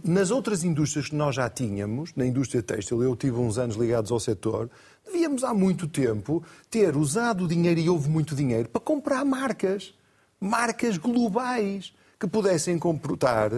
Nas 0.04 0.30
outras 0.30 0.62
indústrias 0.64 1.08
que 1.08 1.14
nós 1.14 1.36
já 1.36 1.48
tínhamos, 1.48 2.12
na 2.14 2.26
indústria 2.26 2.62
têxtil, 2.62 3.02
eu 3.02 3.16
tive 3.16 3.38
uns 3.38 3.56
anos 3.56 3.76
ligados 3.76 4.10
ao 4.10 4.20
setor, 4.20 4.68
devíamos 5.10 5.44
há 5.44 5.52
muito 5.52 5.88
tempo 5.88 6.42
ter 6.70 6.96
usado 6.96 7.44
o 7.44 7.48
dinheiro, 7.48 7.80
e 7.80 7.88
houve 7.88 8.08
muito 8.08 8.34
dinheiro, 8.34 8.68
para 8.68 8.80
comprar 8.80 9.24
marcas. 9.24 9.92
Marcas 10.40 10.96
globais 10.96 11.92
que 12.18 12.26
pudessem 12.26 12.78
comportar 12.78 13.50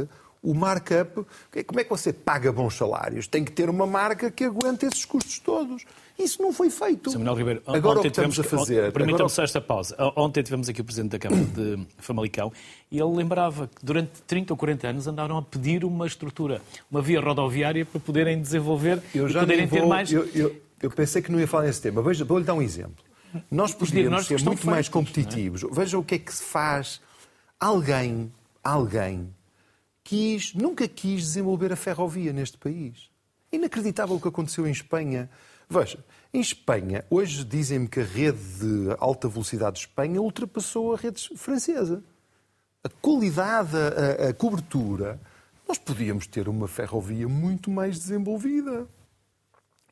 o 0.43 0.53
markup. 0.53 1.25
Como 1.67 1.81
é 1.81 1.85
que 1.85 1.91
você 1.91 2.13
paga 2.13 2.51
bons 2.51 2.75
salários? 2.75 3.29
Tem 3.29 3.45
que 3.45 3.53
ter 3.53 3.71
uma 3.71 3.87
marca 3.87 4.31
que 4.31 4.45
aguente 4.45 4.85
esses 4.87 5.05
custos 5.05 5.39
todos. 5.39 5.85
Isso 6.19 6.43
não 6.43 6.53
foi 6.53 6.69
feito. 6.69 7.11
Samuel 7.11 7.35
Ribeiro, 7.35 7.63
agora 7.67 8.01
o 8.01 8.03
que 8.03 8.09
estamos 8.09 8.39
a 8.39 8.45
fazer... 8.45 8.93
Permitam-me 8.93 9.15
agora... 9.15 9.29
só 9.29 9.43
esta 9.43 9.61
pausa. 9.61 9.97
Ontem 10.17 10.43
tivemos 10.43 10.69
aqui 10.69 10.81
o 10.81 10.85
Presidente 10.85 11.13
da 11.13 11.19
Câmara 11.19 11.45
de 11.45 11.87
Famalicão 11.99 12.53
e 12.91 12.99
ele 12.99 13.15
lembrava 13.15 13.69
que 13.69 13.85
durante 13.85 14.11
30 14.27 14.53
ou 14.53 14.57
40 14.57 14.89
anos 14.89 15.07
andaram 15.07 15.39
a 15.39 15.43
pedir 15.43 15.85
uma 15.85 16.07
estrutura, 16.07 16.61
uma 16.91 17.01
via 17.01 17.21
rodoviária 17.21 17.87
para 17.87 18.01
poderem 18.01 18.41
desenvolver 18.41 19.01
eu 19.15 19.29
e 19.29 19.33
poderem 19.33 19.67
vou... 19.67 19.81
ter 19.81 19.87
mais... 19.87 20.13
Eu, 20.13 20.29
eu, 20.35 20.55
eu, 20.83 20.91
pensei 20.91 21.23
que 21.23 21.31
não 21.31 21.41
ia 21.41 21.47
falar 21.47 21.65
nesse 21.65 21.81
tema. 21.81 22.03
Veja, 22.03 22.25
vou-lhe 22.25 22.45
dar 22.45 22.55
um 22.55 22.63
exemplo. 22.63 23.05
Nós 23.51 23.73
podíamos 23.75 24.27
ser 24.27 24.43
muito 24.43 24.67
mais 24.67 24.89
é? 24.89 24.91
competitivos. 24.91 25.65
É? 25.65 25.67
Veja 25.71 25.99
o 25.99 26.05
que 26.05 26.17
é 26.17 26.19
que 26.19 26.35
se 26.35 26.43
faz. 26.43 27.01
Alguém, 27.59 28.33
alguém 28.63 29.35
quis, 30.05 30.55
nunca 30.55 30.87
quis 30.87 31.23
desenvolver 31.23 31.73
a 31.73 31.77
ferrovia 31.77 32.33
neste 32.33 32.59
país. 32.59 33.11
Inacreditável 33.51 34.17
o 34.17 34.21
que 34.21 34.29
aconteceu 34.29 34.67
em 34.67 34.71
Espanha. 34.71 35.31
Veja, 35.69 36.05
em 36.35 36.41
Espanha, 36.41 37.05
hoje 37.09 37.45
dizem-me 37.45 37.89
que 37.89 38.01
a 38.01 38.05
rede 38.05 38.39
de 38.39 38.97
alta 38.99 39.29
velocidade 39.29 39.77
de 39.77 39.81
Espanha 39.83 40.21
ultrapassou 40.21 40.95
a 40.95 40.97
rede 40.97 41.31
francesa. 41.37 42.03
A 42.85 42.89
qualidade, 42.89 43.77
a, 43.77 44.31
a 44.31 44.35
cobertura, 44.35 45.21
nós 45.69 45.79
podíamos 45.79 46.27
ter 46.27 46.49
uma 46.49 46.67
ferrovia 46.67 47.29
muito 47.29 47.71
mais 47.71 47.99
desenvolvida. 47.99 48.87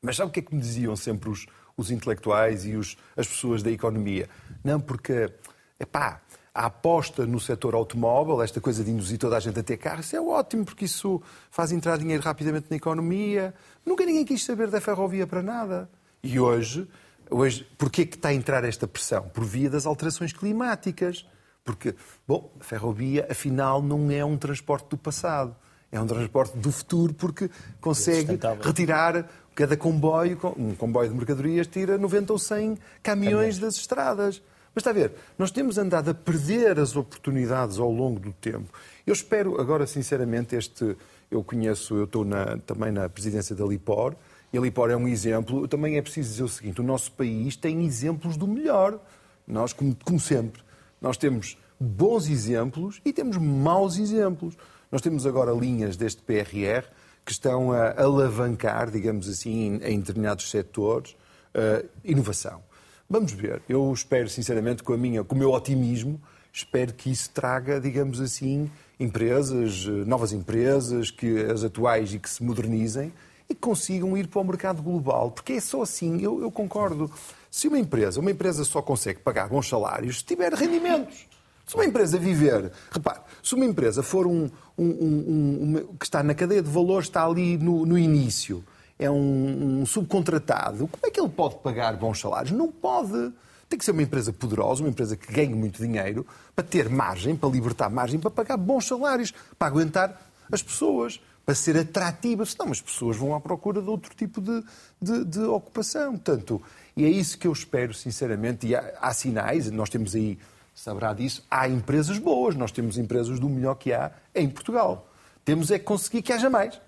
Mas 0.01 0.15
sabe 0.15 0.29
o 0.29 0.33
que 0.33 0.39
é 0.39 0.43
que 0.43 0.55
me 0.55 0.59
diziam 0.59 0.95
sempre 0.95 1.29
os, 1.29 1.45
os 1.77 1.91
intelectuais 1.91 2.65
e 2.65 2.75
os, 2.75 2.97
as 3.15 3.27
pessoas 3.27 3.61
da 3.61 3.69
economia? 3.69 4.27
Não, 4.63 4.79
porque, 4.79 5.31
epá, 5.79 6.21
a 6.53 6.65
aposta 6.65 7.25
no 7.25 7.39
setor 7.39 7.75
automóvel, 7.75 8.41
esta 8.41 8.59
coisa 8.59 8.83
de 8.83 8.89
induzir 8.89 9.19
toda 9.19 9.37
a 9.37 9.39
gente 9.39 9.59
a 9.59 9.63
ter 9.63 9.77
carro, 9.77 10.01
isso 10.01 10.15
é 10.15 10.19
ótimo, 10.19 10.65
porque 10.65 10.85
isso 10.85 11.21
faz 11.51 11.71
entrar 11.71 11.97
dinheiro 11.97 12.23
rapidamente 12.23 12.65
na 12.69 12.77
economia. 12.77 13.53
Nunca 13.85 14.03
ninguém 14.03 14.25
quis 14.25 14.43
saber 14.43 14.71
da 14.71 14.81
ferrovia 14.81 15.27
para 15.27 15.43
nada. 15.43 15.87
E 16.23 16.39
hoje, 16.39 16.87
hoje 17.29 17.67
porquê 17.77 18.03
que 18.03 18.15
está 18.15 18.29
a 18.29 18.33
entrar 18.33 18.63
esta 18.63 18.87
pressão? 18.87 19.29
Por 19.29 19.45
via 19.45 19.69
das 19.69 19.85
alterações 19.85 20.33
climáticas. 20.33 21.27
Porque, 21.63 21.93
bom, 22.27 22.51
a 22.59 22.63
ferrovia, 22.63 23.27
afinal, 23.29 23.83
não 23.83 24.09
é 24.09 24.25
um 24.25 24.35
transporte 24.35 24.89
do 24.89 24.97
passado. 24.97 25.55
É 25.91 25.99
um 25.99 26.07
transporte 26.07 26.57
do 26.57 26.71
futuro 26.71 27.13
porque 27.13 27.49
consegue 27.81 28.39
retirar 28.61 29.29
cada 29.55 29.75
comboio, 29.75 30.39
um 30.57 30.75
comboio 30.75 31.09
de 31.09 31.15
mercadorias 31.15 31.67
tira 31.67 31.97
90 31.97 32.33
ou 32.33 32.39
100 32.39 32.77
caminhões 33.03 33.59
das 33.59 33.75
estradas. 33.75 34.41
Mas 34.73 34.81
está 34.81 34.91
a 34.91 34.93
ver, 34.93 35.11
nós 35.37 35.51
temos 35.51 35.77
andado 35.77 36.09
a 36.09 36.13
perder 36.13 36.79
as 36.79 36.95
oportunidades 36.95 37.77
ao 37.77 37.91
longo 37.91 38.19
do 38.19 38.31
tempo. 38.31 38.69
Eu 39.05 39.13
espero, 39.13 39.59
agora 39.59 39.85
sinceramente, 39.85 40.55
este. 40.55 40.95
Eu 41.29 41.43
conheço, 41.43 41.95
eu 41.95 42.03
estou 42.03 42.25
na, 42.25 42.57
também 42.57 42.91
na 42.91 43.07
presidência 43.07 43.55
da 43.55 43.65
Lipor, 43.65 44.15
e 44.51 44.57
a 44.57 44.61
Lipor 44.61 44.89
é 44.89 44.97
um 44.97 45.07
exemplo. 45.07 45.65
Também 45.67 45.97
é 45.97 46.01
preciso 46.01 46.29
dizer 46.29 46.43
o 46.43 46.49
seguinte: 46.49 46.81
o 46.81 46.83
nosso 46.83 47.11
país 47.13 47.55
tem 47.55 47.85
exemplos 47.85 48.37
do 48.37 48.47
melhor. 48.47 48.99
Nós, 49.47 49.73
como, 49.73 49.95
como 50.03 50.19
sempre, 50.19 50.61
nós 51.01 51.17
temos 51.17 51.57
bons 51.79 52.29
exemplos 52.29 53.01
e 53.03 53.11
temos 53.11 53.37
maus 53.37 53.97
exemplos. 53.97 54.57
Nós 54.91 55.01
temos 55.01 55.25
agora 55.25 55.51
linhas 55.51 55.95
deste 55.95 56.21
PRR 56.21 56.85
que 57.25 57.31
estão 57.31 57.71
a 57.71 57.91
alavancar, 58.01 58.89
digamos 58.89 59.27
assim, 59.29 59.79
em 59.83 59.99
determinados 59.99 60.49
setores, 60.49 61.15
uh, 61.55 61.87
inovação. 62.03 62.61
Vamos 63.09 63.33
ver. 63.33 63.61
Eu 63.67 63.91
espero, 63.93 64.29
sinceramente, 64.29 64.83
com, 64.83 64.93
a 64.93 64.97
minha, 64.97 65.23
com 65.23 65.35
o 65.35 65.37
meu 65.37 65.51
otimismo, 65.51 66.19
espero 66.51 66.93
que 66.93 67.11
isso 67.11 67.29
traga, 67.29 67.79
digamos 67.79 68.21
assim, 68.21 68.71
empresas, 68.97 69.85
eh, 69.85 70.05
novas 70.05 70.31
empresas, 70.31 71.11
que 71.11 71.39
as 71.43 71.63
atuais 71.63 72.13
e 72.13 72.19
que 72.19 72.29
se 72.29 72.41
modernizem 72.41 73.11
e 73.49 73.53
consigam 73.55 74.17
ir 74.17 74.27
para 74.27 74.39
o 74.39 74.45
mercado 74.45 74.81
global. 74.81 75.31
Porque 75.31 75.53
é 75.53 75.59
só 75.59 75.81
assim, 75.81 76.21
eu, 76.21 76.41
eu 76.41 76.49
concordo. 76.49 77.11
Se 77.49 77.67
uma 77.67 77.77
empresa, 77.77 78.21
uma 78.21 78.31
empresa 78.31 78.63
só 78.63 78.81
consegue 78.81 79.19
pagar 79.19 79.49
bons 79.49 79.67
salários 79.67 80.19
se 80.19 80.23
tiver 80.23 80.53
rendimentos. 80.53 81.27
Se 81.71 81.75
uma 81.75 81.85
empresa 81.85 82.19
viver, 82.19 82.69
repare, 82.91 83.21
se 83.41 83.55
uma 83.55 83.63
empresa 83.63 84.03
for 84.03 84.27
um, 84.27 84.49
um, 84.77 84.85
um, 84.85 85.95
que 85.97 86.03
está 86.03 86.21
na 86.21 86.35
cadeia 86.35 86.61
de 86.61 86.69
valor, 86.69 87.01
está 87.01 87.25
ali 87.25 87.57
no, 87.57 87.85
no 87.85 87.97
início 87.97 88.61
é 88.99 89.09
um, 89.09 89.79
um 89.79 89.85
subcontratado, 89.85 90.85
como 90.89 91.07
é 91.07 91.09
que 91.09 91.17
ele 91.17 91.29
pode 91.29 91.55
pagar 91.59 91.95
bons 91.95 92.19
salários? 92.19 92.51
Não 92.51 92.69
pode. 92.69 93.33
Tem 93.69 93.79
que 93.79 93.85
ser 93.85 93.91
uma 93.91 94.03
empresa 94.03 94.33
poderosa, 94.33 94.83
uma 94.83 94.89
empresa 94.89 95.15
que 95.15 95.31
ganhe 95.31 95.55
muito 95.55 95.81
dinheiro, 95.81 96.27
para 96.53 96.65
ter 96.65 96.89
margem, 96.89 97.37
para 97.37 97.47
libertar 97.47 97.89
margem, 97.89 98.19
para 98.19 98.29
pagar 98.29 98.57
bons 98.57 98.85
salários, 98.85 99.33
para 99.57 99.69
aguentar 99.69 100.21
as 100.51 100.61
pessoas, 100.61 101.21
para 101.45 101.55
ser 101.55 101.77
atrativa. 101.77 102.45
Senão 102.45 102.69
as 102.69 102.81
pessoas 102.81 103.15
vão 103.15 103.33
à 103.33 103.39
procura 103.39 103.81
de 103.81 103.89
outro 103.89 104.13
tipo 104.13 104.41
de, 104.41 104.61
de, 105.01 105.23
de 105.23 105.39
ocupação. 105.39 106.11
Portanto, 106.11 106.61
e 106.97 107.05
é 107.05 107.09
isso 107.09 107.37
que 107.37 107.47
eu 107.47 107.53
espero, 107.53 107.93
sinceramente. 107.93 108.67
E 108.67 108.75
há, 108.75 108.93
há 108.99 109.13
sinais, 109.13 109.71
nós 109.71 109.89
temos 109.89 110.13
aí, 110.13 110.37
saberá 110.81 111.13
disso, 111.13 111.45
há 111.49 111.69
empresas 111.69 112.17
boas, 112.17 112.55
nós 112.55 112.71
temos 112.71 112.97
empresas 112.97 113.39
do 113.39 113.47
melhor 113.47 113.75
que 113.75 113.93
há 113.93 114.11
em 114.33 114.49
Portugal. 114.49 115.07
Temos 115.45 115.69
é 115.69 115.77
que 115.77 115.85
conseguir 115.85 116.23
que 116.23 116.33
haja 116.33 116.49
mais 116.49 116.81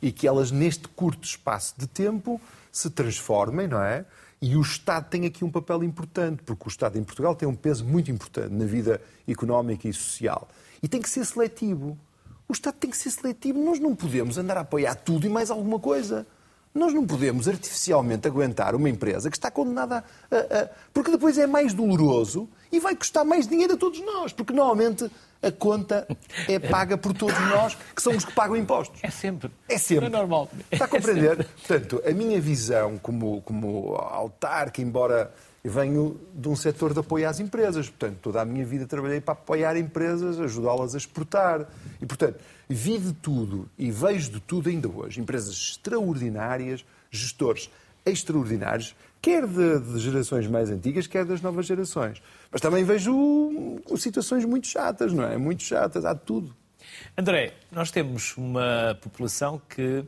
e 0.00 0.10
que 0.10 0.26
elas, 0.26 0.50
neste 0.50 0.88
curto 0.88 1.24
espaço 1.26 1.74
de 1.76 1.86
tempo, 1.86 2.40
se 2.72 2.88
transformem, 2.88 3.68
não 3.68 3.82
é? 3.82 4.06
E 4.40 4.56
o 4.56 4.62
Estado 4.62 5.08
tem 5.10 5.26
aqui 5.26 5.44
um 5.44 5.50
papel 5.50 5.84
importante, 5.84 6.42
porque 6.42 6.64
o 6.66 6.68
Estado 6.68 6.98
em 6.98 7.04
Portugal 7.04 7.34
tem 7.34 7.46
um 7.46 7.54
peso 7.54 7.84
muito 7.84 8.10
importante 8.10 8.52
na 8.52 8.64
vida 8.64 9.00
económica 9.28 9.86
e 9.88 9.92
social. 9.92 10.48
E 10.82 10.88
tem 10.88 11.02
que 11.02 11.08
ser 11.08 11.24
seletivo. 11.26 11.98
O 12.48 12.52
Estado 12.52 12.76
tem 12.76 12.90
que 12.90 12.96
ser 12.96 13.10
seletivo. 13.10 13.62
Nós 13.62 13.78
não 13.78 13.94
podemos 13.94 14.38
andar 14.38 14.56
a 14.56 14.60
apoiar 14.60 14.94
tudo 14.94 15.26
e 15.26 15.28
mais 15.28 15.50
alguma 15.50 15.78
coisa. 15.78 16.26
Nós 16.74 16.92
não 16.92 17.06
podemos 17.06 17.46
artificialmente 17.46 18.26
aguentar 18.26 18.74
uma 18.74 18.88
empresa 18.88 19.30
que 19.30 19.36
está 19.36 19.48
condenada 19.48 20.02
a, 20.28 20.36
a, 20.36 20.68
Porque 20.92 21.12
depois 21.12 21.38
é 21.38 21.46
mais 21.46 21.72
doloroso 21.72 22.48
e 22.72 22.80
vai 22.80 22.96
custar 22.96 23.24
mais 23.24 23.46
dinheiro 23.46 23.74
a 23.74 23.76
todos 23.76 24.00
nós. 24.00 24.32
Porque 24.32 24.52
normalmente 24.52 25.08
a 25.40 25.52
conta 25.52 26.04
é 26.48 26.58
paga 26.58 26.98
por 26.98 27.12
todos 27.12 27.38
nós, 27.38 27.76
que 27.94 28.02
somos 28.02 28.24
que 28.24 28.32
pagam 28.32 28.56
impostos. 28.56 28.98
É 29.04 29.10
sempre. 29.10 29.52
É 29.68 29.78
sempre. 29.78 30.06
É 30.06 30.08
normal. 30.08 30.50
Está 30.72 30.86
a 30.86 30.88
compreender? 30.88 31.40
É 31.40 31.44
Portanto, 31.44 32.02
a 32.04 32.10
minha 32.10 32.40
visão 32.40 32.98
como, 32.98 33.40
como 33.42 33.94
autarca, 33.94 34.82
embora 34.82 35.32
venho 35.62 36.20
de 36.34 36.48
um 36.48 36.56
setor 36.56 36.92
de 36.92 37.00
apoio 37.00 37.28
às 37.28 37.40
empresas, 37.40 37.88
portanto, 37.88 38.18
toda 38.20 38.42
a 38.42 38.44
minha 38.44 38.66
vida 38.66 38.86
trabalhei 38.86 39.20
para 39.20 39.32
apoiar 39.32 39.76
empresas, 39.76 40.40
ajudá-las 40.40 40.94
a 40.94 40.98
exportar. 40.98 41.68
E, 42.02 42.06
portanto, 42.06 42.38
vi 42.68 42.98
de 42.98 43.12
tudo 43.12 43.68
e 43.78 43.90
vejo 43.90 44.30
de 44.30 44.40
tudo 44.40 44.68
ainda 44.68 44.88
hoje. 44.88 45.20
Empresas 45.20 45.54
extraordinárias, 45.54 46.84
gestores 47.10 47.70
extraordinários, 48.04 48.94
quer 49.20 49.46
de, 49.46 49.80
de, 49.80 49.98
gerações 49.98 50.46
mais 50.46 50.70
antigas, 50.70 51.06
quer 51.06 51.24
das 51.24 51.40
novas 51.40 51.66
gerações. 51.66 52.22
Mas 52.50 52.60
também 52.60 52.84
vejo 52.84 53.80
situações 53.96 54.44
muito 54.44 54.66
chatas, 54.66 55.12
não 55.12 55.24
é? 55.24 55.36
Muito 55.36 55.62
chatas, 55.62 56.04
há 56.04 56.12
de 56.12 56.20
tudo. 56.20 56.54
André, 57.16 57.54
nós 57.72 57.90
temos 57.90 58.36
uma 58.36 58.98
população 59.00 59.60
que 59.68 60.04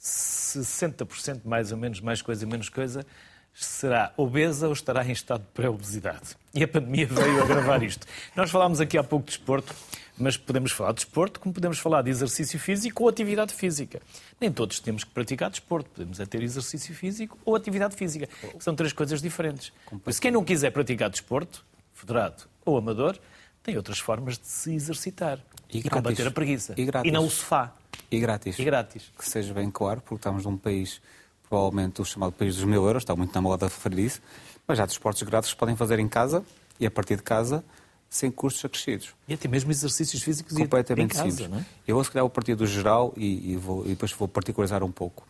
60% 0.00 1.42
mais 1.44 1.72
ou 1.72 1.78
menos, 1.78 2.00
mais 2.00 2.20
coisa, 2.20 2.46
menos 2.46 2.68
coisa, 2.68 3.06
será 3.54 4.12
obesa 4.16 4.66
ou 4.66 4.72
estará 4.72 5.04
em 5.04 5.12
estado 5.12 5.40
de 5.40 5.48
pré-obesidade. 5.48 6.36
E 6.54 6.62
a 6.62 6.68
pandemia 6.68 7.06
veio 7.06 7.42
agravar 7.42 7.82
isto. 7.82 8.06
Nós 8.36 8.50
falámos 8.50 8.80
aqui 8.80 8.96
há 8.96 9.04
pouco 9.04 9.26
de 9.26 9.36
desporto, 9.36 9.74
mas 10.18 10.36
podemos 10.36 10.72
falar 10.72 10.92
de 10.92 10.96
desporto 10.96 11.40
como 11.40 11.54
podemos 11.54 11.78
falar 11.78 12.02
de 12.02 12.10
exercício 12.10 12.58
físico 12.58 13.02
ou 13.02 13.08
atividade 13.08 13.54
física. 13.54 14.00
Nem 14.40 14.52
todos 14.52 14.80
temos 14.80 15.04
que 15.04 15.10
praticar 15.10 15.50
desporto, 15.50 15.90
podemos 15.90 16.20
é 16.20 16.26
ter 16.26 16.42
exercício 16.42 16.94
físico 16.94 17.38
ou 17.44 17.54
atividade 17.54 17.94
física, 17.96 18.26
que 18.26 18.62
são 18.62 18.74
três 18.74 18.92
coisas 18.92 19.22
diferentes. 19.22 19.72
Isso, 20.06 20.20
quem 20.20 20.30
não 20.30 20.44
quiser 20.44 20.70
praticar 20.70 21.10
desporto, 21.10 21.64
federado 21.92 22.44
ou 22.64 22.76
amador, 22.76 23.18
tem 23.62 23.76
outras 23.76 23.98
formas 23.98 24.38
de 24.38 24.46
se 24.46 24.74
exercitar 24.74 25.38
e, 25.72 25.78
e 25.78 25.82
combater 25.90 26.26
a 26.26 26.30
preguiça. 26.30 26.74
E, 26.76 26.88
e 27.04 27.10
não 27.10 27.26
o 27.26 27.30
sofá. 27.30 27.74
E 28.10 28.18
grátis. 28.18 28.58
E 28.58 28.64
grátis. 28.64 29.12
Que 29.18 29.28
seja 29.28 29.52
bem 29.52 29.70
claro, 29.70 30.00
porque 30.00 30.16
estamos 30.16 30.44
num 30.44 30.56
país 30.56 31.00
provavelmente 31.48 32.00
o 32.00 32.04
chamado 32.04 32.32
país 32.32 32.56
dos 32.56 32.64
mil 32.64 32.84
euros, 32.84 33.02
está 33.02 33.16
muito 33.16 33.34
na 33.34 33.40
moda 33.40 33.66
referir 33.66 34.04
isso, 34.04 34.20
mas 34.66 34.78
há 34.78 34.86
desportos 34.86 35.22
grátis 35.22 35.52
que 35.52 35.58
podem 35.58 35.74
fazer 35.74 35.98
em 35.98 36.08
casa 36.08 36.44
e 36.78 36.86
a 36.86 36.90
partir 36.90 37.16
de 37.16 37.22
casa 37.22 37.64
sem 38.08 38.30
custos 38.30 38.64
acrescidos. 38.64 39.14
E 39.26 39.34
até 39.34 39.48
mesmo 39.48 39.70
exercícios 39.70 40.22
físicos 40.22 40.56
Completamente 40.56 41.14
casa, 41.14 41.30
simples. 41.30 41.50
Não 41.50 41.58
é? 41.58 41.66
Eu 41.86 41.94
vou 41.94 42.04
se 42.04 42.10
calhar 42.10 42.24
a 42.24 42.30
partir 42.30 42.54
do 42.54 42.66
geral 42.66 43.12
e, 43.16 43.52
e, 43.52 43.56
vou, 43.56 43.84
e 43.84 43.90
depois 43.90 44.12
vou 44.12 44.26
particularizar 44.26 44.82
um 44.82 44.90
pouco. 44.90 45.26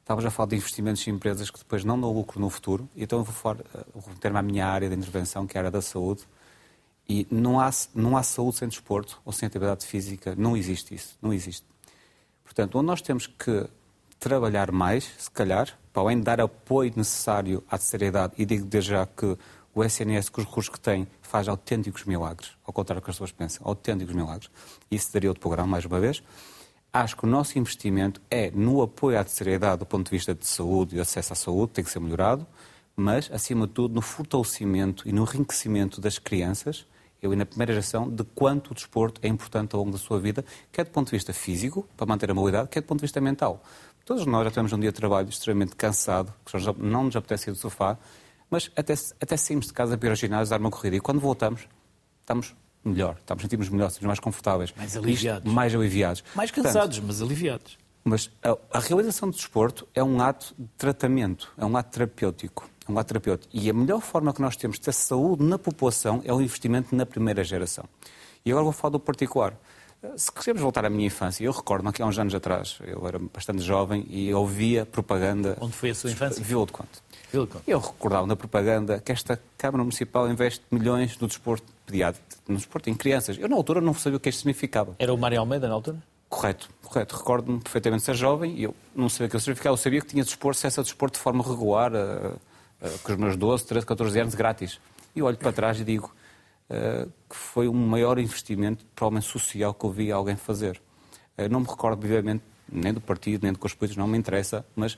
Estavas 0.00 0.24
a 0.24 0.30
falar 0.30 0.48
de 0.48 0.56
investimentos 0.56 1.06
em 1.06 1.10
empresas 1.10 1.50
que 1.50 1.58
depois 1.58 1.84
não 1.84 2.00
dão 2.00 2.10
lucro 2.10 2.40
no 2.40 2.50
futuro, 2.50 2.88
então 2.96 3.20
eu 3.20 3.24
vou, 3.24 3.34
falar, 3.34 3.58
eh, 3.60 3.84
vou 3.94 4.14
ter-me 4.20 4.38
à 4.38 4.42
minha 4.42 4.66
área 4.66 4.88
de 4.88 4.96
intervenção, 4.96 5.46
que 5.46 5.56
é 5.56 5.60
a 5.60 5.62
área 5.62 5.70
da 5.70 5.80
saúde, 5.80 6.22
e 7.08 7.26
não 7.30 7.60
há, 7.60 7.70
não 7.94 8.16
há 8.16 8.22
saúde 8.22 8.56
sem 8.56 8.68
desporto 8.68 9.20
ou 9.24 9.32
sem 9.32 9.46
atividade 9.46 9.86
física, 9.86 10.34
não 10.36 10.56
existe 10.56 10.94
isso, 10.94 11.16
não 11.22 11.32
existe. 11.32 11.64
Portanto, 12.44 12.78
onde 12.78 12.86
nós 12.86 13.00
temos 13.00 13.26
que 13.26 13.66
trabalhar 14.18 14.72
mais, 14.72 15.04
se 15.18 15.30
calhar, 15.30 15.68
para 15.92 16.02
além 16.02 16.18
de 16.18 16.24
dar 16.24 16.40
apoio 16.40 16.92
necessário 16.96 17.62
à 17.70 17.78
terceira 17.78 18.06
idade, 18.06 18.32
e 18.36 18.44
digo 18.44 18.64
desde 18.64 18.90
já 18.90 19.06
que 19.06 19.36
o 19.74 19.82
SNS, 19.82 20.28
com 20.28 20.40
os 20.40 20.46
recursos 20.46 20.72
que 20.72 20.80
tem, 20.80 21.06
faz 21.22 21.48
autênticos 21.48 22.04
milagres, 22.04 22.50
ao 22.64 22.72
contrário 22.72 23.00
do 23.00 23.04
que 23.04 23.10
as 23.10 23.16
pessoas 23.16 23.32
pensam, 23.32 23.66
autênticos 23.66 24.14
milagres. 24.14 24.50
Isso 24.90 25.12
daria 25.12 25.30
outro 25.30 25.40
programa, 25.40 25.68
mais 25.68 25.84
uma 25.84 25.98
vez. 25.98 26.22
acho 26.92 27.16
que 27.16 27.24
o 27.24 27.26
nosso 27.26 27.58
investimento 27.58 28.20
é 28.30 28.50
no 28.50 28.82
apoio 28.82 29.18
à 29.18 29.24
terceira 29.24 29.52
idade 29.52 29.78
do 29.78 29.86
ponto 29.86 30.04
de 30.04 30.10
vista 30.10 30.34
de 30.34 30.46
saúde 30.46 30.96
e 30.96 31.00
acesso 31.00 31.32
à 31.32 31.36
saúde, 31.36 31.72
tem 31.72 31.82
que 31.82 31.90
ser 31.90 32.00
melhorado, 32.00 32.46
mas, 32.94 33.30
acima 33.32 33.66
de 33.66 33.72
tudo, 33.72 33.94
no 33.94 34.02
fortalecimento 34.02 35.08
e 35.08 35.12
no 35.12 35.22
enriquecimento 35.22 36.00
das 36.00 36.18
crianças, 36.18 36.86
eu 37.22 37.32
e 37.32 37.36
na 37.36 37.46
primeira 37.46 37.72
geração, 37.72 38.10
de 38.10 38.24
quanto 38.24 38.72
o 38.72 38.74
desporto 38.74 39.20
é 39.22 39.28
importante 39.28 39.74
ao 39.74 39.80
longo 39.80 39.92
da 39.92 39.98
sua 39.98 40.20
vida, 40.20 40.44
quer 40.70 40.84
do 40.84 40.90
ponto 40.90 41.06
de 41.06 41.12
vista 41.12 41.32
físico, 41.32 41.88
para 41.96 42.04
manter 42.04 42.30
a 42.30 42.34
mobilidade, 42.34 42.68
quer 42.68 42.82
do 42.82 42.86
ponto 42.86 42.98
de 42.98 43.04
vista 43.04 43.20
mental. 43.20 43.62
Todos 44.04 44.26
nós 44.26 44.44
já 44.44 44.50
tivemos 44.50 44.72
um 44.72 44.80
dia 44.80 44.90
de 44.90 44.96
trabalho 44.96 45.28
extremamente 45.28 45.76
cansado, 45.76 46.34
que 46.44 46.58
não 46.78 47.04
nos 47.04 47.16
apetece 47.16 47.48
ir 47.48 47.52
do 47.52 47.58
sofá, 47.58 47.96
mas 48.52 48.70
até, 48.76 48.92
até 49.18 49.34
saímos 49.34 49.66
de 49.66 49.72
casa 49.72 49.96
para 49.96 50.08
ir 50.08 50.10
ao 50.10 50.16
ginásio, 50.16 50.50
dar 50.50 50.60
uma 50.60 50.70
corrida, 50.70 50.94
e 50.94 51.00
quando 51.00 51.18
voltamos, 51.18 51.66
estamos 52.20 52.54
melhor, 52.84 53.16
estamos, 53.18 53.42
sentimos 53.42 53.70
melhor, 53.70 53.88
sentimos 53.88 54.08
mais 54.08 54.20
confortáveis. 54.20 54.74
Mais 54.76 54.94
aliviados. 54.94 55.46
Isto, 55.46 55.54
mais 55.54 55.74
aliviados. 55.74 56.24
Mais 56.34 56.50
cansados, 56.50 56.98
Portanto, 56.98 57.06
mas 57.06 57.22
aliviados. 57.22 57.78
Mas 58.04 58.30
a, 58.42 58.76
a, 58.76 58.80
realização 58.80 59.30
do 59.30 59.34
desporto 59.34 59.88
é 59.94 60.04
um 60.04 60.20
ato 60.20 60.54
de 60.58 60.68
tratamento, 60.76 61.50
é 61.56 61.64
um 61.64 61.74
ato 61.74 61.92
terapêutico. 61.92 62.68
É 62.86 62.92
um 62.92 62.98
ato 62.98 63.08
terapêutico. 63.08 63.56
E 63.56 63.70
a 63.70 63.72
melhor 63.72 64.02
forma 64.02 64.34
que 64.34 64.42
nós 64.42 64.54
temos 64.54 64.76
de 64.76 64.82
ter 64.82 64.92
saúde 64.92 65.42
na 65.42 65.58
população 65.58 66.20
é 66.22 66.32
o 66.32 66.42
investimento 66.42 66.94
na 66.94 67.06
primeira 67.06 67.42
geração. 67.42 67.84
E 68.44 68.50
agora 68.50 68.64
vou 68.64 68.72
falar 68.72 68.90
do 68.90 69.00
particular. 69.00 69.56
Se 70.16 70.30
queremos 70.30 70.60
voltar 70.60 70.84
à 70.84 70.90
minha 70.90 71.06
infância, 71.06 71.42
eu 71.42 71.52
recordo 71.52 71.90
que 71.90 72.02
há 72.02 72.06
uns 72.06 72.18
anos 72.18 72.34
atrás, 72.34 72.80
eu 72.84 73.06
era 73.06 73.18
bastante 73.18 73.62
jovem 73.62 74.04
e 74.10 74.34
ouvia 74.34 74.84
propaganda. 74.84 75.56
Onde 75.58 75.72
foi 75.72 75.90
a 75.90 75.94
sua 75.94 76.10
infância? 76.10 76.44
Vila 76.44 76.66
de 76.66 76.72
Conte. 76.72 77.00
Eu 77.66 77.78
recordava 77.78 78.26
na 78.26 78.36
propaganda 78.36 79.00
que 79.00 79.10
esta 79.10 79.40
Câmara 79.56 79.82
Municipal 79.82 80.30
investe 80.30 80.62
milhões 80.70 81.18
no 81.18 81.26
desporto 81.26 81.72
pediátrico, 81.86 82.26
no 82.46 82.56
desporto 82.56 82.90
em 82.90 82.94
crianças. 82.94 83.38
Eu, 83.38 83.48
na 83.48 83.56
altura, 83.56 83.80
não 83.80 83.94
sabia 83.94 84.18
o 84.18 84.20
que 84.20 84.28
isto 84.28 84.40
significava. 84.40 84.94
Era 84.98 85.12
o 85.12 85.16
Mário 85.16 85.40
Almeida, 85.40 85.66
na 85.68 85.74
altura? 85.74 85.96
Correto, 86.28 86.70
correto. 86.82 87.16
Recordo-me 87.16 87.60
perfeitamente 87.60 88.00
de 88.00 88.06
ser 88.06 88.14
jovem 88.14 88.54
e 88.56 88.62
eu 88.64 88.74
não 88.94 89.08
sabia 89.08 89.26
o 89.26 89.30
que 89.30 89.38
significava. 89.38 89.72
Eu 89.74 89.78
sabia 89.78 90.00
que 90.00 90.06
tinha 90.06 90.24
desporto, 90.24 90.60
se 90.60 90.66
essa 90.66 90.82
desporto 90.82 91.18
de 91.18 91.22
forma 91.22 91.42
regular, 91.42 91.92
uh, 91.92 92.36
uh, 92.80 92.98
com 93.02 93.12
os 93.12 93.18
meus 93.18 93.36
12, 93.36 93.66
13, 93.66 93.86
14 93.86 94.20
anos, 94.20 94.34
grátis. 94.34 94.80
E 95.14 95.22
olho 95.22 95.36
para 95.36 95.52
trás 95.52 95.80
e 95.80 95.84
digo 95.84 96.12
uh, 96.70 97.10
que 97.28 97.36
foi 97.36 97.68
o 97.68 97.74
maior 97.74 98.18
investimento, 98.18 98.84
provavelmente 98.94 99.30
social, 99.30 99.74
que 99.74 99.84
eu 99.84 99.90
vi 99.90 100.10
alguém 100.10 100.36
fazer. 100.36 100.80
não 101.50 101.60
me 101.60 101.66
recordo, 101.66 102.00
vivamente, 102.06 102.42
nem 102.70 102.92
do 102.92 103.00
partido, 103.00 103.42
nem 103.42 103.52
de 103.52 103.58
políticos, 103.58 103.96
não 103.96 104.06
me 104.06 104.16
interessa, 104.16 104.64
mas 104.74 104.96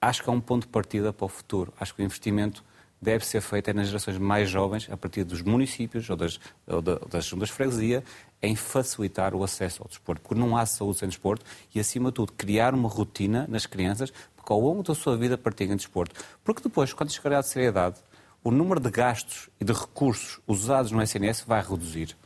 acho 0.00 0.22
que 0.22 0.30
é 0.30 0.32
um 0.32 0.40
ponto 0.40 0.62
de 0.62 0.68
partida 0.68 1.12
para 1.12 1.24
o 1.24 1.28
futuro. 1.28 1.72
Acho 1.78 1.94
que 1.94 2.02
o 2.02 2.04
investimento 2.04 2.64
deve 3.00 3.24
ser 3.24 3.40
feito 3.40 3.72
nas 3.72 3.88
gerações 3.88 4.18
mais 4.18 4.48
jovens, 4.48 4.88
a 4.90 4.96
partir 4.96 5.24
dos 5.24 5.42
municípios 5.42 6.08
ou 6.10 6.16
das, 6.16 6.38
ou 6.66 6.82
das 6.82 7.24
juntas 7.24 7.48
de 7.48 7.54
freguesia, 7.54 8.04
em 8.42 8.54
facilitar 8.54 9.34
o 9.34 9.42
acesso 9.42 9.82
ao 9.82 9.88
desporto. 9.88 10.22
Porque 10.22 10.38
não 10.38 10.56
há 10.56 10.66
saúde 10.66 10.98
sem 10.98 11.08
desporto 11.08 11.44
e, 11.74 11.80
acima 11.80 12.10
de 12.10 12.16
tudo, 12.16 12.32
criar 12.32 12.74
uma 12.74 12.88
rotina 12.88 13.46
nas 13.48 13.66
crianças 13.66 14.12
porque 14.36 14.52
ao 14.52 14.60
longo 14.60 14.82
da 14.82 14.94
sua 14.94 15.16
vida 15.16 15.36
praticam 15.36 15.76
desporto. 15.76 16.18
Porque 16.42 16.62
depois, 16.62 16.92
quando 16.92 17.12
chegar 17.12 17.38
à 17.38 17.42
seriedade, 17.42 17.96
o 18.42 18.50
número 18.50 18.80
de 18.80 18.90
gastos 18.90 19.50
e 19.60 19.64
de 19.64 19.72
recursos 19.72 20.40
usados 20.46 20.90
no 20.90 21.02
SNS 21.02 21.42
vai 21.46 21.62
reduzir. 21.62 22.16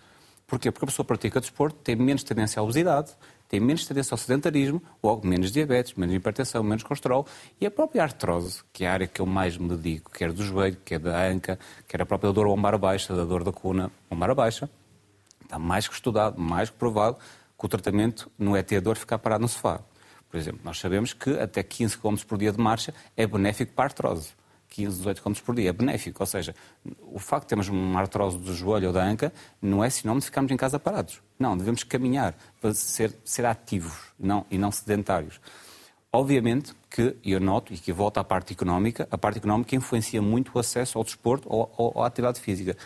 Porquê? 0.46 0.70
Porque 0.70 0.84
a 0.84 0.88
pessoa 0.88 1.04
pratica 1.04 1.40
desporto, 1.40 1.76
tem 1.82 1.96
menos 1.96 2.22
tendência 2.22 2.60
à 2.60 2.62
obesidade, 2.62 3.12
tem 3.54 3.60
menos 3.60 3.86
tendência 3.86 4.12
ao 4.12 4.18
sedentarismo, 4.18 4.82
logo 5.00 5.24
menos 5.24 5.52
diabetes, 5.52 5.94
menos 5.94 6.12
hipertensão, 6.12 6.60
menos 6.64 6.82
colesterol 6.82 7.24
e 7.60 7.64
a 7.64 7.70
própria 7.70 8.02
artrose, 8.02 8.64
que 8.72 8.84
é 8.84 8.88
a 8.88 8.92
área 8.92 9.06
que 9.06 9.20
eu 9.20 9.26
mais 9.26 9.56
me 9.56 9.68
dedico, 9.68 10.10
quer 10.10 10.32
do 10.32 10.42
joelho, 10.42 10.76
quer 10.84 10.98
da 10.98 11.24
anca, 11.24 11.56
quer 11.86 12.02
a 12.02 12.04
própria 12.04 12.32
dor 12.32 12.48
lombar 12.48 12.76
baixa, 12.76 13.14
da 13.14 13.24
dor 13.24 13.44
da 13.44 13.52
coluna 13.52 13.92
lombar 14.10 14.34
baixa, 14.34 14.68
está 15.40 15.56
mais 15.56 15.86
que 15.86 15.94
estudado, 15.94 16.36
mais 16.36 16.68
que 16.68 16.74
provado 16.76 17.16
que 17.56 17.64
o 17.64 17.68
tratamento 17.68 18.28
não 18.36 18.56
é 18.56 18.62
ter 18.64 18.80
dor 18.80 18.96
ficar 18.96 19.18
parado 19.18 19.42
no 19.42 19.48
sofá. 19.48 19.78
Por 20.28 20.36
exemplo, 20.36 20.60
nós 20.64 20.80
sabemos 20.80 21.12
que 21.12 21.30
até 21.38 21.62
15 21.62 21.98
km 21.98 22.16
por 22.26 22.36
dia 22.36 22.50
de 22.50 22.58
marcha 22.58 22.92
é 23.16 23.24
benéfico 23.24 23.72
para 23.72 23.84
a 23.84 23.86
artrose. 23.86 24.30
15, 24.74 24.98
18 24.98 25.22
km 25.22 25.34
por 25.44 25.54
dia. 25.54 25.70
É 25.70 25.72
benéfico, 25.72 26.20
ou 26.20 26.26
seja, 26.26 26.54
o 27.12 27.18
facto 27.18 27.44
de 27.44 27.48
termos 27.50 27.68
uma 27.68 28.00
artrose 28.00 28.36
do 28.38 28.52
joelho 28.52 28.88
ou 28.88 28.92
da 28.92 29.04
anca 29.04 29.32
não 29.62 29.84
é 29.84 29.88
sinónimo 29.88 30.20
de 30.20 30.26
ficarmos 30.26 30.50
em 30.50 30.56
casa 30.56 30.78
parados. 30.78 31.22
Não, 31.38 31.56
devemos 31.56 31.84
caminhar 31.84 32.34
para 32.60 32.74
ser, 32.74 33.14
ser 33.24 33.46
ativos 33.46 33.94
não, 34.18 34.44
e 34.50 34.58
não 34.58 34.72
sedentários. 34.72 35.40
Obviamente 36.12 36.74
que, 36.90 37.16
eu 37.24 37.40
noto, 37.40 37.72
e 37.72 37.78
que 37.78 37.92
volta 37.92 38.20
à 38.20 38.24
parte 38.24 38.52
económica, 38.52 39.06
a 39.10 39.18
parte 39.18 39.38
económica 39.38 39.74
influencia 39.76 40.20
muito 40.20 40.52
o 40.54 40.58
acesso 40.58 40.98
ao 40.98 41.04
desporto 41.04 41.48
ou, 41.48 41.72
ou 41.76 42.02
à 42.02 42.06
atividade 42.06 42.40
física. 42.40 42.76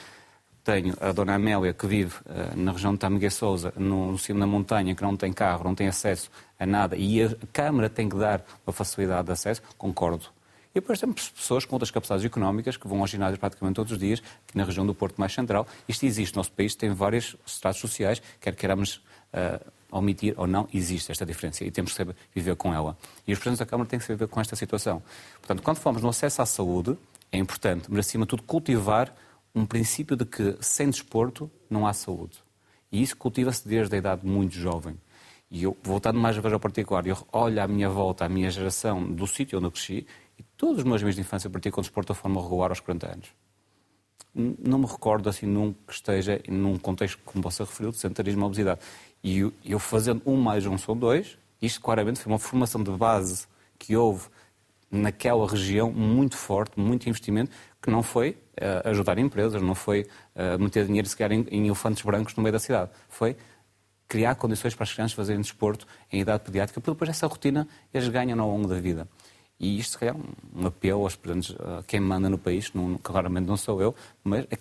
Tenho 0.65 0.95
a 1.01 1.13
dona 1.13 1.35
Amélia, 1.35 1.73
que 1.73 1.87
vive 1.87 2.15
uh, 2.27 2.57
na 2.57 2.73
região 2.73 2.93
de 2.93 2.99
Tamigué 2.99 3.31
Souza, 3.31 3.73
no, 3.77 4.13
no 4.13 4.19
cimo 4.19 4.41
da 4.41 4.47
montanha, 4.47 4.95
que 4.95 5.03
não 5.03 5.17
tem 5.17 5.33
carro, 5.33 5.65
não 5.65 5.75
tem 5.75 5.89
acesso 5.89 6.31
a 6.59 6.67
nada, 6.67 6.97
e 6.97 7.23
a 7.23 7.35
Câmara 7.53 7.89
tem 7.89 8.09
que 8.09 8.17
dar 8.17 8.45
uma 8.67 8.73
facilidade 8.73 9.27
de 9.27 9.33
acesso, 9.33 9.63
concordo 9.79 10.27
e 10.75 10.81
depois 10.81 11.01
temos 11.01 11.31
pessoas 11.31 11.65
com 11.65 11.75
outras 11.75 11.91
capacidades 11.91 12.25
económicas 12.25 12.77
que 12.77 12.87
vão 12.87 13.01
ao 13.01 13.07
ginásio 13.07 13.39
praticamente 13.39 13.77
todos 13.77 13.93
os 13.93 13.99
dias, 13.99 14.21
que 14.47 14.57
na 14.57 14.65
região 14.65 14.87
do 14.87 14.95
Porto 14.95 15.19
mais 15.19 15.33
central. 15.33 15.67
Isto 15.89 16.07
existe 16.07 16.35
no 16.35 16.41
nosso 16.41 16.53
país, 16.53 16.75
tem 16.75 16.91
vários 16.91 17.37
estratos 17.47 17.81
sociais, 17.81 18.23
quer 18.41 18.55
queiramos 18.55 18.97
uh, 19.33 19.73
omitir 19.91 20.35
ou 20.37 20.47
não, 20.47 20.69
existe 20.73 21.11
esta 21.11 21.25
diferença 21.25 21.65
e 21.65 21.71
temos 21.71 21.93
que 21.93 21.97
saber 21.97 22.15
viver 22.35 22.57
com 22.57 22.73
ela. 22.73 22.97
E 23.27 23.33
os 23.33 23.39
presidentes 23.39 23.61
da 23.61 23.67
Câmara 23.67 23.89
têm 23.89 23.99
que 23.99 24.05
saber 24.05 24.19
viver 24.19 24.31
com 24.31 24.41
esta 24.41 24.55
situação. 24.55 25.03
Portanto, 25.39 25.63
quando 25.63 25.79
falamos 25.79 26.03
no 26.03 26.09
acesso 26.09 26.43
à 26.43 26.47
saúde, 26.47 26.97
é 27.33 27.39
importante, 27.39 27.87
mas 27.89 28.07
acima 28.07 28.25
de 28.25 28.31
tudo, 28.31 28.43
cultivar 28.43 29.15
um 29.55 29.67
princípio 29.67 30.17
de 30.17 30.25
que 30.25 30.57
sem 30.61 30.89
desporto 30.91 31.51
não 31.69 31.87
há 31.87 31.93
saúde. 31.93 32.39
E 32.93 33.03
isso 33.03 33.17
cultiva-se 33.17 33.67
desde 33.67 33.95
a 33.95 33.99
idade 33.99 34.27
muito 34.27 34.55
jovem. 34.55 34.97
E 35.51 35.63
eu, 35.63 35.77
voltando 35.83 36.19
mais 36.19 36.37
uma 36.37 36.43
vez 36.43 36.53
ao 36.53 36.61
particular, 36.61 37.07
eu 37.07 37.17
olho 37.33 37.63
à 37.63 37.67
minha 37.67 37.89
volta, 37.89 38.25
à 38.25 38.29
minha 38.29 38.51
geração, 38.51 39.03
do 39.11 39.27
sítio 39.27 39.59
onde 39.59 39.67
eu 39.67 39.71
cresci, 39.71 40.07
todos 40.59 40.79
os 40.79 40.85
meus 40.85 41.01
amigos 41.01 41.15
de 41.15 41.23
infância 41.23 41.49
praticam 41.49 41.81
desporto 41.81 42.13
de 42.13 42.19
forma 42.19 42.43
regular 42.43 42.71
aos 42.71 42.81
40 42.81 43.13
anos. 43.13 43.29
Não 44.35 44.79
me 44.79 44.87
recordo 44.87 45.29
assim 45.29 45.47
num 45.47 45.73
que 45.73 45.93
esteja 45.93 46.43
num 46.49 46.77
contexto 46.77 47.19
como 47.25 47.43
você 47.43 47.63
referiu, 47.63 47.91
de 47.91 47.97
sedentarismo 47.97 48.43
e 48.43 48.45
obesidade. 48.45 48.81
E 49.25 49.53
eu, 49.65 49.79
fazendo 49.79 50.21
um 50.27 50.37
mais 50.37 50.67
um 50.67 50.77
são 50.77 50.97
dois, 50.97 51.39
isto 51.63 51.81
claramente 51.81 52.21
foi 52.21 52.31
uma 52.31 52.39
formação 52.39 52.83
de 52.83 52.91
base 52.91 53.47
que 53.79 53.97
houve 53.97 54.27
naquela 54.91 55.49
região 55.49 55.91
muito 55.91 56.37
forte, 56.37 56.79
muito 56.79 57.09
investimento, 57.09 57.51
que 57.81 57.91
não 57.91 58.03
foi 58.03 58.31
uh, 58.31 58.89
ajudar 58.91 59.19
empresas, 59.19 59.63
não 59.63 59.75
foi 59.75 60.07
uh, 60.35 60.59
meter 60.63 60.87
dinheiro 60.87 61.09
se 61.09 61.17
calhar 61.17 61.39
em, 61.39 61.47
em 61.51 61.67
elefantes 61.67 62.03
brancos 62.03 62.35
no 62.35 62.43
meio 62.43 62.53
da 62.53 62.59
cidade. 62.59 62.91
Foi 63.09 63.37
criar 64.09 64.35
condições 64.35 64.75
para 64.75 64.85
as 64.85 64.93
crianças 64.93 65.15
fazerem 65.15 65.41
desporto 65.41 65.87
em 66.11 66.21
idade 66.21 66.43
pediátrica, 66.43 66.81
porque 66.81 66.93
depois 66.93 67.11
essa 67.11 67.27
rotina 67.27 67.69
eles 67.93 68.09
ganham 68.09 68.41
ao 68.41 68.49
longo 68.49 68.67
da 68.67 68.81
vida. 68.81 69.07
E 69.61 69.79
isto, 69.79 69.93
se 69.93 69.99
calhar, 69.99 70.17
um 70.55 70.67
apelo 70.67 71.03
aos 71.03 71.17
presidentes, 71.17 71.57
a 71.61 71.83
quem 71.83 72.01
manda 72.01 72.29
no 72.29 72.39
país, 72.39 72.73
não, 72.73 72.97
claramente 72.99 73.47
não 73.47 73.57
sou 73.57 73.83
eu, 73.83 73.95
mas 74.23 74.47
é 74.51 74.59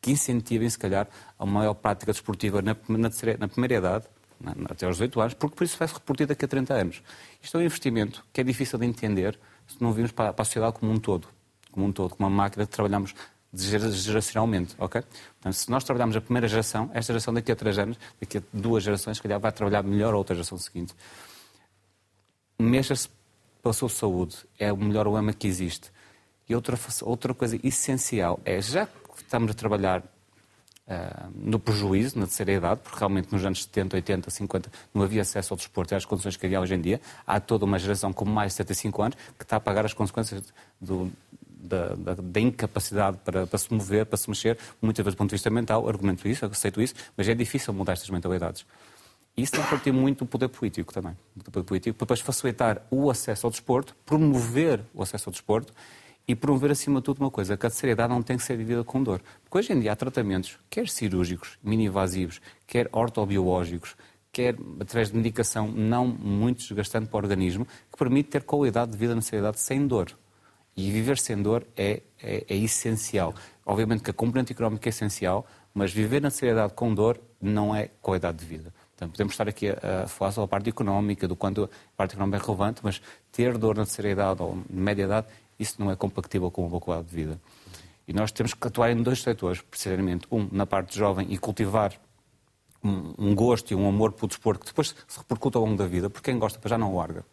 que 0.00 0.10
incentivem, 0.10 0.68
se 0.70 0.78
calhar, 0.78 1.06
a 1.38 1.44
maior 1.44 1.74
prática 1.74 2.12
desportiva 2.12 2.62
na, 2.62 2.74
na, 2.88 3.10
na 3.38 3.48
primeira 3.48 3.74
idade, 3.74 4.04
na, 4.40 4.52
até 4.70 4.86
aos 4.86 4.96
18 4.96 5.20
anos, 5.20 5.34
porque 5.34 5.56
por 5.56 5.64
isso 5.64 5.76
vai-se 5.76 5.94
repetir 5.94 6.26
daqui 6.26 6.44
a 6.44 6.48
30 6.48 6.74
anos. 6.74 7.02
Isto 7.42 7.58
é 7.58 7.60
um 7.60 7.64
investimento 7.64 8.24
que 8.32 8.40
é 8.40 8.44
difícil 8.44 8.78
de 8.78 8.86
entender 8.86 9.38
se 9.66 9.82
não 9.82 9.92
virmos 9.92 10.12
para, 10.12 10.32
para 10.32 10.42
a 10.42 10.44
sociedade 10.44 10.78
como 10.78 10.92
um 10.92 10.98
todo, 10.98 11.28
como 11.70 11.86
um 11.86 11.92
todo, 11.92 12.14
como 12.14 12.28
uma 12.28 12.34
máquina 12.34 12.64
que 12.64 12.72
trabalhamos 12.72 13.14
geracionalmente, 13.52 14.74
ok? 14.78 15.02
Portanto, 15.02 15.54
se 15.54 15.70
nós 15.70 15.84
trabalharmos 15.84 16.16
a 16.16 16.20
primeira 16.20 16.46
geração, 16.46 16.90
esta 16.92 17.12
geração 17.12 17.32
daqui 17.32 17.50
a 17.50 17.56
três 17.56 17.78
anos, 17.78 17.98
daqui 18.20 18.38
a 18.38 18.42
duas 18.52 18.82
gerações, 18.82 19.16
se 19.16 19.22
calhar 19.22 19.40
vai 19.40 19.52
trabalhar 19.52 19.82
melhor 19.82 20.14
a 20.14 20.16
outra 20.16 20.34
geração 20.34 20.58
seguinte. 20.58 20.94
Mexa-se 22.58 23.08
pela 23.62 23.72
sua 23.72 23.88
saúde. 23.88 24.36
É 24.58 24.72
o 24.72 24.76
melhor 24.76 25.06
lema 25.06 25.32
que 25.32 25.46
existe. 25.46 25.90
E 26.48 26.54
outra, 26.54 26.78
outra 27.02 27.34
coisa 27.34 27.58
essencial 27.62 28.40
é, 28.44 28.60
já 28.60 28.86
que 28.86 29.22
estamos 29.22 29.50
a 29.50 29.54
trabalhar 29.54 30.00
uh, 30.00 31.30
no 31.34 31.58
prejuízo, 31.58 32.18
na 32.18 32.26
terceira 32.26 32.52
idade, 32.52 32.80
porque 32.82 32.98
realmente 32.98 33.30
nos 33.30 33.44
anos 33.44 33.64
70, 33.64 33.96
80, 33.96 34.30
50 34.30 34.72
não 34.94 35.02
havia 35.02 35.22
acesso 35.22 35.52
ao 35.52 35.58
desporto 35.58 35.92
e 35.92 35.96
às 35.96 36.04
condições 36.04 36.36
que 36.36 36.46
havia 36.46 36.60
hoje 36.60 36.74
em 36.74 36.80
dia, 36.80 37.00
há 37.26 37.38
toda 37.38 37.64
uma 37.64 37.78
geração 37.78 38.12
com 38.12 38.24
mais 38.24 38.52
de 38.52 38.56
75 38.56 39.02
anos 39.02 39.18
que 39.36 39.44
está 39.44 39.56
a 39.56 39.60
pagar 39.60 39.84
as 39.84 39.92
consequências 39.92 40.42
do, 40.80 41.12
da, 41.58 41.94
da, 41.94 42.14
da, 42.14 42.40
incapacidade 42.40 43.18
para, 43.24 43.46
para, 43.46 43.58
se 43.58 43.72
mover, 43.72 44.06
para 44.06 44.16
se 44.16 44.28
mexer, 44.30 44.58
muitas 44.80 45.04
vezes 45.04 45.14
do 45.14 45.18
ponto 45.18 45.30
de 45.30 45.34
vista 45.34 45.50
mental, 45.50 45.86
argumento 45.88 46.26
isso, 46.26 46.46
aceito 46.46 46.80
isso, 46.80 46.94
mas 47.16 47.28
é 47.28 47.34
difícil 47.34 47.74
mudar 47.74 47.92
estas 47.92 48.08
mentalidades. 48.08 48.64
Isso 49.38 49.52
tem 49.52 49.62
que 49.62 49.70
partir 49.70 49.92
muito 49.92 50.24
do 50.24 50.26
poder 50.26 50.48
político 50.48 50.92
também. 50.92 51.16
Do 51.36 51.44
poder 51.44 51.64
político, 51.64 51.96
para 51.96 52.06
depois 52.06 52.20
facilitar 52.20 52.82
o 52.90 53.08
acesso 53.08 53.46
ao 53.46 53.52
desporto, 53.52 53.94
promover 54.04 54.80
o 54.92 55.00
acesso 55.00 55.28
ao 55.28 55.32
desporto 55.32 55.72
e 56.26 56.34
promover, 56.34 56.72
acima 56.72 56.98
de 56.98 57.04
tudo, 57.04 57.20
uma 57.20 57.30
coisa, 57.30 57.56
que 57.56 57.64
a 57.64 57.70
seriedade 57.70 58.12
não 58.12 58.20
tem 58.20 58.36
que 58.36 58.42
ser 58.42 58.56
vivida 58.56 58.82
com 58.82 59.00
dor. 59.00 59.22
Porque 59.44 59.58
hoje 59.58 59.72
em 59.72 59.78
dia 59.78 59.92
há 59.92 59.96
tratamentos, 59.96 60.58
quer 60.68 60.88
cirúrgicos, 60.88 61.56
mini-invasivos, 61.62 62.40
quer 62.66 62.88
ortobiológicos, 62.90 63.94
quer 64.32 64.56
através 64.80 65.10
de 65.10 65.16
medicação 65.16 65.68
não 65.68 66.04
muito 66.08 66.58
desgastante 66.58 67.08
para 67.08 67.18
o 67.18 67.20
organismo, 67.20 67.64
que 67.64 67.96
permite 67.96 68.30
ter 68.30 68.42
qualidade 68.42 68.90
de 68.90 68.98
vida 68.98 69.14
na 69.14 69.22
seriedade 69.22 69.60
sem 69.60 69.86
dor. 69.86 70.10
E 70.76 70.90
viver 70.90 71.16
sem 71.16 71.40
dor 71.40 71.64
é, 71.76 72.02
é, 72.20 72.44
é 72.48 72.56
essencial. 72.56 73.32
Obviamente 73.64 74.02
que 74.02 74.10
a 74.10 74.14
componente 74.14 74.52
económica 74.52 74.88
é 74.88 74.90
essencial, 74.90 75.46
mas 75.72 75.92
viver 75.92 76.20
na 76.20 76.30
seriedade 76.30 76.74
com 76.74 76.92
dor 76.92 77.20
não 77.40 77.74
é 77.74 77.88
qualidade 78.02 78.38
de 78.38 78.44
vida. 78.44 78.74
Podemos 79.06 79.32
estar 79.32 79.48
aqui 79.48 79.68
a, 79.68 80.04
a 80.04 80.08
falar 80.08 80.32
sobre 80.32 80.46
a 80.46 80.48
parte 80.48 80.68
económica, 80.68 81.28
do 81.28 81.36
quanto 81.36 81.64
a 81.64 81.96
parte 81.96 82.12
económica 82.12 82.42
é 82.42 82.46
relevante, 82.46 82.80
mas 82.82 83.00
ter 83.30 83.56
dor 83.56 83.76
na 83.76 83.84
terceira 83.84 84.10
idade 84.10 84.42
ou 84.42 84.58
média 84.68 85.04
idade, 85.04 85.26
isso 85.58 85.76
não 85.78 85.90
é 85.90 85.96
compatível 85.96 86.50
com 86.50 86.66
uma 86.66 86.80
qualidade 86.80 87.10
de 87.10 87.14
vida. 87.14 87.40
E 88.06 88.12
nós 88.12 88.32
temos 88.32 88.54
que 88.54 88.66
atuar 88.66 88.90
em 88.90 89.02
dois 89.02 89.22
setores, 89.22 89.60
precisamente. 89.60 90.26
Um, 90.32 90.48
na 90.50 90.64
parte 90.64 90.98
jovem 90.98 91.26
e 91.30 91.36
cultivar 91.36 91.92
um, 92.82 93.12
um, 93.18 93.34
gosto 93.34 93.70
e 93.70 93.74
um 93.74 93.86
amor 93.86 94.12
pelo 94.12 94.28
desporto 94.28 94.60
que 94.60 94.66
depois 94.66 94.94
se 95.06 95.18
repercute 95.18 95.56
ao 95.56 95.64
longo 95.64 95.76
da 95.76 95.86
vida, 95.86 96.08
porque 96.08 96.30
quem 96.30 96.38
gosta 96.38 96.58
já 96.66 96.78
não 96.78 96.96
larga. 96.96 97.24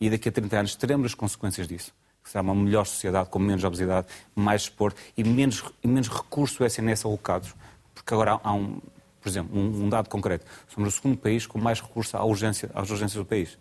E 0.00 0.10
daqui 0.10 0.28
a 0.28 0.32
30 0.32 0.58
anos 0.58 0.74
teremos 0.74 1.06
as 1.06 1.14
consequências 1.14 1.68
disso. 1.68 1.92
Será 2.24 2.42
uma 2.42 2.54
melhor 2.54 2.84
sociedade, 2.84 3.30
com 3.30 3.38
menos 3.38 3.64
obesidade, 3.64 4.08
mais 4.34 4.62
desporto 4.62 5.00
e 5.16 5.24
menos, 5.24 5.64
e 5.82 5.88
menos 5.88 6.08
recurso 6.08 6.64
SNS 6.64 7.04
alocados. 7.04 7.54
Porque 7.94 8.12
agora 8.12 8.40
há 8.42 8.52
um, 8.52 8.80
por 9.20 9.28
exemplo, 9.28 9.58
um, 9.58 9.84
um, 9.84 9.88
dado 9.88 10.08
concreto. 10.08 10.44
Somos 10.68 10.94
o 10.94 10.96
segundo 10.96 11.16
país 11.16 11.46
com 11.46 11.58
mais 11.58 11.80
recurso 11.80 12.16
à 12.16 12.24
urgência, 12.24 12.70
às 12.74 12.90
urgências 12.90 13.14
do 13.14 13.24
país. 13.24 13.58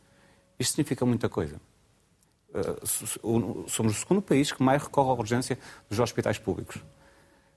Isto 0.60 0.76
significa 0.76 1.06
muita 1.06 1.30
coisa. 1.30 1.60
Uh, 2.54 3.66
somos 3.68 3.98
o 3.98 4.00
segundo 4.00 4.22
país 4.22 4.52
que 4.52 4.64
mais 4.64 4.82
recorre 4.82 5.10
à 5.10 5.14
urgência 5.14 5.58
dos 5.90 6.00
hospitais 6.00 6.38
públicos. 6.38 6.78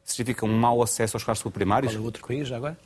Significa 0.04 0.44
um 0.44 0.58
mau 0.58 0.82
acesso 0.82 1.16
aos 1.16 1.24
casos 1.24 1.42
primários. 1.52 1.92
Qual 1.92 2.00
é 2.00 2.02
o 2.02 2.04
outro 2.04 2.26
país 2.26 2.48
já 2.48 2.56
agora? 2.56 2.78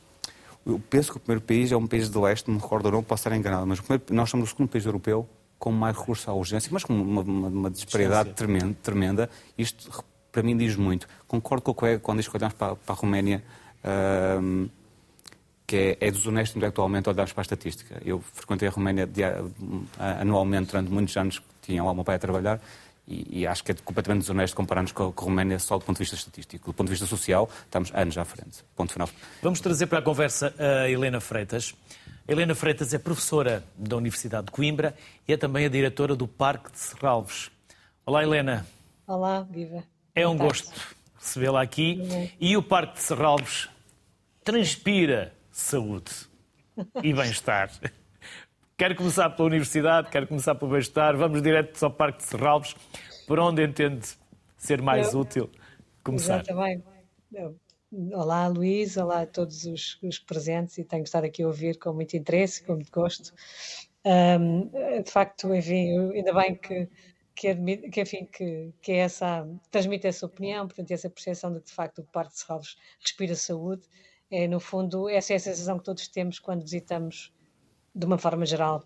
Eu 0.65 0.81
penso 0.89 1.11
que 1.11 1.17
o 1.17 1.19
primeiro 1.19 1.45
país 1.45 1.71
é 1.71 1.77
um 1.77 1.85
país 1.85 2.09
de 2.09 2.17
leste, 2.17 2.49
me 2.49 2.57
recordo 2.57 2.89
não, 2.89 3.03
posso 3.03 3.21
estar 3.21 3.35
enganado, 3.35 3.67
mas 3.67 3.79
primeiro, 3.79 4.03
nós 4.09 4.29
somos 4.29 4.49
o 4.49 4.51
segundo 4.51 4.67
país 4.67 4.85
europeu 4.85 5.27
com 5.59 5.71
mais 5.71 5.95
recurso 5.95 6.29
à 6.29 6.33
urgência, 6.33 6.69
mas 6.71 6.83
com 6.83 6.93
uma, 6.93 7.21
uma, 7.21 7.47
uma 7.47 7.71
disparidade 7.71 8.33
tremenda, 8.33 8.75
tremenda. 8.81 9.29
Isto, 9.57 10.03
para 10.31 10.43
mim, 10.43 10.57
diz 10.57 10.75
muito. 10.75 11.07
Concordo 11.27 11.63
com 11.63 11.71
o 11.71 11.73
colega 11.73 11.99
quando 11.99 12.17
diz 12.17 12.27
que 12.27 12.35
olhamos 12.35 12.55
para, 12.55 12.75
para 12.75 12.95
a 12.95 12.97
Roménia. 12.97 13.43
Uh, 13.83 14.69
que 15.67 15.97
é, 15.99 16.07
é 16.07 16.11
desonesto 16.11 16.57
intelectualmente 16.57 17.09
olharmos 17.09 17.33
para 17.33 17.41
a 17.41 17.43
estatística. 17.43 18.01
Eu 18.05 18.21
frequentei 18.33 18.67
a 18.67 18.71
Roménia 18.71 19.09
anualmente 20.19 20.71
durante 20.71 20.91
muitos 20.91 21.15
anos, 21.17 21.41
tinha 21.61 21.83
lá 21.83 21.91
o 21.91 21.95
meu 21.95 22.03
pai 22.03 22.15
a 22.15 22.19
trabalhar, 22.19 22.59
e, 23.07 23.41
e, 23.41 23.47
acho 23.47 23.63
que 23.63 23.71
é 23.71 23.75
completamente 23.75 24.21
desonesto 24.21 24.55
compararmos 24.55 24.91
com, 24.91 25.11
com 25.11 25.25
a 25.25 25.29
Roménia 25.29 25.59
só 25.59 25.77
do 25.77 25.85
ponto 25.85 25.97
de 25.97 26.03
vista 26.03 26.15
estatístico. 26.15 26.71
Do 26.71 26.73
ponto 26.73 26.87
de 26.87 26.91
vista 26.91 27.05
social, 27.05 27.47
estamos 27.63 27.91
anos 27.93 28.17
à 28.17 28.25
frente. 28.25 28.63
Ponto 28.75 28.91
final. 28.91 29.07
Vamos 29.43 29.59
trazer 29.59 29.85
para 29.85 29.99
a 29.99 30.01
conversa 30.01 30.53
a 30.57 30.89
Helena 30.89 31.21
Freitas. 31.21 31.75
A 32.27 32.31
Helena 32.31 32.55
Freitas 32.55 32.95
é 32.95 32.97
professora 32.97 33.63
da 33.77 33.95
Universidade 33.95 34.47
de 34.47 34.51
Coimbra 34.51 34.95
e 35.27 35.33
é 35.33 35.37
também 35.37 35.65
a 35.65 35.69
diretora 35.69 36.15
do 36.15 36.27
Parque 36.27 36.71
de 36.71 36.79
Serralves. 36.79 37.51
Olá, 38.03 38.23
Helena. 38.23 38.65
Olá, 39.05 39.43
viva. 39.43 39.83
É 40.15 40.27
um 40.27 40.35
gosto 40.35 40.73
recebê-la 41.19 41.61
aqui. 41.61 42.01
E 42.39 42.57
o 42.57 42.63
Parque 42.63 42.95
de 42.95 43.01
Serralves 43.01 43.69
transpira 44.43 45.31
saúde 45.55 46.11
e 47.01 47.13
bem-estar. 47.13 47.71
Quero 48.77 48.93
começar 48.93 49.29
pela 49.29 49.47
universidade, 49.47 50.09
quero 50.09 50.27
começar 50.27 50.53
pelo 50.53 50.69
bem-estar. 50.69 51.15
Vamos 51.15 51.41
direto 51.41 51.81
ao 51.81 51.89
Parque 51.89 52.17
de 52.17 52.25
Serralves, 52.25 52.75
por 53.25 53.39
onde 53.39 53.63
entende 53.63 54.05
ser 54.57 54.81
mais 54.81 55.13
Eu, 55.13 55.21
útil 55.21 55.49
começar. 56.03 56.41
Exatamente. 56.41 56.83
Olá, 58.13 58.47
Luís, 58.47 58.97
olá 58.97 59.21
a 59.21 59.25
todos 59.25 59.63
os, 59.63 59.97
os, 60.03 60.19
presentes 60.19 60.77
e 60.77 60.83
tenho 60.83 61.03
estar 61.03 61.23
aqui 61.23 61.41
a 61.41 61.47
ouvir 61.47 61.79
com 61.79 61.93
muito 61.93 62.17
interesse, 62.17 62.61
com 62.61 62.73
muito 62.73 62.91
gosto. 62.91 63.33
Um, 64.05 64.69
de 65.01 65.09
facto, 65.09 65.55
enfim, 65.55 65.97
ainda 66.13 66.33
bem 66.33 66.55
que, 66.55 66.89
que, 67.33 67.47
admite, 67.47 67.89
que, 67.89 68.01
enfim, 68.01 68.25
que, 68.25 68.73
que 68.81 68.91
é 68.91 68.97
essa, 68.97 69.47
transmite 69.71 70.05
essa 70.05 70.25
opinião, 70.25 70.67
portanto, 70.67 70.91
essa 70.91 71.09
percepção 71.09 71.53
de 71.53 71.61
que, 71.61 71.67
de 71.67 71.73
facto, 71.73 71.99
o 71.99 72.03
Parque 72.03 72.33
de 72.33 72.39
Serralves 72.39 72.75
respira 72.99 73.35
saúde 73.35 73.87
é, 74.35 74.47
no 74.47 74.59
fundo, 74.59 75.07
essa 75.07 75.33
é 75.33 75.35
a 75.37 75.39
sensação 75.39 75.77
que 75.77 75.85
todos 75.85 76.07
temos 76.09 76.39
quando 76.39 76.61
visitamos, 76.61 77.33
de 77.93 78.05
uma 78.05 78.17
forma 78.17 78.45
geral, 78.45 78.83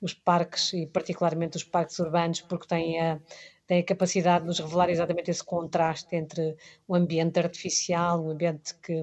os 0.00 0.14
parques 0.14 0.72
e 0.72 0.86
particularmente 0.86 1.56
os 1.56 1.64
parques 1.64 1.98
urbanos, 1.98 2.40
porque 2.40 2.66
têm 2.66 3.00
a, 3.00 3.20
têm 3.66 3.80
a 3.80 3.84
capacidade 3.84 4.42
de 4.42 4.48
nos 4.48 4.60
revelar 4.60 4.90
exatamente 4.90 5.30
esse 5.30 5.44
contraste 5.44 6.14
entre 6.14 6.56
o 6.86 6.94
ambiente 6.94 7.38
artificial, 7.38 8.24
o 8.24 8.30
ambiente 8.30 8.74
que, 8.80 9.02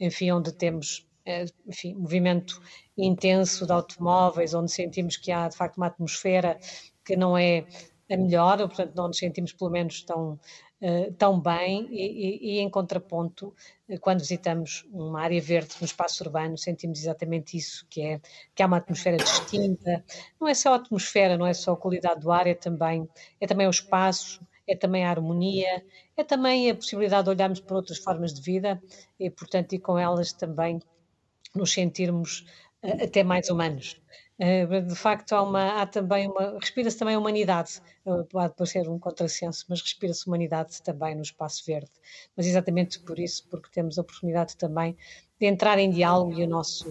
enfim, 0.00 0.32
onde 0.32 0.52
temos 0.52 1.08
é, 1.24 1.44
enfim, 1.66 1.94
movimento 1.94 2.60
intenso 2.96 3.66
de 3.66 3.72
automóveis, 3.72 4.54
onde 4.54 4.72
sentimos 4.72 5.16
que 5.16 5.30
há 5.30 5.46
de 5.48 5.56
facto 5.56 5.76
uma 5.76 5.86
atmosfera 5.86 6.58
que 7.04 7.16
não 7.16 7.36
é 7.36 7.66
a 8.10 8.16
melhor, 8.16 8.60
ou 8.60 8.68
portanto 8.68 8.94
não 8.96 9.08
nos 9.08 9.18
sentimos 9.18 9.52
pelo 9.52 9.70
menos 9.70 10.02
tão 10.02 10.40
uh, 10.80 11.12
tão 11.14 11.40
bem 11.40 11.88
e, 11.90 12.02
e, 12.02 12.56
e 12.56 12.58
em 12.60 12.70
contraponto, 12.70 13.54
uh, 13.88 14.00
quando 14.00 14.20
visitamos 14.20 14.86
uma 14.92 15.20
área 15.20 15.40
verde 15.40 15.74
no 15.80 15.84
espaço 15.84 16.22
urbano, 16.24 16.56
sentimos 16.56 17.00
exatamente 17.00 17.56
isso, 17.56 17.86
que 17.88 18.02
é 18.02 18.20
que 18.54 18.62
há 18.62 18.66
uma 18.66 18.78
atmosfera 18.78 19.16
distinta. 19.16 20.04
Não 20.40 20.48
é 20.48 20.54
só 20.54 20.72
a 20.72 20.76
atmosfera, 20.76 21.36
não 21.36 21.46
é 21.46 21.54
só 21.54 21.72
a 21.72 21.76
qualidade 21.76 22.20
do 22.20 22.32
ar, 22.32 22.46
é 22.46 22.54
também, 22.54 23.08
é 23.40 23.46
também 23.46 23.66
o 23.66 23.70
espaço, 23.70 24.40
é 24.66 24.76
também 24.76 25.04
a 25.04 25.10
harmonia, 25.10 25.84
é 26.16 26.22
também 26.22 26.70
a 26.70 26.74
possibilidade 26.74 27.24
de 27.24 27.30
olharmos 27.30 27.60
para 27.60 27.76
outras 27.76 27.98
formas 27.98 28.34
de 28.34 28.42
vida 28.42 28.80
e, 29.18 29.30
portanto, 29.30 29.72
e 29.72 29.78
com 29.78 29.98
elas 29.98 30.32
também 30.32 30.80
nos 31.54 31.72
sentirmos 31.72 32.40
uh, 32.82 33.04
até 33.04 33.24
mais 33.24 33.48
humanos. 33.48 34.00
Eh, 34.38 34.66
de 34.82 34.94
facto, 34.94 35.32
há, 35.32 35.42
uma, 35.42 35.82
há 35.82 35.86
também 35.86 36.28
uma. 36.28 36.58
Respira-se 36.58 36.96
também 36.96 37.16
a 37.16 37.18
humanidade, 37.18 37.82
eh, 38.06 38.22
pode 38.30 38.54
parecer 38.54 38.88
um 38.88 38.98
contrassenso, 38.98 39.66
mas 39.68 39.80
respira-se 39.80 40.26
humanidade 40.28 40.80
também 40.82 41.14
no 41.16 41.22
espaço 41.22 41.64
verde. 41.66 41.90
Mas 42.36 42.46
exatamente 42.46 43.00
por 43.00 43.18
isso, 43.18 43.46
porque 43.50 43.68
temos 43.72 43.98
a 43.98 44.02
oportunidade 44.02 44.56
também 44.56 44.96
de 45.40 45.46
entrar 45.46 45.78
em 45.78 45.90
diálogo 45.90 46.32
e 46.32 46.44
o 46.44 46.48
nosso. 46.48 46.86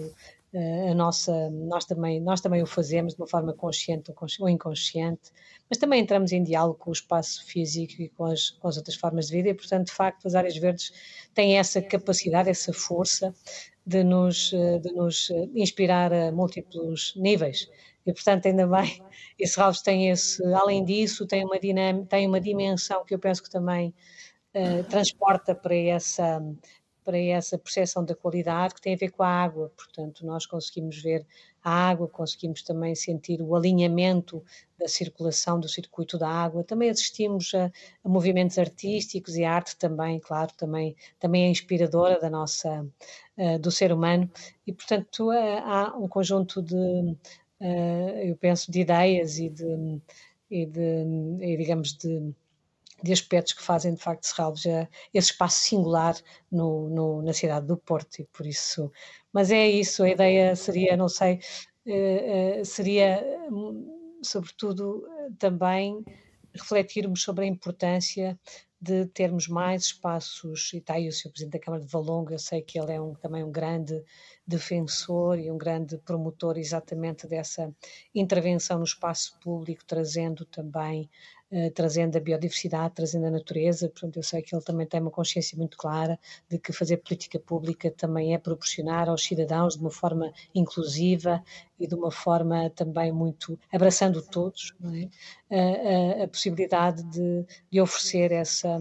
Eh, 0.54 0.92
a 0.92 0.96
nossa, 0.96 1.50
nós, 1.50 1.86
também, 1.86 2.20
nós 2.22 2.42
também 2.42 2.62
o 2.64 2.66
fazemos 2.66 3.14
de 3.16 3.22
uma 3.22 3.28
forma 3.28 3.54
consciente 3.54 4.14
ou 4.40 4.50
inconsciente, 4.50 5.32
mas 5.70 5.78
também 5.78 6.02
entramos 6.02 6.32
em 6.32 6.44
diálogo 6.44 6.80
com 6.80 6.90
o 6.90 6.94
espaço 6.94 7.46
físico 7.46 8.02
e 8.02 8.10
com 8.10 8.26
as, 8.26 8.52
com 8.52 8.68
as 8.68 8.78
outras 8.78 8.96
formas 8.96 9.28
de 9.28 9.36
vida, 9.36 9.50
e 9.50 9.54
portanto, 9.54 9.88
de 9.88 9.94
facto, 9.94 10.26
as 10.26 10.36
áreas 10.36 10.58
verdes 10.58 10.92
têm 11.34 11.58
essa 11.58 11.82
capacidade, 11.82 12.50
essa 12.50 12.74
força 12.74 13.34
de 13.88 14.04
nos, 14.04 14.52
eh, 14.52 14.80
de 14.80 14.92
nos 14.92 15.30
eh, 15.30 15.48
inspirar 15.56 16.12
a 16.12 16.30
múltiplos 16.30 17.14
níveis. 17.16 17.70
E, 18.06 18.12
portanto, 18.12 18.46
ainda 18.46 18.68
bem, 18.68 19.02
esse 19.40 19.54
Serralves 19.54 19.82
tem 19.82 20.10
esse, 20.10 20.44
além 20.54 20.84
disso, 20.84 21.26
tem 21.26 21.46
uma, 21.46 21.58
dinâmica, 21.58 22.06
tem 22.08 22.28
uma 22.28 22.42
dimensão 22.42 23.06
que 23.06 23.16
eu 23.16 23.20
penso 23.20 23.42
que 23.42 23.50
também 23.50 23.94
uh, 24.54 24.84
transporta 24.90 25.56
para 25.56 25.76
essa, 25.76 26.42
para 27.06 27.18
essa 27.18 27.58
percepção 27.58 28.04
da 28.04 28.14
qualidade, 28.14 28.76
que 28.76 28.82
tem 28.82 28.94
a 28.94 28.98
ver 28.98 29.12
com 29.12 29.24
a 29.24 29.30
água. 29.30 29.72
Portanto, 29.78 30.26
nós 30.26 30.46
conseguimos 30.46 31.02
ver 31.02 31.26
a 31.68 31.90
água, 31.90 32.08
conseguimos 32.08 32.62
também 32.62 32.96
sentir 32.96 33.42
o 33.42 33.54
alinhamento 33.56 34.42
da 34.80 34.88
circulação 34.88 35.60
do 35.60 35.68
circuito 35.68 36.18
da 36.18 36.30
água. 36.30 36.64
Também 36.64 36.90
assistimos 36.90 37.54
a, 37.54 37.70
a 38.04 38.10
movimentos 38.10 38.58
artísticos 38.58 39.36
e 39.36 39.44
a 39.44 39.54
arte 39.54 39.76
também, 39.76 40.18
claro, 40.20 40.52
também, 40.56 40.96
também 41.20 41.44
é 41.46 41.50
inspiradora 41.50 42.22
da 42.22 42.30
nossa, 42.30 42.88
uh, 43.38 43.60
do 43.60 43.70
ser 43.70 43.92
humano. 43.92 44.32
E, 44.66 44.72
portanto, 44.72 45.30
uh, 45.30 45.58
há 45.66 45.94
um 45.98 46.08
conjunto 46.08 46.62
de, 46.62 46.76
uh, 46.76 48.18
eu 48.24 48.38
penso, 48.38 48.72
de 48.72 48.80
ideias 48.80 49.38
e 49.38 49.50
de, 49.50 50.02
e 50.50 50.66
de 50.66 51.06
e, 51.42 51.58
digamos, 51.58 51.94
de 51.98 52.34
de 53.04 53.14
aspectos 53.14 53.54
que 53.54 53.62
fazem 53.62 53.94
de 53.94 54.02
facto 54.02 54.26
Serralves 54.26 54.66
esse 55.14 55.32
espaço 55.32 55.60
singular 55.60 56.16
no, 56.52 56.90
no, 56.90 57.22
na 57.22 57.34
cidade 57.34 57.68
do 57.68 57.78
Porto 57.78 58.20
e 58.20 58.26
por 58.26 58.46
isso, 58.46 58.92
mas 59.32 59.52
é 59.52 59.68
isso, 59.68 60.04
a 60.04 60.10
ideia 60.10 60.56
seria, 60.56 60.98
não 60.98 61.08
sei, 61.08 61.40
seria 62.66 63.24
sobretudo, 64.22 65.04
também 65.38 66.04
refletirmos 66.54 67.22
sobre 67.22 67.46
a 67.46 67.48
importância 67.48 68.40
de 68.80 69.08
termos 69.08 69.48
mais 69.48 69.86
espaços, 69.86 70.72
e 70.72 70.78
está 70.78 70.94
aí 70.94 71.08
o 71.08 71.12
Sr. 71.12 71.32
Presidente 71.32 71.54
da 71.54 71.60
Câmara 71.60 71.84
de 71.84 71.92
Valongo, 71.92 72.32
eu 72.32 72.38
sei 72.38 72.62
que 72.62 72.80
ele 72.80 72.94
é 72.94 73.02
um, 73.02 73.16
também 73.16 73.44
um 73.44 73.52
grande 73.52 74.04
defensor 74.46 75.40
e 75.40 75.50
um 75.50 75.58
grande 75.58 75.98
promotor 75.98 76.58
exatamente 76.60 77.28
dessa 77.28 77.74
intervenção 78.14 78.78
no 78.78 78.84
espaço 78.84 79.38
público, 79.40 79.84
trazendo 79.86 80.46
também 80.46 81.10
eh, 81.50 81.70
trazendo 81.70 82.18
a 82.18 82.20
biodiversidade, 82.20 82.96
trazendo 82.96 83.28
a 83.28 83.32
natureza. 83.32 83.88
Portanto, 83.88 84.18
eu 84.18 84.24
sei 84.24 84.42
que 84.42 84.54
ele 84.54 84.64
também 84.64 84.86
tem 84.86 85.00
uma 85.00 85.10
consciência 85.10 85.58
muito 85.58 85.78
clara 85.78 86.20
de 86.50 86.60
que 86.60 86.74
fazer 86.74 86.98
política 86.98 87.40
pública 87.40 87.90
também 87.90 88.34
é 88.34 88.38
proporcionar 88.38 89.08
aos 89.08 89.24
cidadãos 89.24 89.76
de 89.76 89.80
uma 89.80 89.90
forma 89.90 90.34
inclusiva 90.54 91.42
e 91.80 91.88
de 91.88 91.96
uma 91.96 92.12
forma 92.12 92.70
também 92.72 93.14
muito 93.14 93.58
abraçando 93.72 94.22
todos 94.22 94.74
é? 95.50 96.20
a, 96.20 96.22
a, 96.22 96.24
a, 96.26 96.28
possibilidade 96.28 97.02
de, 97.04 97.46
de 97.72 97.80
oferecer 97.80 98.34
essa, 98.34 98.78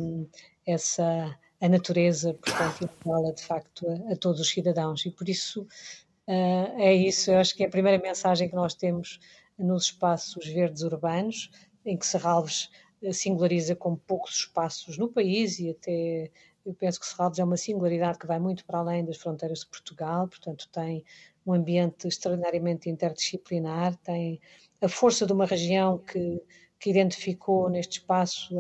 essa 0.67 1.39
a 1.61 1.69
natureza, 1.69 2.35
portanto, 2.35 2.91
iguala 3.01 3.33
de 3.33 3.43
facto 3.43 3.87
a, 3.89 4.13
a, 4.13 4.17
todos 4.17 4.41
os 4.41 4.49
cidadãos. 4.49 5.07
E 5.07 5.11
por 5.13 5.29
isso 5.29 5.63
uh, 5.63 6.81
é 6.81 6.93
isso, 6.93 7.31
eu 7.31 7.39
acho 7.39 7.55
que 7.55 7.63
é 7.63 7.67
a 7.67 7.71
primeira 7.71 8.03
mensagem 8.03 8.49
que 8.49 8.57
nós 8.57 8.75
temos 8.75 9.21
nos 9.59 9.85
espaços 9.85 10.47
verdes 10.47 10.83
urbanos, 10.83 11.51
em 11.87 11.97
que 11.97 12.07
Serralves 12.07 12.69
eh, 13.03 13.13
singulariza 13.13 13.75
com 13.75 13.97
poucos 13.97 14.41
espaços 14.41 14.99
no 14.99 15.09
país 15.09 15.59
e 15.59 15.71
até 15.71 16.31
eu 16.65 16.75
penso 16.75 16.99
que 16.99 17.07
Serralves 17.07 17.39
é 17.39 17.45
uma 17.45 17.57
singularidade 17.57 18.19
que 18.19 18.27
vai 18.27 18.41
muito 18.41 18.65
para 18.67 18.81
além 18.81 19.05
das 19.05 19.19
fronteiras 19.19 19.61
de 19.61 19.69
Portugal, 19.69 20.27
portanto 20.29 20.69
tem 20.73 21.05
um 21.47 21.53
ambiente 21.53 22.09
extraordinariamente 22.09 22.91
interdisciplinar, 22.91 23.97
tem 23.99 24.41
a 24.83 24.89
força 24.89 25.25
de 25.25 25.33
uma 25.33 25.47
região 25.47 25.99
que, 25.99 26.43
que 26.79 26.91
identificou 26.91 27.71
neste 27.71 28.01
espaço 28.01 28.55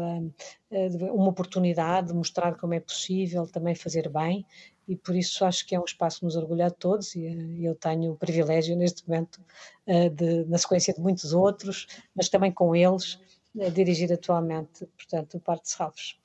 uma 0.70 1.28
oportunidade 1.28 2.08
de 2.08 2.14
mostrar 2.14 2.56
como 2.56 2.74
é 2.74 2.80
possível 2.80 3.46
também 3.46 3.74
fazer 3.74 4.08
bem 4.08 4.46
e 4.88 4.94
por 4.96 5.14
isso 5.14 5.44
acho 5.44 5.66
que 5.66 5.74
é 5.74 5.80
um 5.80 5.84
espaço 5.84 6.20
que 6.20 6.24
nos 6.24 6.36
orgulha 6.36 6.66
a 6.66 6.70
todos 6.70 7.14
e 7.14 7.64
eu 7.64 7.74
tenho 7.74 8.12
o 8.12 8.16
privilégio 8.16 8.76
neste 8.76 9.06
momento 9.08 9.40
de, 10.14 10.44
na 10.44 10.58
sequência 10.58 10.94
de 10.94 11.00
muitos 11.00 11.32
outros, 11.32 11.86
mas 12.14 12.28
também 12.28 12.52
com 12.52 12.74
eles, 12.74 13.18
dirigir 13.72 14.12
atualmente, 14.12 14.86
portanto, 14.96 15.36
o 15.36 15.40
Parque 15.40 15.64
de 15.64 15.70
Serralves. 15.70 16.16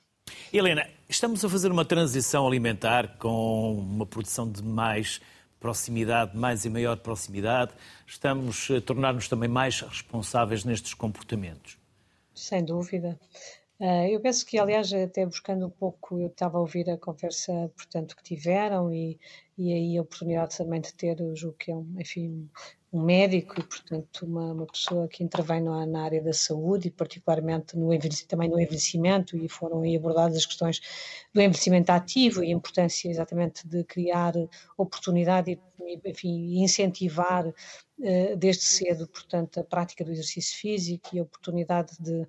Helena, 0.52 0.86
estamos 1.08 1.44
a 1.44 1.48
fazer 1.48 1.72
uma 1.72 1.84
transição 1.84 2.46
alimentar 2.46 3.16
com 3.18 3.74
uma 3.74 4.06
produção 4.06 4.50
de 4.50 4.62
mais 4.62 5.20
proximidade, 5.58 6.36
mais 6.36 6.64
e 6.64 6.70
maior 6.70 6.96
proximidade. 6.96 7.72
Estamos 8.06 8.68
a 8.70 8.80
tornar-nos 8.80 9.28
também 9.28 9.48
mais 9.48 9.80
responsáveis 9.80 10.64
nestes 10.64 10.92
comportamentos. 10.94 11.78
Sem 12.34 12.64
dúvida. 12.64 13.18
Eh, 13.82 14.14
eu 14.14 14.20
penso 14.20 14.46
que, 14.46 14.56
aliás, 14.60 14.92
até 14.92 15.26
buscando 15.26 15.66
um 15.66 15.70
pouco, 15.70 16.16
eu 16.20 16.28
estava 16.28 16.56
a 16.56 16.60
ouvir 16.60 16.88
a 16.88 16.96
conversa, 16.96 17.52
portanto, 17.76 18.14
que 18.16 18.22
tiveram 18.22 18.94
e, 18.94 19.18
e 19.58 19.72
aí 19.72 19.98
a 19.98 20.02
oportunidade 20.02 20.56
também 20.56 20.80
de 20.80 20.94
ter, 20.94 21.20
o 21.20 21.52
que 21.54 21.72
é, 21.72 21.74
um, 21.74 21.96
enfim, 21.98 22.48
um 22.92 23.02
médico 23.02 23.58
e, 23.58 23.64
portanto, 23.64 24.24
uma, 24.24 24.52
uma 24.52 24.66
pessoa 24.66 25.08
que 25.08 25.24
intervém 25.24 25.60
na, 25.60 25.84
na, 25.84 26.04
área 26.04 26.22
da 26.22 26.32
saúde 26.32 26.86
e 26.88 26.90
particularmente 26.92 27.76
no 27.76 27.88
também 28.28 28.48
no 28.48 28.60
envelhecimento 28.60 29.36
e 29.36 29.48
foram 29.48 29.80
aí 29.80 29.96
abordadas 29.96 30.36
as 30.36 30.46
questões 30.46 30.80
do 31.34 31.40
envelhecimento 31.40 31.90
ativo 31.90 32.44
e 32.44 32.52
a 32.52 32.56
importância 32.56 33.10
exatamente 33.10 33.66
de 33.66 33.82
criar 33.82 34.34
oportunidade 34.78 35.58
e, 35.80 36.00
enfim, 36.04 36.62
incentivar 36.62 37.48
uh, 37.48 38.36
desde 38.36 38.62
cedo, 38.62 39.08
portanto, 39.08 39.58
a 39.58 39.64
prática 39.64 40.04
do 40.04 40.12
exercício 40.12 40.56
físico 40.56 41.08
e 41.12 41.18
a 41.18 41.24
oportunidade 41.24 41.96
de, 41.98 42.28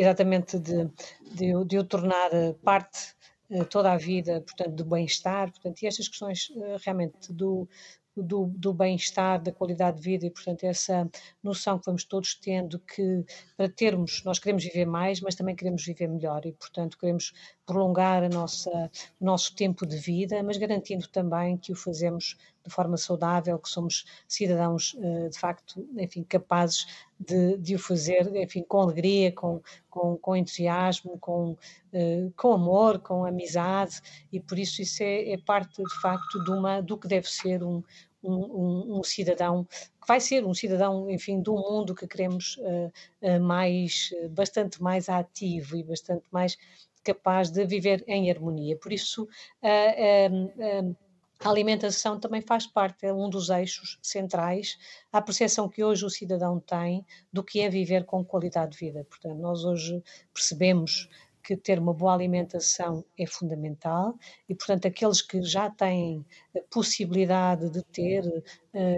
exatamente 0.00 0.58
de, 0.58 0.90
de, 1.32 1.64
de 1.64 1.78
o 1.78 1.84
tornar 1.84 2.30
parte 2.62 3.14
eh, 3.50 3.64
toda 3.64 3.92
a 3.92 3.96
vida, 3.96 4.40
portanto, 4.40 4.72
do 4.74 4.84
bem-estar, 4.84 5.50
portanto, 5.50 5.82
e 5.82 5.86
estas 5.86 6.08
questões 6.08 6.50
eh, 6.56 6.76
realmente 6.82 7.32
do, 7.32 7.68
do, 8.16 8.46
do 8.46 8.72
bem-estar, 8.72 9.42
da 9.42 9.52
qualidade 9.52 9.98
de 9.98 10.02
vida 10.02 10.26
e, 10.26 10.30
portanto, 10.30 10.64
essa 10.64 11.08
noção 11.42 11.78
que 11.78 11.86
vamos 11.86 12.04
todos 12.04 12.34
tendo 12.34 12.78
que 12.78 13.24
para 13.56 13.68
termos, 13.68 14.22
nós 14.24 14.38
queremos 14.38 14.64
viver 14.64 14.86
mais, 14.86 15.20
mas 15.20 15.34
também 15.34 15.54
queremos 15.54 15.84
viver 15.84 16.08
melhor 16.08 16.46
e, 16.46 16.52
portanto, 16.52 16.98
queremos 16.98 17.32
prolongar 17.66 18.22
a 18.22 18.28
nossa, 18.28 18.90
o 19.20 19.24
nosso 19.24 19.54
tempo 19.54 19.86
de 19.86 19.96
vida, 19.96 20.42
mas 20.42 20.56
garantindo 20.56 21.06
também 21.08 21.56
que 21.56 21.72
o 21.72 21.76
fazemos 21.76 22.36
de 22.64 22.72
forma 22.72 22.96
saudável, 22.96 23.58
que 23.58 23.68
somos 23.68 24.06
cidadãos 24.26 24.96
eh, 24.98 25.28
de 25.28 25.38
facto, 25.38 25.86
enfim, 25.98 26.22
capazes 26.24 26.86
de, 27.26 27.56
de 27.58 27.74
o 27.74 27.78
fazer, 27.78 28.34
enfim, 28.36 28.62
com 28.62 28.80
alegria, 28.80 29.32
com, 29.32 29.60
com, 29.90 30.16
com 30.16 30.36
entusiasmo, 30.36 31.18
com, 31.18 31.56
eh, 31.92 32.28
com 32.36 32.52
amor, 32.52 32.98
com 33.00 33.24
amizade, 33.24 34.00
e 34.32 34.40
por 34.40 34.58
isso 34.58 34.82
isso 34.82 35.02
é, 35.02 35.32
é 35.32 35.38
parte 35.38 35.82
de 35.82 36.00
facto 36.00 36.42
de 36.44 36.50
uma, 36.50 36.80
do 36.80 36.98
que 36.98 37.08
deve 37.08 37.28
ser 37.28 37.62
um, 37.62 37.82
um, 38.22 38.98
um, 38.98 39.02
cidadão 39.02 39.64
que 39.64 40.08
vai 40.08 40.20
ser 40.20 40.44
um 40.44 40.54
cidadão, 40.54 41.10
enfim, 41.10 41.40
do 41.40 41.54
mundo 41.54 41.94
que 41.94 42.06
queremos 42.06 42.56
uh, 42.58 42.92
uh, 43.22 43.40
mais, 43.40 44.10
bastante 44.30 44.82
mais 44.82 45.08
ativo 45.08 45.76
e 45.76 45.82
bastante 45.82 46.24
mais 46.30 46.56
capaz 47.02 47.50
de 47.50 47.64
viver 47.66 48.04
em 48.06 48.30
harmonia. 48.30 48.76
Por 48.76 48.92
isso, 48.92 49.24
uh, 49.62 50.96
a 51.40 51.48
alimentação 51.48 52.18
também 52.18 52.40
faz 52.40 52.66
parte, 52.66 53.06
é 53.06 53.12
um 53.12 53.28
dos 53.28 53.50
eixos 53.50 53.98
centrais, 54.02 54.78
à 55.12 55.20
percepção 55.20 55.68
que 55.68 55.84
hoje 55.84 56.04
o 56.04 56.10
cidadão 56.10 56.60
tem 56.60 57.04
do 57.32 57.42
que 57.42 57.60
é 57.60 57.68
viver 57.68 58.04
com 58.04 58.24
qualidade 58.24 58.72
de 58.72 58.78
vida. 58.78 59.04
Portanto, 59.04 59.38
nós 59.38 59.64
hoje 59.64 60.02
percebemos 60.32 61.08
que 61.42 61.56
ter 61.56 61.78
uma 61.78 61.92
boa 61.92 62.14
alimentação 62.14 63.04
é 63.18 63.26
fundamental 63.26 64.18
e, 64.48 64.54
portanto, 64.54 64.86
aqueles 64.86 65.20
que 65.20 65.42
já 65.42 65.68
têm 65.68 66.24
a 66.56 66.60
possibilidade 66.70 67.68
de 67.68 67.82
ter, 67.82 68.24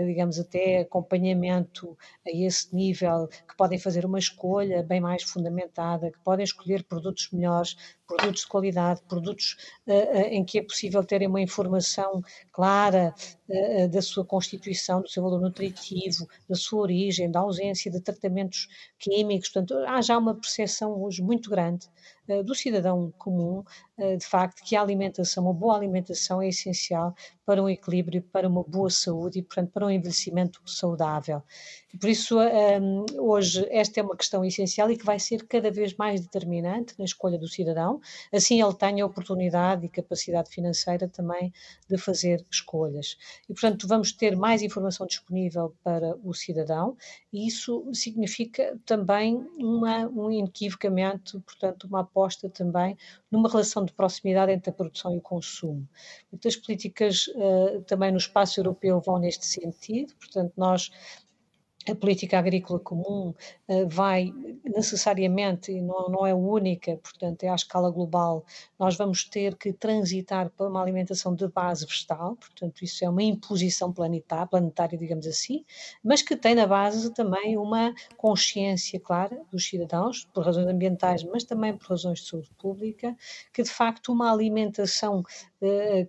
digamos, 0.06 0.38
até 0.38 0.80
acompanhamento 0.80 1.96
a 2.26 2.30
esse 2.30 2.74
nível, 2.74 3.28
que 3.28 3.56
podem 3.56 3.78
fazer 3.78 4.06
uma 4.06 4.18
escolha 4.18 4.82
bem 4.82 5.00
mais 5.00 5.22
fundamentada, 5.22 6.10
que 6.10 6.18
podem 6.20 6.44
escolher 6.44 6.84
produtos 6.84 7.28
melhores, 7.30 7.76
produtos 8.06 8.42
de 8.42 8.48
qualidade, 8.48 9.02
produtos 9.08 9.56
eh, 9.86 10.20
eh, 10.20 10.34
em 10.34 10.44
que 10.44 10.58
é 10.58 10.62
possível 10.62 11.04
terem 11.04 11.28
uma 11.28 11.40
informação 11.40 12.22
clara 12.52 13.14
da 13.92 14.02
sua 14.02 14.24
constituição, 14.24 15.00
do 15.00 15.08
seu 15.08 15.22
valor 15.22 15.40
nutritivo, 15.40 16.26
da 16.48 16.56
sua 16.56 16.80
origem, 16.80 17.30
da 17.30 17.40
ausência 17.40 17.90
de 17.90 18.00
tratamentos 18.00 18.66
químicos. 18.98 19.50
Portanto, 19.50 19.78
há 19.86 20.00
já 20.02 20.18
uma 20.18 20.34
percepção 20.34 21.00
hoje 21.00 21.22
muito 21.22 21.48
grande 21.48 21.88
eh, 22.28 22.42
do 22.42 22.54
cidadão 22.54 23.12
comum, 23.18 23.62
eh, 23.62 23.85
de 23.98 24.26
facto, 24.26 24.62
que 24.62 24.76
a 24.76 24.82
alimentação, 24.82 25.44
uma 25.44 25.54
boa 25.54 25.76
alimentação 25.76 26.42
é 26.42 26.48
essencial 26.48 27.14
para 27.46 27.62
um 27.62 27.68
equilíbrio, 27.68 28.20
para 28.20 28.48
uma 28.48 28.62
boa 28.62 28.90
saúde 28.90 29.38
e, 29.38 29.42
portanto, 29.42 29.70
para 29.70 29.86
um 29.86 29.90
envelhecimento 29.90 30.60
saudável. 30.66 31.42
Por 31.98 32.10
isso, 32.10 32.38
um, 32.38 33.06
hoje, 33.18 33.66
esta 33.70 34.00
é 34.00 34.02
uma 34.02 34.16
questão 34.16 34.44
essencial 34.44 34.90
e 34.90 34.98
que 34.98 35.04
vai 35.04 35.18
ser 35.18 35.46
cada 35.46 35.70
vez 35.70 35.94
mais 35.94 36.20
determinante 36.20 36.94
na 36.98 37.04
escolha 37.04 37.38
do 37.38 37.48
cidadão, 37.48 38.00
assim 38.32 38.60
ele 38.60 38.74
tem 38.74 39.00
a 39.00 39.06
oportunidade 39.06 39.86
e 39.86 39.88
capacidade 39.88 40.50
financeira 40.50 41.08
também 41.08 41.52
de 41.88 41.96
fazer 41.96 42.44
escolhas. 42.50 43.16
E, 43.48 43.54
portanto, 43.54 43.88
vamos 43.88 44.12
ter 44.12 44.36
mais 44.36 44.60
informação 44.60 45.06
disponível 45.06 45.74
para 45.82 46.16
o 46.22 46.34
cidadão 46.34 46.96
e 47.32 47.46
isso 47.46 47.88
significa 47.94 48.78
também 48.84 49.46
uma, 49.56 50.06
um 50.08 50.30
inequivocamente, 50.30 51.38
portanto, 51.40 51.84
uma 51.84 52.00
aposta 52.00 52.50
também 52.50 52.96
numa 53.30 53.48
relação 53.48 53.84
de 53.86 53.92
proximidade 53.92 54.52
entre 54.52 54.70
a 54.70 54.72
produção 54.72 55.14
e 55.14 55.18
o 55.18 55.22
consumo. 55.22 55.88
Muitas 56.30 56.56
políticas 56.56 57.28
uh, 57.28 57.82
também 57.86 58.10
no 58.10 58.18
espaço 58.18 58.60
europeu 58.60 59.00
vão 59.00 59.18
neste 59.18 59.46
sentido, 59.46 60.14
portanto, 60.16 60.52
nós 60.56 60.90
a 61.88 61.94
política 61.94 62.38
agrícola 62.38 62.78
comum 62.80 63.34
uh, 63.68 63.88
vai 63.88 64.32
necessariamente, 64.64 65.72
não, 65.80 66.08
não 66.08 66.26
é 66.26 66.34
única, 66.34 66.96
portanto, 66.96 67.44
é 67.44 67.48
à 67.48 67.54
escala 67.54 67.90
global, 67.90 68.44
nós 68.78 68.96
vamos 68.96 69.24
ter 69.24 69.56
que 69.56 69.72
transitar 69.72 70.50
para 70.50 70.68
uma 70.68 70.82
alimentação 70.82 71.34
de 71.34 71.46
base 71.48 71.86
vegetal, 71.86 72.36
portanto, 72.36 72.82
isso 72.82 73.04
é 73.04 73.08
uma 73.08 73.22
imposição 73.22 73.92
planetária, 73.92 74.46
planetária, 74.46 74.98
digamos 74.98 75.26
assim, 75.26 75.64
mas 76.02 76.22
que 76.22 76.36
tem 76.36 76.54
na 76.54 76.66
base 76.66 77.12
também 77.12 77.56
uma 77.56 77.94
consciência 78.16 78.98
clara 79.00 79.40
dos 79.50 79.66
cidadãos, 79.66 80.26
por 80.32 80.44
razões 80.44 80.66
ambientais, 80.66 81.22
mas 81.24 81.44
também 81.44 81.76
por 81.76 81.90
razões 81.90 82.20
de 82.20 82.28
saúde 82.28 82.50
pública, 82.58 83.16
que 83.52 83.62
de 83.62 83.70
facto 83.70 84.12
uma 84.12 84.32
alimentação 84.32 85.24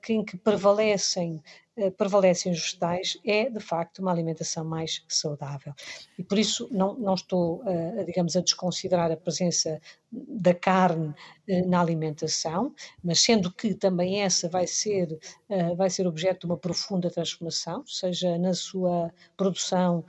que, 0.02 0.14
em 0.14 0.24
que 0.24 0.38
prevalecem 0.38 1.42
eh, 1.42 1.67
prevalecem 1.98 2.52
os 2.52 2.60
vegetais 2.60 3.18
é, 3.26 3.50
de 3.50 3.60
facto, 3.60 4.00
uma 4.00 4.12
alimentação 4.12 4.66
mais 4.66 5.04
saudável. 5.08 5.74
E 6.18 6.24
por 6.24 6.38
isso 6.38 6.68
não, 6.72 6.96
não 6.96 7.14
estou, 7.14 7.62
uh, 7.62 8.06
digamos, 8.06 8.36
a 8.36 8.42
desconsiderar 8.42 9.12
a 9.12 9.18
presença 9.18 9.80
da 10.12 10.54
carne 10.54 11.14
uh, 11.50 11.68
na 11.68 11.82
alimentação, 11.82 12.74
mas 13.04 13.20
sendo 13.20 13.52
que 13.52 13.74
também 13.74 14.22
essa 14.22 14.48
vai 14.48 14.66
ser, 14.66 15.20
uh, 15.50 15.76
vai 15.76 15.90
ser 15.90 16.08
objeto 16.08 16.42
de 16.42 16.46
uma 16.48 16.58
profunda 16.58 17.10
transformação, 17.10 17.86
seja 17.86 18.38
na 18.38 18.54
sua 18.54 19.12
produção, 19.36 20.06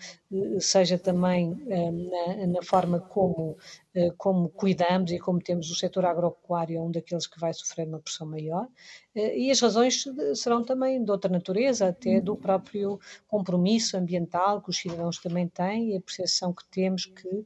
seja 0.60 0.98
também 0.98 1.56
na, 1.66 2.46
na, 2.46 2.62
forma 2.62 3.00
como, 3.00 3.56
como 4.18 4.50
cuidamos 4.50 5.10
e 5.10 5.18
como 5.18 5.40
temos 5.40 5.70
o 5.70 5.74
setor 5.74 6.04
agropecuário, 6.04 6.76
é 6.76 6.80
um 6.80 6.90
daqueles 6.90 7.26
que 7.26 7.40
vai 7.40 7.54
sofrer 7.54 7.88
uma 7.88 7.98
pressão 7.98 8.26
maior, 8.26 8.68
e 9.14 9.50
as 9.50 9.58
razões 9.60 10.04
serão 10.34 10.62
também 10.62 11.02
de 11.02 11.10
outra 11.10 11.32
natureza, 11.32 11.88
até 11.88 12.20
do 12.20 12.36
próprio 12.36 13.00
compromisso 13.26 13.96
ambiental 13.96 14.60
que 14.60 14.68
os 14.68 14.76
cidadãos 14.76 15.18
também 15.18 15.48
têm 15.48 15.92
e 15.92 15.96
a 15.96 16.00
percepção 16.00 16.52
que 16.52 16.64
temos 16.70 17.06
que 17.06 17.44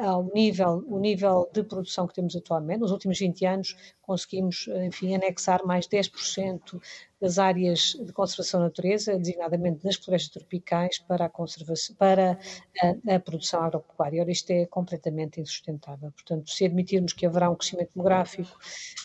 ao 0.00 0.24
nível, 0.34 0.84
o 0.86 0.98
nível 0.98 1.48
de 1.52 1.62
produção 1.62 2.06
que 2.06 2.14
temos 2.14 2.36
atualmente. 2.36 2.80
Nos 2.80 2.92
últimos 2.92 3.18
20 3.18 3.46
anos 3.46 3.76
conseguimos, 4.02 4.68
enfim, 4.86 5.14
anexar 5.14 5.64
mais 5.64 5.86
10% 5.86 6.80
das 7.20 7.38
áreas 7.38 7.96
de 8.00 8.12
conservação 8.12 8.60
da 8.60 8.66
natureza, 8.66 9.16
designadamente 9.18 9.84
nas 9.84 9.96
florestas 9.96 10.30
tropicais, 10.32 10.98
para 10.98 11.26
a, 11.26 11.28
conservação, 11.28 11.94
para 11.96 12.38
a, 12.82 13.14
a 13.14 13.20
produção 13.20 13.62
agropecuária. 13.62 14.22
Ora, 14.22 14.30
isto 14.30 14.50
é 14.50 14.66
completamente 14.66 15.40
insustentável. 15.40 16.10
Portanto, 16.12 16.50
se 16.50 16.64
admitirmos 16.64 17.12
que 17.12 17.26
haverá 17.26 17.50
um 17.50 17.54
crescimento 17.54 17.92
demográfico 17.94 18.58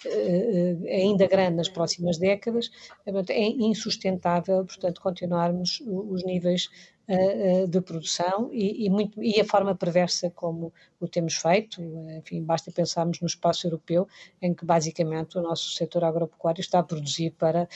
eh, 0.06 0.78
eh 0.86 0.96
ainda 0.96 1.28
grande 1.28 1.58
nas 1.58 1.70
próximas 1.70 2.18
décadas, 2.18 2.72
é 3.30 3.48
insustentável, 3.48 4.66
portanto, 4.66 5.02
continuarmos 5.02 5.82
os 5.86 6.24
níveis 6.24 6.70
uh, 7.08 7.68
de 7.68 7.82
produção 7.82 8.50
e, 8.52 8.86
e, 8.86 8.90
muito, 8.90 9.22
e, 9.22 9.40
a 9.40 9.46
forma 9.46 9.76
perversa 9.76 10.30
como 10.32 10.74
o 11.00 11.08
temos 11.08 11.36
feito. 11.36 11.82
Enfim, 12.18 12.44
basta 12.44 12.72
pensarmos 12.72 13.20
no 13.20 13.28
espaço 13.28 13.68
europeu, 13.68 14.08
em 14.42 14.54
que 14.54 14.66
basicamente 14.66 15.38
o 15.38 15.42
nosso 15.42 15.72
setor 15.72 16.04
agropecuário 16.04 16.62
está 16.62 16.80
a 16.80 16.84
produzir 16.84 17.32
para. 17.32 17.68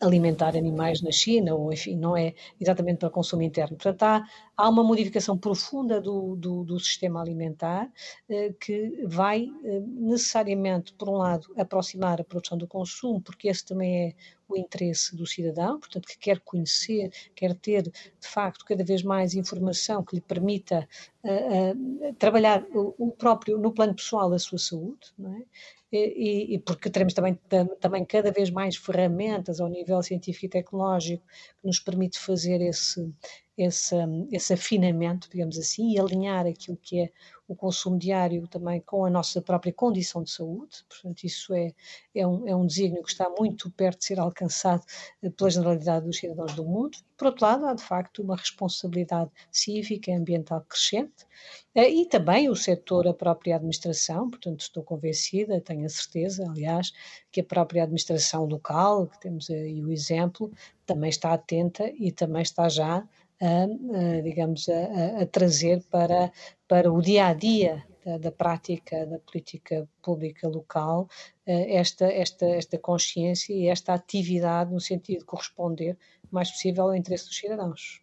Alimentar 0.00 0.56
animais 0.56 1.02
na 1.02 1.10
China, 1.10 1.56
ou 1.56 1.72
enfim, 1.72 1.96
não 1.96 2.16
é 2.16 2.32
exatamente 2.60 2.98
para 2.98 3.10
consumo 3.10 3.42
interno. 3.42 3.76
Portanto, 3.76 4.04
há, 4.04 4.24
há 4.56 4.68
uma 4.68 4.84
modificação 4.84 5.36
profunda 5.36 6.00
do, 6.00 6.36
do, 6.36 6.62
do 6.62 6.78
sistema 6.78 7.20
alimentar 7.20 7.90
eh, 8.28 8.54
que 8.60 9.04
vai 9.06 9.48
eh, 9.64 9.80
necessariamente, 9.80 10.92
por 10.94 11.08
um 11.08 11.16
lado, 11.16 11.52
aproximar 11.56 12.20
a 12.20 12.24
produção 12.24 12.56
do 12.56 12.68
consumo, 12.68 13.20
porque 13.20 13.48
esse 13.48 13.64
também 13.64 14.10
é 14.10 14.14
o 14.48 14.56
interesse 14.56 15.14
do 15.14 15.26
cidadão, 15.26 15.78
portanto, 15.78 16.06
que 16.06 16.18
quer 16.18 16.40
conhecer, 16.40 17.12
quer 17.34 17.54
ter, 17.54 17.82
de 17.82 17.92
facto, 18.28 18.64
cada 18.64 18.82
vez 18.82 19.02
mais 19.02 19.34
informação 19.34 20.02
que 20.02 20.16
lhe 20.16 20.22
permita 20.22 20.88
uh, 21.22 22.08
uh, 22.08 22.14
trabalhar 22.14 22.64
o, 22.74 22.94
o, 22.98 23.10
próprio, 23.10 23.58
no 23.58 23.72
plano 23.72 23.94
pessoal, 23.94 24.32
a 24.32 24.38
sua 24.38 24.58
saúde, 24.58 25.12
não 25.18 25.34
é? 25.34 25.42
e, 25.90 26.54
e, 26.54 26.58
porque 26.58 26.90
teremos 26.90 27.14
também, 27.14 27.38
também 27.80 28.04
cada 28.04 28.30
vez 28.30 28.50
mais 28.50 28.76
ferramentas 28.76 29.60
ao 29.60 29.68
nível 29.68 30.02
científico 30.02 30.46
e 30.46 30.48
tecnológico 30.48 31.24
que 31.60 31.66
nos 31.66 31.80
permite 31.80 32.18
fazer 32.18 32.60
esse, 32.60 33.10
esse, 33.56 33.96
esse 34.30 34.52
afinamento, 34.52 35.28
digamos 35.30 35.58
assim, 35.58 35.92
e 35.92 35.98
alinhar 35.98 36.46
aquilo 36.46 36.76
que 36.76 37.00
é 37.00 37.10
o 37.48 37.56
consumo 37.56 37.98
diário 37.98 38.46
também 38.46 38.78
com 38.82 39.06
a 39.06 39.10
nossa 39.10 39.40
própria 39.40 39.72
condição 39.72 40.22
de 40.22 40.30
saúde. 40.30 40.84
Portanto, 40.86 41.24
isso 41.24 41.54
é, 41.54 41.72
é, 42.14 42.26
um, 42.26 42.46
é 42.46 42.54
um 42.54 42.66
desígnio 42.66 43.02
que 43.02 43.10
está 43.10 43.28
muito 43.30 43.70
perto 43.70 44.00
de 44.00 44.04
ser 44.04 44.20
alcançado 44.20 44.84
eh, 45.22 45.30
pela 45.30 45.50
generalidade 45.50 46.04
dos 46.04 46.18
cidadãos 46.18 46.54
do 46.54 46.62
mundo. 46.62 46.98
Por 47.16 47.28
outro 47.28 47.46
lado, 47.46 47.66
há 47.66 47.72
de 47.72 47.82
facto 47.82 48.22
uma 48.22 48.36
responsabilidade 48.36 49.30
cívica 49.50 50.10
e 50.10 50.14
ambiental 50.14 50.60
crescente 50.68 51.26
eh, 51.74 51.88
e 51.88 52.06
também 52.06 52.50
o 52.50 52.54
setor, 52.54 53.08
a 53.08 53.14
própria 53.14 53.56
administração. 53.56 54.28
Portanto, 54.28 54.60
estou 54.60 54.82
convencida, 54.82 55.58
tenho 55.58 55.86
a 55.86 55.88
certeza, 55.88 56.44
aliás, 56.46 56.92
que 57.32 57.40
a 57.40 57.44
própria 57.44 57.84
administração 57.84 58.44
local, 58.44 59.06
que 59.06 59.18
temos 59.20 59.48
aí 59.48 59.82
o 59.82 59.90
exemplo, 59.90 60.52
também 60.84 61.08
está 61.08 61.32
atenta 61.32 61.90
e 61.98 62.12
também 62.12 62.42
está 62.42 62.68
já 62.68 63.08
a, 63.40 63.64
a 63.64 64.20
digamos, 64.22 64.68
a, 64.68 65.22
a, 65.22 65.26
trazer 65.26 65.82
para, 65.90 66.32
para 66.68 66.92
o 66.92 67.00
dia 67.00 67.26
a 67.26 67.34
dia 67.34 67.82
da, 68.20 68.30
prática 68.30 69.04
da 69.06 69.18
política 69.18 69.88
pública 70.02 70.48
local 70.48 71.08
eh, 71.46 71.76
esta, 71.76 72.06
esta, 72.06 72.46
esta 72.46 72.78
consciência 72.78 73.52
e 73.52 73.66
esta 73.68 73.92
atividade 73.92 74.72
no 74.72 74.80
sentido 74.80 75.20
de 75.20 75.24
corresponder 75.24 75.96
o 76.30 76.34
mais 76.34 76.50
possível 76.50 76.84
ao 76.84 76.94
interesse 76.94 77.26
dos 77.26 77.36
cidadãos. 77.36 78.00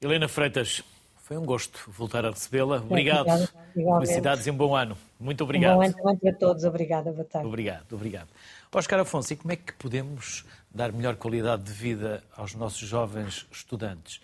Helena 0.00 0.28
Freitas, 0.28 0.82
foi 1.16 1.36
um 1.36 1.44
gosto 1.44 1.78
voltar 1.90 2.24
a 2.24 2.30
recebê-la. 2.30 2.78
Obrigado. 2.78 3.28
Obrigado. 3.70 4.00
Felicidades 4.00 4.46
e 4.46 4.50
um 4.50 4.56
bom 4.56 4.74
ano. 4.74 4.96
Muito 5.18 5.44
obrigado. 5.44 5.74
Um 5.74 5.90
bom 5.92 6.08
ano 6.08 6.18
para 6.18 6.32
todos. 6.32 6.64
Obrigada. 6.64 7.12
Boa 7.12 7.24
tarde. 7.24 7.46
Obrigado, 7.46 7.92
obrigado. 7.92 8.28
Oscar 8.72 9.00
Afonso, 9.00 9.32
e 9.32 9.36
como 9.36 9.52
é 9.52 9.56
que 9.56 9.72
podemos 9.74 10.44
dar 10.74 10.92
melhor 10.92 11.16
qualidade 11.16 11.62
de 11.62 11.72
vida 11.72 12.22
aos 12.36 12.54
nossos 12.54 12.86
jovens 12.86 13.46
estudantes? 13.50 14.20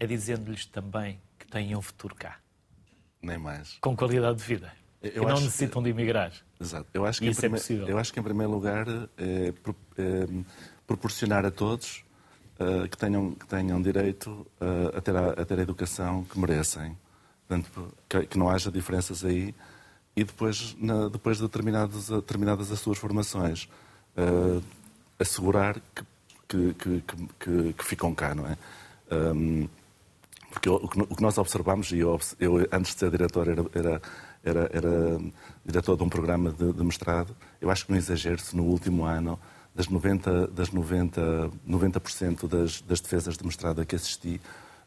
é 0.00 0.06
dizendo-lhes 0.06 0.64
também 0.64 1.20
que 1.38 1.46
têm 1.46 1.76
um 1.76 1.82
futuro 1.82 2.14
cá. 2.14 2.38
Nem 3.22 3.38
mais. 3.38 3.76
Com 3.80 3.96
qualidade 3.96 4.38
de 4.38 4.44
vida. 4.44 4.72
Eu 5.02 5.22
e 5.22 5.26
não 5.26 5.40
necessitam 5.40 5.82
que... 5.82 5.84
de 5.84 5.90
emigrar. 5.90 6.32
Exato. 6.60 6.86
Eu 6.92 7.06
acho 7.06 7.20
que, 7.20 7.28
Isso 7.28 7.46
em, 7.46 7.50
prime... 7.50 7.84
é 7.86 7.92
eu 7.92 7.98
acho 7.98 8.12
que 8.12 8.20
em 8.20 8.22
primeiro 8.22 8.52
lugar, 8.52 8.86
é, 9.16 9.48
é, 9.48 10.26
proporcionar 10.86 11.46
a 11.46 11.50
todos 11.50 12.04
uh, 12.58 12.88
que, 12.88 12.96
tenham, 12.96 13.32
que 13.32 13.46
tenham 13.46 13.80
direito 13.80 14.46
uh, 14.60 14.96
a, 14.96 15.00
ter 15.00 15.16
a, 15.16 15.30
a, 15.30 15.44
ter 15.44 15.58
a 15.58 15.62
educação 15.62 16.24
que 16.24 16.38
merecem. 16.38 16.96
Portanto, 17.46 17.94
que, 18.08 18.26
que 18.26 18.38
não 18.38 18.50
haja 18.50 18.70
diferenças 18.70 19.24
aí. 19.24 19.54
E 20.14 20.24
depois, 20.24 20.76
na, 20.78 21.08
depois 21.08 21.38
de 21.38 21.44
determinadas, 21.44 22.08
determinadas 22.08 22.70
as 22.70 22.80
suas 22.80 22.98
formações, 22.98 23.68
uh, 24.16 24.62
assegurar 25.18 25.80
que, 25.94 26.74
que, 26.74 27.02
que, 27.38 27.72
que, 27.72 27.84
ficam 27.84 28.14
cá, 28.14 28.34
não 28.34 28.46
é? 28.46 28.56
Um, 29.10 29.68
porque 30.50 30.68
o 30.68 30.88
que 30.88 31.22
nós 31.22 31.38
observamos, 31.38 31.92
e 31.92 31.98
eu, 31.98 32.18
eu, 32.38 32.68
antes 32.72 32.94
de 32.94 32.98
ser 32.98 33.10
diretor 33.10 33.48
era, 33.48 33.64
era, 33.72 34.02
era, 34.42 34.70
era 34.72 35.20
diretor 35.64 35.96
de 35.96 36.02
um 36.02 36.08
programa 36.08 36.50
de, 36.50 36.72
de, 36.72 36.84
mestrado, 36.84 37.34
eu 37.60 37.70
acho 37.70 37.86
que 37.86 37.92
não 37.92 37.98
exagero 37.98 38.40
se 38.40 38.56
no 38.56 38.64
último 38.64 39.04
ano, 39.04 39.38
das 39.74 39.86
90%, 39.86 40.48
das 40.48 40.70
90, 40.70 41.50
90 41.64 42.02
das, 42.48 42.80
das 42.82 43.00
defesas 43.00 43.36
de 43.36 43.46
mestrado 43.46 43.80
a 43.80 43.84
que 43.84 43.94
assisti, 43.94 44.40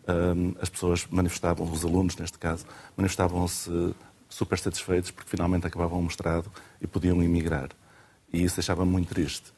um, 0.08 0.54
as 0.62 0.70
pessoas 0.70 1.08
manifestavam, 1.10 1.70
os 1.72 1.86
alunos 1.86 2.18
neste 2.18 2.38
caso, 2.38 2.66
manifestavam-se 2.98 3.96
super 4.28 4.60
satisfeitos 4.60 5.12
porque 5.12 5.30
finalmente 5.30 5.66
acabavam 5.66 6.00
o 6.00 6.04
mestrado 6.04 6.52
e 6.82 6.88
podiam 6.88 7.24
emigrar. 7.24 7.70
E 8.32 8.44
isso 8.44 8.56
deixava-me 8.56 8.92
muito 8.92 9.10
triste. 9.14 9.54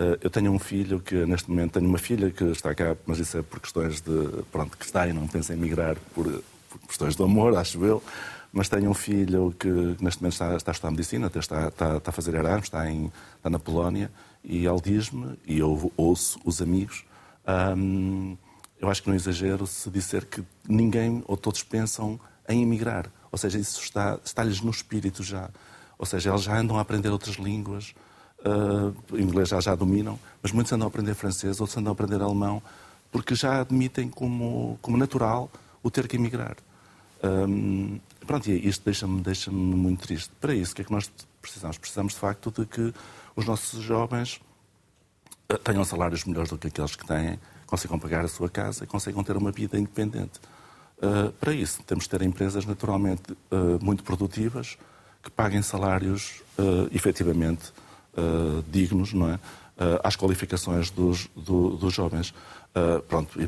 Eh, 0.00 0.18
eu 0.22 0.30
tenho 0.30 0.50
um 0.50 0.58
filho 0.58 0.98
que, 0.98 1.26
neste 1.26 1.50
momento, 1.50 1.72
tenho 1.72 1.86
uma 1.86 1.98
filha 1.98 2.30
que 2.30 2.44
está 2.44 2.74
cá, 2.74 2.96
mas 3.06 3.18
isso 3.18 3.36
é 3.36 3.42
por 3.42 3.60
questões 3.60 4.00
de. 4.00 4.42
Pronto, 4.50 4.76
que 4.76 4.84
está 4.84 5.06
e 5.06 5.12
não 5.12 5.28
pensa 5.28 5.52
em 5.52 5.58
emigrar 5.58 5.96
por, 6.14 6.24
por 6.70 6.80
questões 6.88 7.14
de 7.14 7.22
amor, 7.22 7.54
acho 7.56 7.84
eu. 7.84 8.02
Mas 8.50 8.68
tenho 8.68 8.90
um 8.90 8.94
filho 8.94 9.54
que, 9.58 9.68
neste 10.00 10.22
momento, 10.22 10.32
está, 10.32 10.56
está 10.56 10.70
a 10.70 10.72
estudar 10.72 10.90
medicina, 10.90 11.26
está, 11.26 11.68
está, 11.68 11.96
está 11.98 12.10
a 12.10 12.12
fazer 12.12 12.34
Erasmus, 12.34 12.64
está, 12.64 12.90
está 12.90 13.50
na 13.50 13.58
Polónia, 13.58 14.10
e 14.42 14.66
ele 14.66 14.80
diz-me, 14.82 15.38
e 15.46 15.58
eu 15.58 15.92
ouço 15.96 16.40
os 16.44 16.60
amigos, 16.60 17.04
hum, 17.76 18.36
eu 18.80 18.90
acho 18.90 19.02
que 19.02 19.08
não 19.08 19.14
exagero 19.14 19.66
se 19.68 19.88
disser 19.90 20.26
que 20.26 20.42
ninguém 20.68 21.22
ou 21.28 21.36
todos 21.36 21.62
pensam 21.62 22.18
em 22.48 22.62
emigrar. 22.62 23.06
Ou 23.30 23.38
seja, 23.38 23.56
isso 23.56 23.80
está, 23.82 24.18
está-lhes 24.24 24.60
no 24.60 24.70
espírito 24.70 25.22
já. 25.22 25.48
Ou 25.96 26.06
seja, 26.06 26.30
eles 26.30 26.42
já 26.42 26.58
andam 26.58 26.76
a 26.76 26.80
aprender 26.80 27.10
outras 27.10 27.36
línguas, 27.36 27.94
Uh, 28.42 29.18
inglês 29.18 29.50
já, 29.50 29.60
já 29.60 29.74
dominam, 29.74 30.18
mas 30.42 30.50
muitos 30.50 30.72
andam 30.72 30.86
a 30.86 30.88
aprender 30.88 31.14
francês, 31.14 31.60
outros 31.60 31.76
andam 31.76 31.90
a 31.90 31.92
aprender 31.92 32.22
alemão, 32.22 32.62
porque 33.12 33.34
já 33.34 33.60
admitem 33.60 34.08
como, 34.08 34.78
como 34.80 34.96
natural 34.96 35.50
o 35.82 35.90
ter 35.90 36.08
que 36.08 36.16
emigrar. 36.16 36.56
Um, 37.22 38.00
pronto, 38.26 38.50
e 38.50 38.66
isto 38.66 38.84
deixa-me 38.84 39.20
deixa 39.20 39.50
muito 39.50 40.06
triste. 40.06 40.30
Para 40.40 40.54
isso, 40.54 40.72
o 40.72 40.76
que 40.76 40.82
é 40.82 40.84
que 40.84 40.92
nós 40.92 41.10
precisamos? 41.40 41.78
Precisamos, 41.78 42.12
de 42.14 42.18
facto, 42.18 42.50
de 42.50 42.64
que 42.66 42.94
os 43.36 43.44
nossos 43.44 43.82
jovens 43.82 44.40
ah, 45.48 45.58
tenham 45.58 45.84
salários 45.84 46.24
melhores 46.24 46.50
do 46.50 46.58
que 46.58 46.68
aqueles 46.68 46.96
que 46.96 47.06
têm, 47.06 47.38
consigam 47.66 47.98
pagar 47.98 48.24
a 48.24 48.28
sua 48.28 48.48
casa 48.48 48.84
e 48.84 48.86
consigam 48.86 49.22
ter 49.22 49.36
uma 49.36 49.50
vida 49.50 49.78
independente. 49.78 50.40
Uh, 50.98 51.32
para 51.32 51.52
isso, 51.52 51.82
temos 51.82 52.04
de 52.04 52.10
ter 52.10 52.22
empresas 52.22 52.66
naturalmente 52.66 53.32
uh, 53.32 53.82
muito 53.82 54.02
produtivas, 54.02 54.76
que 55.22 55.30
paguem 55.30 55.62
salários 55.62 56.42
uh, 56.58 56.88
efetivamente 56.92 57.72
uh, 58.20 58.64
dignos, 58.70 59.12
não 59.12 59.30
é? 59.30 59.34
Uh, 59.34 59.98
às 60.04 60.14
qualificações 60.14 60.90
dos, 60.90 61.28
do, 61.34 61.76
dos 61.76 61.94
jovens. 61.94 62.34
Uh, 62.74 63.02
pronto, 63.08 63.38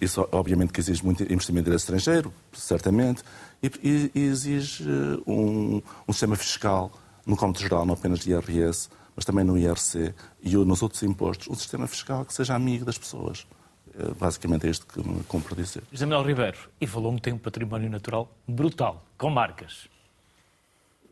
isso 0.00 0.26
obviamente 0.32 0.72
que 0.72 0.80
exige 0.80 1.04
muito 1.04 1.22
investimento 1.22 1.66
direto 1.66 1.80
estrangeiro, 1.80 2.32
certamente, 2.52 3.22
e, 3.62 4.10
e 4.14 4.20
exige 4.22 4.84
um, 5.26 5.82
um, 6.08 6.12
sistema 6.12 6.34
fiscal, 6.34 6.90
no 7.26 7.36
cômodo 7.36 7.60
geral, 7.60 7.84
não 7.84 7.94
apenas 7.94 8.20
de 8.20 8.30
IRS, 8.30 8.88
mas 9.14 9.24
também 9.24 9.44
no 9.44 9.58
IRC 9.58 10.14
e 10.42 10.56
nos 10.56 10.82
outros 10.82 11.02
impostos, 11.02 11.48
um 11.48 11.54
sistema 11.54 11.86
fiscal 11.86 12.24
que 12.24 12.32
seja 12.32 12.54
amigo 12.54 12.84
das 12.84 12.98
pessoas. 12.98 13.46
Basicamente 14.18 14.66
é 14.66 14.70
isto 14.70 14.86
que 14.86 15.06
me 15.06 15.22
cumpre 15.24 15.54
dizer. 15.54 15.82
José 15.90 16.04
Manuel 16.04 16.26
Ribeiro, 16.26 16.58
e 16.80 16.86
tem 17.20 17.32
um 17.32 17.38
património 17.38 17.88
natural 17.88 18.30
brutal, 18.46 19.04
com 19.16 19.30
marcas. 19.30 19.88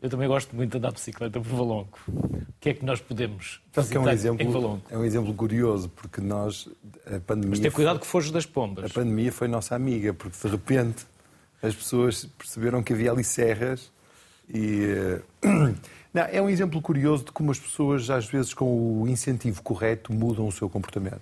Eu 0.05 0.09
também 0.11 0.27
gosto 0.27 0.55
muito 0.55 0.69
de 0.69 0.77
andar 0.77 0.89
de 0.89 0.93
bicicleta 0.93 1.41
por 1.41 1.49
Valongo. 1.49 1.97
O 2.07 2.45
que 2.59 2.69
é 2.69 2.73
que 2.75 2.85
nós 2.85 3.01
podemos 3.01 3.59
fazer 3.71 3.95
é 3.95 3.99
um 3.99 4.07
exemplo, 4.07 4.45
em 4.45 4.51
Valongo? 4.51 4.81
É 4.87 4.95
um 4.95 5.03
exemplo 5.03 5.33
curioso, 5.33 5.89
porque 5.89 6.21
nós, 6.21 6.69
a 7.07 7.19
pandemia... 7.19 7.49
Mas 7.49 7.59
tem 7.59 7.71
cuidado 7.71 7.99
que 7.99 8.05
foge 8.05 8.31
das 8.31 8.45
pombas. 8.45 8.85
A 8.85 8.93
pandemia 8.93 9.31
foi 9.31 9.47
nossa 9.47 9.73
amiga, 9.73 10.13
porque 10.13 10.37
de 10.39 10.47
repente 10.47 11.07
as 11.59 11.73
pessoas 11.73 12.25
perceberam 12.37 12.83
que 12.83 12.93
havia 12.93 13.11
ali 13.11 13.23
serras 13.23 13.91
e... 14.47 14.93
Eh, 15.41 15.73
não, 16.13 16.21
é 16.21 16.39
um 16.39 16.49
exemplo 16.49 16.79
curioso 16.83 17.25
de 17.25 17.31
como 17.31 17.49
as 17.49 17.57
pessoas, 17.57 18.07
às 18.11 18.27
vezes, 18.27 18.53
com 18.53 19.01
o 19.01 19.07
incentivo 19.07 19.63
correto, 19.63 20.13
mudam 20.13 20.47
o 20.47 20.51
seu 20.51 20.69
comportamento. 20.69 21.21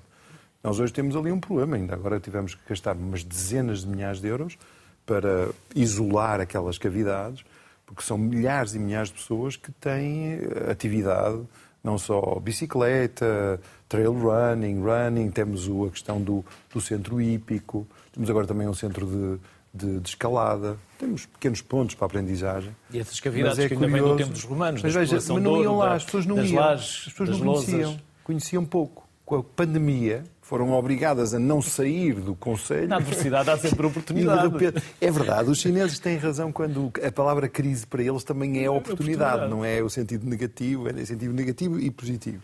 Nós 0.62 0.78
hoje 0.82 0.92
temos 0.92 1.16
ali 1.16 1.32
um 1.32 1.40
problema, 1.40 1.78
ainda 1.78 1.94
agora 1.94 2.20
tivemos 2.20 2.54
que 2.54 2.62
gastar 2.68 2.98
umas 2.98 3.24
dezenas 3.24 3.84
de 3.84 3.88
milhares 3.88 4.20
de 4.20 4.28
euros 4.28 4.58
para 5.06 5.48
isolar 5.74 6.42
aquelas 6.42 6.78
cavidades 6.78 7.46
porque 7.94 8.08
são 8.08 8.18
milhares 8.18 8.74
e 8.74 8.80
milhares 8.80 9.10
de 9.10 9.16
pessoas 9.16 9.56
que 9.56 9.72
têm 9.72 10.40
atividade 10.70 11.42
não 11.84 11.98
só 11.98 12.40
bicicleta, 12.40 13.60
trail 13.90 14.14
running, 14.14 14.82
running, 14.82 15.30
temos 15.30 15.68
a 15.68 15.92
questão 15.92 16.22
do, 16.22 16.44
do 16.74 16.80
centro 16.80 17.22
hípico, 17.22 17.86
temos 18.14 18.30
agora 18.30 18.48
também 18.48 18.68
um 18.68 18.74
centro 18.74 19.06
de, 19.06 19.40
de, 19.74 20.00
de, 20.00 20.10
escalada. 20.10 20.78
Temos 20.98 21.26
pequenos 21.26 21.62
pontos 21.62 21.96
para 21.96 22.06
a 22.06 22.08
aprendizagem. 22.08 22.74
E 22.90 23.00
essas 23.00 23.20
cavidades 23.20 23.60
é 23.60 23.68
que 23.68 23.74
ainda 23.74 23.88
curioso. 23.88 24.08
vêm 24.08 24.16
do 24.16 24.24
tempo 24.24 24.34
dos 24.34 24.44
romanos, 24.46 24.82
mas, 24.82 24.94
veja, 24.94 25.16
mas 25.16 25.28
não 25.28 25.62
iam 25.62 25.78
lá, 25.78 25.96
as 25.96 26.06
pessoas 26.06 26.26
não 26.26 26.44
iam. 26.44 26.56
Lajes, 26.56 27.04
as 27.08 27.14
pessoas 27.14 27.40
não 27.40 27.54
conheciam. 27.54 28.00
Conheciam 28.24 28.66
pouco. 28.66 29.04
Com 29.26 29.36
a 29.36 29.44
pandemia, 29.44 30.24
foram 30.42 30.72
obrigadas 30.74 31.34
a 31.34 31.40
não 31.40 31.62
sair 31.62 32.16
do 32.16 32.36
Conselho. 32.36 32.90
Na 32.90 32.98
adversidade 32.98 33.50
há 33.50 33.58
sempre 33.58 33.86
oportunidade. 33.88 34.54
é 35.00 35.12
verdade, 35.12 35.50
os 35.50 35.60
chineses 35.60 35.98
têm 35.98 36.18
razão 36.18 36.52
quando 36.52 36.92
a 37.02 37.12
palavra 37.12 37.48
crise 37.48 37.88
para 37.88 38.04
eles 38.04 38.24
também 38.24 38.64
é 38.64 38.70
oportunidade, 38.70 39.46
oportunidade. 39.46 39.50
não 39.50 39.64
é 39.64 39.82
o 39.82 39.90
sentido 39.90 40.28
negativo, 40.28 40.90
é 40.90 40.92
o 40.92 41.06
sentido 41.06 41.34
negativo 41.34 41.80
e 41.80 41.90
positivo. 41.90 42.44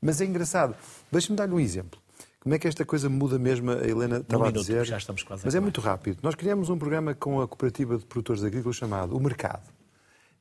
Mas 0.00 0.20
é 0.20 0.24
engraçado. 0.24 0.74
Deixe-me 1.12 1.36
dar-lhe 1.36 1.52
um 1.52 1.60
exemplo. 1.60 2.00
Como 2.40 2.54
é 2.54 2.58
que 2.58 2.68
esta 2.68 2.84
coisa 2.84 3.08
muda 3.08 3.38
mesmo? 3.38 3.70
A 3.70 3.86
Helena 3.86 4.18
estava 4.18 4.44
um 4.44 4.48
a 4.48 4.50
dizer. 4.50 4.84
Já 4.84 4.98
estamos 4.98 5.22
quase 5.22 5.46
mas 5.46 5.54
é 5.54 5.60
muito 5.60 5.80
rápido. 5.80 6.18
Nós 6.22 6.34
criamos 6.34 6.68
um 6.68 6.76
programa 6.76 7.14
com 7.14 7.40
a 7.40 7.48
Cooperativa 7.48 7.96
de 7.96 8.04
Produtores 8.04 8.44
Agrícolas 8.44 8.76
chamado 8.76 9.16
O 9.16 9.20
Mercado. 9.20 9.62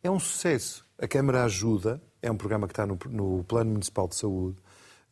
É 0.03 0.11
um 0.11 0.19
sucesso. 0.19 0.85
A 0.99 1.07
Câmara 1.07 1.45
ajuda, 1.45 2.01
é 2.21 2.29
um 2.29 2.35
programa 2.35 2.67
que 2.67 2.73
está 2.73 2.85
no, 2.85 2.99
no 3.09 3.43
Plano 3.45 3.71
Municipal 3.71 4.07
de 4.09 4.15
Saúde, 4.15 4.57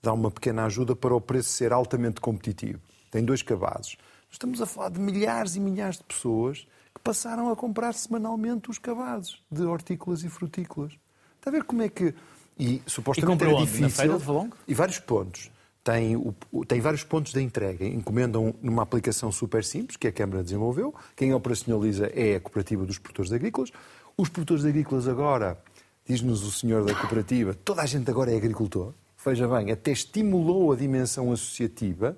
dá 0.01 0.13
uma 0.13 0.31
pequena 0.31 0.65
ajuda 0.65 0.95
para 0.95 1.13
o 1.13 1.21
preço 1.21 1.49
ser 1.49 1.71
altamente 1.71 2.19
competitivo. 2.19 2.79
Tem 3.09 3.23
dois 3.23 3.41
cabazes. 3.41 3.97
Estamos 4.29 4.61
a 4.61 4.65
falar 4.65 4.89
de 4.89 4.99
milhares 4.99 5.55
e 5.55 5.59
milhares 5.59 5.97
de 5.97 6.03
pessoas 6.03 6.67
que 6.93 7.01
passaram 7.03 7.51
a 7.51 7.55
comprar 7.55 7.93
semanalmente 7.93 8.69
os 8.69 8.77
cabazes 8.77 9.37
de 9.51 9.63
hortícolas 9.63 10.23
e 10.23 10.29
frutícolas. 10.29 10.93
Está 11.37 11.49
a 11.49 11.53
ver 11.53 11.63
como 11.63 11.81
é 11.81 11.89
que. 11.89 12.13
E 12.57 12.81
supostamente 12.85 13.43
e 13.43 13.47
é 13.47 13.55
difícil. 13.57 13.81
Na 13.81 13.89
feira 13.89 14.17
de 14.17 14.23
Valongo? 14.23 14.57
E 14.67 14.73
vários 14.73 14.99
pontos 14.99 15.51
tem, 15.83 16.15
o, 16.15 16.33
tem 16.65 16.79
vários 16.79 17.03
pontos 17.03 17.33
de 17.33 17.41
entrega. 17.41 17.85
Encomendam 17.85 18.53
numa 18.61 18.83
aplicação 18.83 19.31
super 19.31 19.63
simples, 19.63 19.97
que 19.97 20.07
a 20.07 20.11
Câmara 20.11 20.43
desenvolveu. 20.43 20.93
Quem 21.15 21.33
operacionaliza 21.33 22.11
é 22.13 22.35
a 22.35 22.39
Cooperativa 22.39 22.85
dos 22.85 22.97
Produtores 22.97 23.31
Agrícolas. 23.31 23.71
Os 24.15 24.29
produtores 24.29 24.65
agrícolas 24.65 25.07
agora, 25.07 25.57
diz-nos 26.05 26.43
o 26.43 26.51
senhor 26.51 26.85
da 26.85 26.93
cooperativa, 26.93 27.53
toda 27.53 27.81
a 27.81 27.85
gente 27.85 28.09
agora 28.11 28.31
é 28.31 28.35
agricultor. 28.35 28.93
Veja 29.23 29.47
bem, 29.47 29.71
até 29.71 29.91
estimulou 29.91 30.71
a 30.71 30.75
dimensão 30.75 31.31
associativa. 31.31 32.17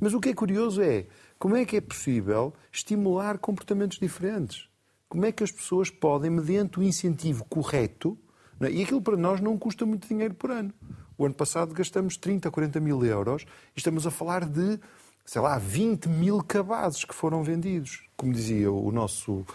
Mas 0.00 0.14
o 0.14 0.20
que 0.20 0.30
é 0.30 0.34
curioso 0.34 0.80
é 0.80 1.06
como 1.38 1.56
é 1.56 1.64
que 1.64 1.76
é 1.76 1.80
possível 1.80 2.54
estimular 2.72 3.38
comportamentos 3.38 3.98
diferentes? 3.98 4.68
Como 5.08 5.26
é 5.26 5.32
que 5.32 5.44
as 5.44 5.50
pessoas 5.50 5.90
podem, 5.90 6.30
mediante 6.30 6.78
o 6.78 6.82
incentivo 6.82 7.44
correto, 7.44 8.16
é? 8.60 8.70
e 8.70 8.82
aquilo 8.82 9.02
para 9.02 9.16
nós 9.16 9.40
não 9.40 9.58
custa 9.58 9.84
muito 9.84 10.08
dinheiro 10.08 10.34
por 10.34 10.50
ano. 10.50 10.72
O 11.18 11.26
ano 11.26 11.34
passado 11.34 11.74
gastamos 11.74 12.16
30, 12.16 12.50
40 12.50 12.80
mil 12.80 13.04
euros 13.04 13.44
e 13.76 13.78
estamos 13.78 14.06
a 14.06 14.10
falar 14.10 14.46
de, 14.46 14.80
sei 15.26 15.42
lá, 15.42 15.58
20 15.58 16.08
mil 16.08 16.42
cabazes 16.42 17.04
que 17.04 17.14
foram 17.14 17.42
vendidos. 17.42 18.02
Como 18.16 18.32
dizia 18.32 18.72
o 18.72 18.90
nosso 18.90 19.32
uh, 19.32 19.46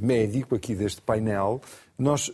médico 0.00 0.54
aqui 0.54 0.74
deste 0.74 1.02
painel, 1.02 1.60
nós 1.98 2.32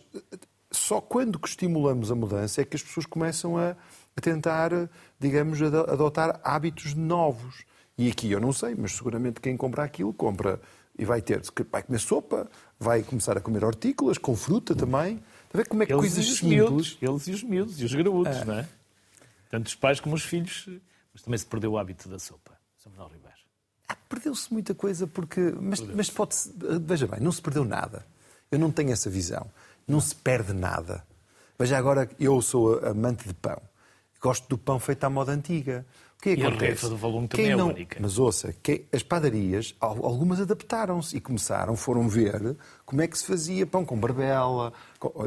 só 0.75 1.01
quando 1.01 1.39
que 1.39 1.49
estimulamos 1.49 2.11
a 2.11 2.14
mudança 2.14 2.61
é 2.61 2.64
que 2.64 2.77
as 2.77 2.83
pessoas 2.83 3.07
começam 3.07 3.57
a, 3.57 3.70
a 4.16 4.20
tentar, 4.20 4.70
digamos, 5.18 5.62
adotar 5.62 6.41
hábitos 6.43 6.95
novos. 6.95 7.64
E 7.97 8.11
aqui 8.11 8.31
eu 8.31 8.41
não 8.41 8.53
sei, 8.53 8.75
mas 8.75 8.93
seguramente 8.93 9.41
quem 9.41 9.57
compra 9.57 9.85
aquilo 9.85 10.12
compra 10.12 10.61
e 10.99 11.05
vai 11.05 11.22
ter, 11.22 11.43
vai 11.70 11.83
comer 11.83 11.99
sopa, 11.99 12.49
vai 12.79 13.03
começar 13.03 13.37
a 13.37 13.41
comer 13.41 13.64
hortícolas, 13.64 14.18
com 14.18 14.37
fruta 14.37 14.75
também. 14.75 15.22
A 15.53 15.57
ver 15.57 15.68
como 15.68 15.83
é 15.83 15.87
que 15.87 15.93
eles 15.93 16.01
coisas 16.01 16.27
simples... 16.27 16.51
Miúdos, 16.51 16.99
eles 17.01 17.27
e 17.29 17.31
os 17.31 17.43
miúdos, 17.43 17.81
e 17.81 17.85
os 17.85 17.95
graúdos, 17.95 18.37
é. 18.37 18.45
não 18.45 18.55
é? 18.55 18.68
Tanto 19.51 19.66
os 19.66 19.75
pais 19.75 20.01
como 20.01 20.14
os 20.14 20.22
filhos. 20.22 20.68
Mas 21.12 21.22
também 21.22 21.39
se 21.39 21.47
perdeu 21.47 21.72
o 21.72 21.79
hábito 21.79 22.09
da 22.09 22.18
sopa. 22.18 22.59
Samuel 22.77 23.09
Ribeiro. 23.09 23.37
Ah, 23.89 23.97
Perdeu-se 24.09 24.53
muita 24.53 24.75
coisa 24.75 25.07
porque... 25.07 25.41
Mas, 25.61 25.81
mas 25.81 26.11
pode-se... 26.11 26.53
Veja 26.81 27.07
bem, 27.07 27.20
não 27.20 27.31
se 27.31 27.41
perdeu 27.41 27.64
nada. 27.64 28.05
Eu 28.51 28.59
não 28.59 28.70
tenho 28.72 28.91
essa 28.91 29.09
visão. 29.09 29.49
Não, 29.87 29.95
não. 29.95 30.01
se 30.01 30.14
perde 30.14 30.53
nada. 30.53 31.05
Veja 31.59 31.78
agora, 31.78 32.09
eu 32.18 32.41
sou 32.43 32.85
amante 32.85 33.26
de 33.28 33.35
pão. 33.35 33.61
Gosto 34.20 34.49
do 34.49 34.59
pão 34.59 34.80
feito 34.80 35.05
à 35.05 35.11
moda 35.11 35.32
antiga 35.32 35.85
que 36.24 36.30
e 36.30 36.43
acontece? 36.43 36.64
a 36.64 36.68
refa 36.68 36.89
do 36.89 36.97
volume 36.97 37.28
também 37.28 37.51
é 37.51 37.57
não... 37.57 37.68
única. 37.68 37.99
Mas 38.01 38.18
ouça, 38.18 38.55
que 38.62 38.87
as 38.91 39.03
padarias, 39.03 39.74
algumas 39.78 40.41
adaptaram-se 40.41 41.16
e 41.16 41.20
começaram, 41.20 41.76
foram 41.76 42.09
ver 42.09 42.57
como 42.87 43.03
é 43.03 43.07
que 43.07 43.18
se 43.18 43.26
fazia 43.26 43.66
pão 43.66 43.85
com 43.85 43.99
barbela. 43.99 44.72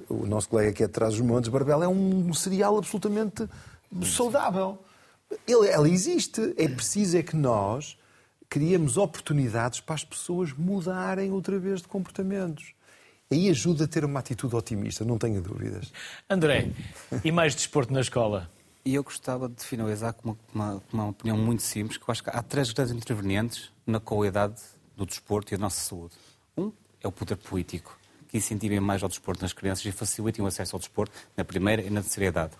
O 0.09 0.25
nosso 0.25 0.49
colega 0.49 0.71
aqui 0.71 0.83
atrás 0.83 1.13
dos 1.13 1.21
montes, 1.21 1.49
barbela 1.49 1.85
é 1.85 1.87
um 1.87 2.33
cereal 2.33 2.77
absolutamente 2.77 3.47
saudável. 4.03 4.79
Ele, 5.47 5.67
ela 5.67 5.87
existe. 5.87 6.55
É 6.57 6.67
preciso 6.67 7.17
é 7.17 7.21
que 7.21 7.35
nós 7.35 7.97
criemos 8.49 8.97
oportunidades 8.97 9.79
para 9.79 9.95
as 9.95 10.03
pessoas 10.03 10.51
mudarem 10.51 11.31
outra 11.31 11.59
vez 11.59 11.81
de 11.81 11.87
comportamentos. 11.87 12.73
Aí 13.29 13.49
ajuda 13.49 13.83
a 13.83 13.87
ter 13.87 14.05
uma 14.05 14.19
atitude 14.19 14.55
otimista, 14.55 15.03
não 15.03 15.17
tenha 15.17 15.41
dúvidas. 15.41 15.91
André, 16.29 16.71
e 17.25 17.31
mais 17.31 17.53
desporto 17.53 17.91
na 17.91 17.99
escola? 17.99 18.49
E 18.85 18.95
eu 18.95 19.03
gostava 19.03 19.49
de 19.49 19.61
finalizar 19.65 20.13
com 20.13 20.29
uma, 20.29 20.37
uma, 20.53 20.83
uma, 20.93 21.07
opinião 21.09 21.37
muito 21.37 21.61
simples, 21.61 21.97
que 21.97 22.03
eu 22.03 22.11
acho 22.11 22.23
que 22.23 22.29
há 22.29 22.41
três 22.41 22.71
grandes 22.71 22.93
intervenientes 22.93 23.69
na 23.85 23.99
qualidade 23.99 24.61
do 24.95 25.05
desporto 25.05 25.53
e 25.53 25.57
da 25.57 25.61
nossa 25.61 25.81
saúde. 25.81 26.15
Um 26.57 26.71
é 27.03 27.07
o 27.07 27.11
poder 27.11 27.35
político, 27.35 27.99
que 28.29 28.37
incentivem 28.37 28.79
mais 28.79 29.03
ao 29.03 29.09
desporto 29.09 29.41
nas 29.41 29.51
crianças 29.51 29.85
e 29.85 29.91
facilitem 29.91 30.43
o 30.43 30.47
acesso 30.47 30.77
ao 30.77 30.79
desporto 30.79 31.13
na 31.35 31.43
primeira 31.43 31.81
e 31.81 31.89
na 31.89 32.01
terceira 32.01 32.29
idade. 32.29 32.53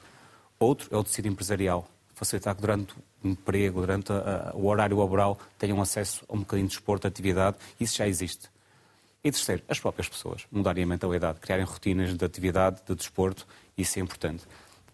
Outro 0.59 0.89
é 0.91 0.97
o 0.97 1.03
tecido 1.03 1.29
empresarial, 1.29 1.87
facilitar 2.13 2.53
que 2.55 2.61
durante 2.61 2.93
o 3.23 3.27
emprego, 3.29 3.79
durante 3.79 4.11
a, 4.11 4.51
a, 4.51 4.57
o 4.57 4.65
horário 4.65 4.97
laboral, 4.97 5.39
tenham 5.57 5.81
acesso 5.81 6.25
a 6.27 6.33
um 6.33 6.39
bocadinho 6.39 6.67
de 6.67 6.75
desporto, 6.75 7.03
de 7.03 7.07
atividade. 7.07 7.55
Isso 7.79 7.95
já 7.95 8.05
existe. 8.05 8.49
E 9.23 9.31
terceiro, 9.31 9.63
as 9.67 9.79
próprias 9.79 10.07
pessoas 10.07 10.45
mudarem 10.51 10.83
a 10.83 10.87
mentalidade, 10.87 11.39
criarem 11.39 11.65
rotinas 11.65 12.15
de 12.15 12.23
atividade, 12.23 12.81
de 12.87 12.95
desporto, 12.95 13.47
isso 13.77 13.99
é 13.99 14.01
importante. 14.01 14.45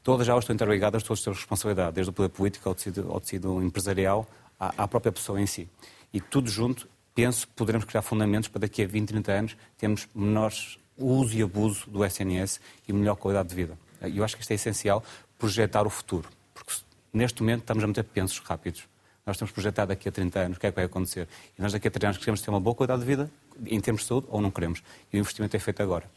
Todas 0.01 0.27
elas 0.27 0.43
estão 0.43 0.53
interligadas, 0.53 1.03
todas 1.03 1.21
têm 1.21 1.33
responsabilidade, 1.33 1.93
desde 1.93 2.09
o 2.09 2.13
poder 2.13 2.29
político 2.29 2.67
ao 2.67 2.75
tecido, 2.75 3.11
ao 3.11 3.21
tecido 3.21 3.61
empresarial, 3.61 4.27
à, 4.59 4.83
à, 4.83 4.87
própria 4.87 5.11
pessoa 5.11 5.39
em 5.39 5.45
si. 5.45 5.69
E 6.13 6.19
tudo 6.19 6.49
junto, 6.49 6.87
penso 7.15 7.47
que 7.47 7.53
poderemos 7.53 7.85
criar 7.85 8.01
fundamentos 8.01 8.49
para 8.49 8.61
daqui 8.61 8.83
a 8.83 8.87
20, 8.87 9.09
30 9.09 9.31
anos 9.31 9.57
termos 9.77 10.07
menor 10.13 10.51
uso 10.97 11.37
e 11.37 11.41
abuso 11.41 11.89
do 11.89 12.03
SNS 12.03 12.59
e 12.87 12.93
melhor 12.93 13.15
qualidade 13.15 13.49
de 13.49 13.55
vida. 13.55 13.77
E 14.05 14.17
eu 14.17 14.23
acho 14.23 14.35
que 14.35 14.41
isto 14.41 14.51
é 14.51 14.55
essencial, 14.55 15.03
projetar 15.37 15.85
o 15.87 15.89
futuro. 15.89 16.27
Porque 16.53 16.73
neste 17.13 17.41
momento 17.41 17.61
estamos 17.61 17.83
a 17.83 17.87
meter 17.87 18.03
pensos 18.03 18.39
rápidos. 18.39 18.87
Nós 19.25 19.37
temos 19.37 19.51
projetado 19.51 19.89
daqui 19.89 20.09
a 20.09 20.11
30 20.11 20.39
anos 20.39 20.57
o 20.57 20.59
que 20.59 20.67
é 20.67 20.71
que 20.71 20.75
vai 20.75 20.85
acontecer. 20.85 21.27
E 21.57 21.61
nós 21.61 21.71
daqui 21.71 21.87
a 21.87 21.91
30 21.91 22.07
anos 22.07 22.17
queremos 22.17 22.41
ter 22.41 22.49
uma 22.49 22.59
boa 22.59 22.75
qualidade 22.75 23.01
de 23.01 23.07
vida 23.07 23.31
em 23.65 23.79
termos 23.79 24.03
de 24.03 24.07
saúde 24.07 24.27
ou 24.29 24.41
não 24.41 24.51
queremos. 24.51 24.83
E 25.11 25.17
o 25.17 25.19
investimento 25.19 25.55
é 25.55 25.59
feito 25.59 25.81
agora. 25.81 26.09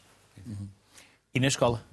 Uhum. 0.45 0.67
E 1.33 1.39
na 1.39 1.47
escola? 1.47 1.83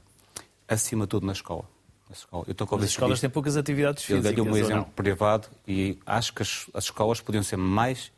Acima 0.69 1.05
de 1.05 1.11
tudo 1.11 1.27
na 1.27 1.33
escola 1.33 1.67
escola. 2.15 2.45
Eu 2.47 2.53
estou 2.53 2.79
As 2.79 2.85
escolas 2.85 3.21
têm 3.21 3.31
poucas 3.31 3.57
atividades 3.57 4.05
físicas. 4.05 4.27
Eu 4.27 4.45
dei 4.45 4.53
um 4.53 4.57
exemplo 4.57 4.93
privado 4.95 5.49
e 5.67 5.99
acho 6.07 6.33
que 6.33 6.43
as, 6.43 6.67
as 6.73 6.85
escolas 6.85 7.21
podiam 7.21 7.43
ser 7.43 7.57
mais 7.57 8.13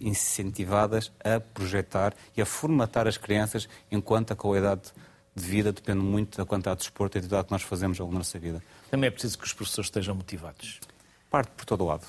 incentivadas 0.00 1.10
a 1.24 1.40
projetar 1.40 2.14
e 2.36 2.42
a 2.42 2.46
formatar 2.46 3.06
as 3.06 3.16
crianças 3.16 3.68
enquanto 3.90 4.32
a 4.32 4.36
qualidade 4.36 4.92
de 5.34 5.42
vida 5.42 5.72
depende 5.72 6.00
muito 6.00 6.36
da 6.36 6.44
quantidade 6.44 6.80
de 6.80 6.86
desporto 6.86 7.16
e 7.16 7.20
de 7.20 7.26
atividade 7.26 7.46
que 7.46 7.52
nós 7.52 7.62
fazemos 7.62 7.98
ao 7.98 8.06
longo 8.06 8.14
da 8.14 8.18
nossa 8.18 8.38
vida. 8.38 8.62
Também 8.90 9.08
é 9.08 9.10
preciso 9.10 9.38
que 9.38 9.44
os 9.44 9.52
professores 9.52 9.86
estejam 9.86 10.14
motivados. 10.14 10.78
Parte 11.30 11.50
por 11.56 11.64
todo 11.64 11.86
lado. 11.86 12.06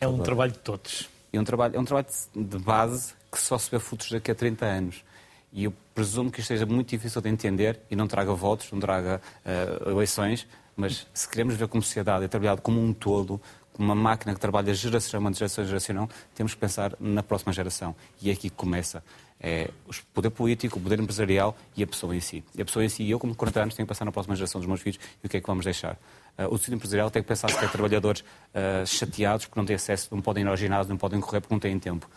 é 0.00 0.06
um 0.06 0.18
trabalho 0.18 0.52
de 0.52 0.58
todos. 0.58 1.08
É 1.32 1.40
um 1.40 1.44
trabalho, 1.44 1.76
é 1.76 1.80
um 1.80 1.84
trabalho 1.84 2.06
de 2.34 2.58
base 2.58 3.14
que 3.30 3.40
só 3.40 3.56
se 3.56 3.70
vê 3.70 3.78
frutos 3.78 4.10
daqui 4.10 4.30
a 4.30 4.34
30 4.34 4.66
anos. 4.66 5.04
E 5.52 5.64
eu 5.64 5.72
presumo 5.94 6.30
que 6.30 6.40
isto 6.40 6.48
seja 6.48 6.66
muito 6.66 6.88
difícil 6.88 7.20
de 7.20 7.28
entender 7.28 7.80
e 7.90 7.96
não 7.96 8.06
traga 8.06 8.32
votos, 8.34 8.70
não 8.72 8.80
traga 8.80 9.20
uh, 9.44 9.90
eleições, 9.90 10.46
mas 10.76 11.06
se 11.12 11.28
queremos 11.28 11.54
ver 11.54 11.68
como 11.68 11.82
sociedade 11.82 12.24
é 12.24 12.28
trabalhado 12.28 12.62
como 12.62 12.82
um 12.82 12.92
todo, 12.92 13.40
como 13.72 13.88
uma 13.88 13.94
máquina 13.94 14.34
que 14.34 14.40
trabalha 14.40 14.72
geracionalmente, 14.74 15.38
geração 15.38 15.64
geracional, 15.64 16.08
temos 16.34 16.54
que 16.54 16.60
pensar 16.60 16.94
na 17.00 17.22
próxima 17.22 17.52
geração. 17.52 17.94
E 18.20 18.30
é 18.30 18.32
aqui 18.32 18.50
que 18.50 18.56
começa. 18.56 19.02
É 19.40 19.70
o 19.86 19.92
poder 20.14 20.30
político, 20.30 20.78
o 20.78 20.82
poder 20.82 21.00
empresarial 21.00 21.56
e 21.76 21.82
a 21.82 21.86
pessoa 21.86 22.14
em 22.14 22.20
si. 22.20 22.44
E 22.54 22.62
a 22.62 22.64
pessoa 22.64 22.84
em 22.84 22.88
si, 22.88 23.08
eu 23.08 23.18
como 23.18 23.34
40 23.34 23.62
anos, 23.62 23.74
tenho 23.74 23.86
que 23.86 23.92
pensar 23.92 24.04
na 24.04 24.12
próxima 24.12 24.36
geração 24.36 24.60
dos 24.60 24.68
meus 24.68 24.80
filhos 24.80 25.00
e 25.22 25.26
o 25.26 25.28
que 25.28 25.36
é 25.36 25.40
que 25.40 25.46
vamos 25.46 25.64
deixar. 25.64 25.98
Uh, 26.38 26.54
o 26.54 26.58
tecido 26.58 26.74
empresarial 26.74 27.10
tem 27.10 27.22
que 27.22 27.28
pensar 27.28 27.50
se 27.50 27.58
quer 27.58 27.70
trabalhadores 27.70 28.20
uh, 28.20 28.86
chateados 28.86 29.46
porque 29.46 29.60
não 29.60 29.66
têm 29.66 29.76
acesso, 29.76 30.08
não 30.14 30.22
podem 30.22 30.44
ir 30.44 30.48
ao 30.48 30.56
ginásio, 30.56 30.90
não 30.90 30.96
podem 30.96 31.20
correr 31.20 31.40
porque 31.40 31.54
não 31.54 31.60
têm 31.60 31.78
tempo. 31.78 32.08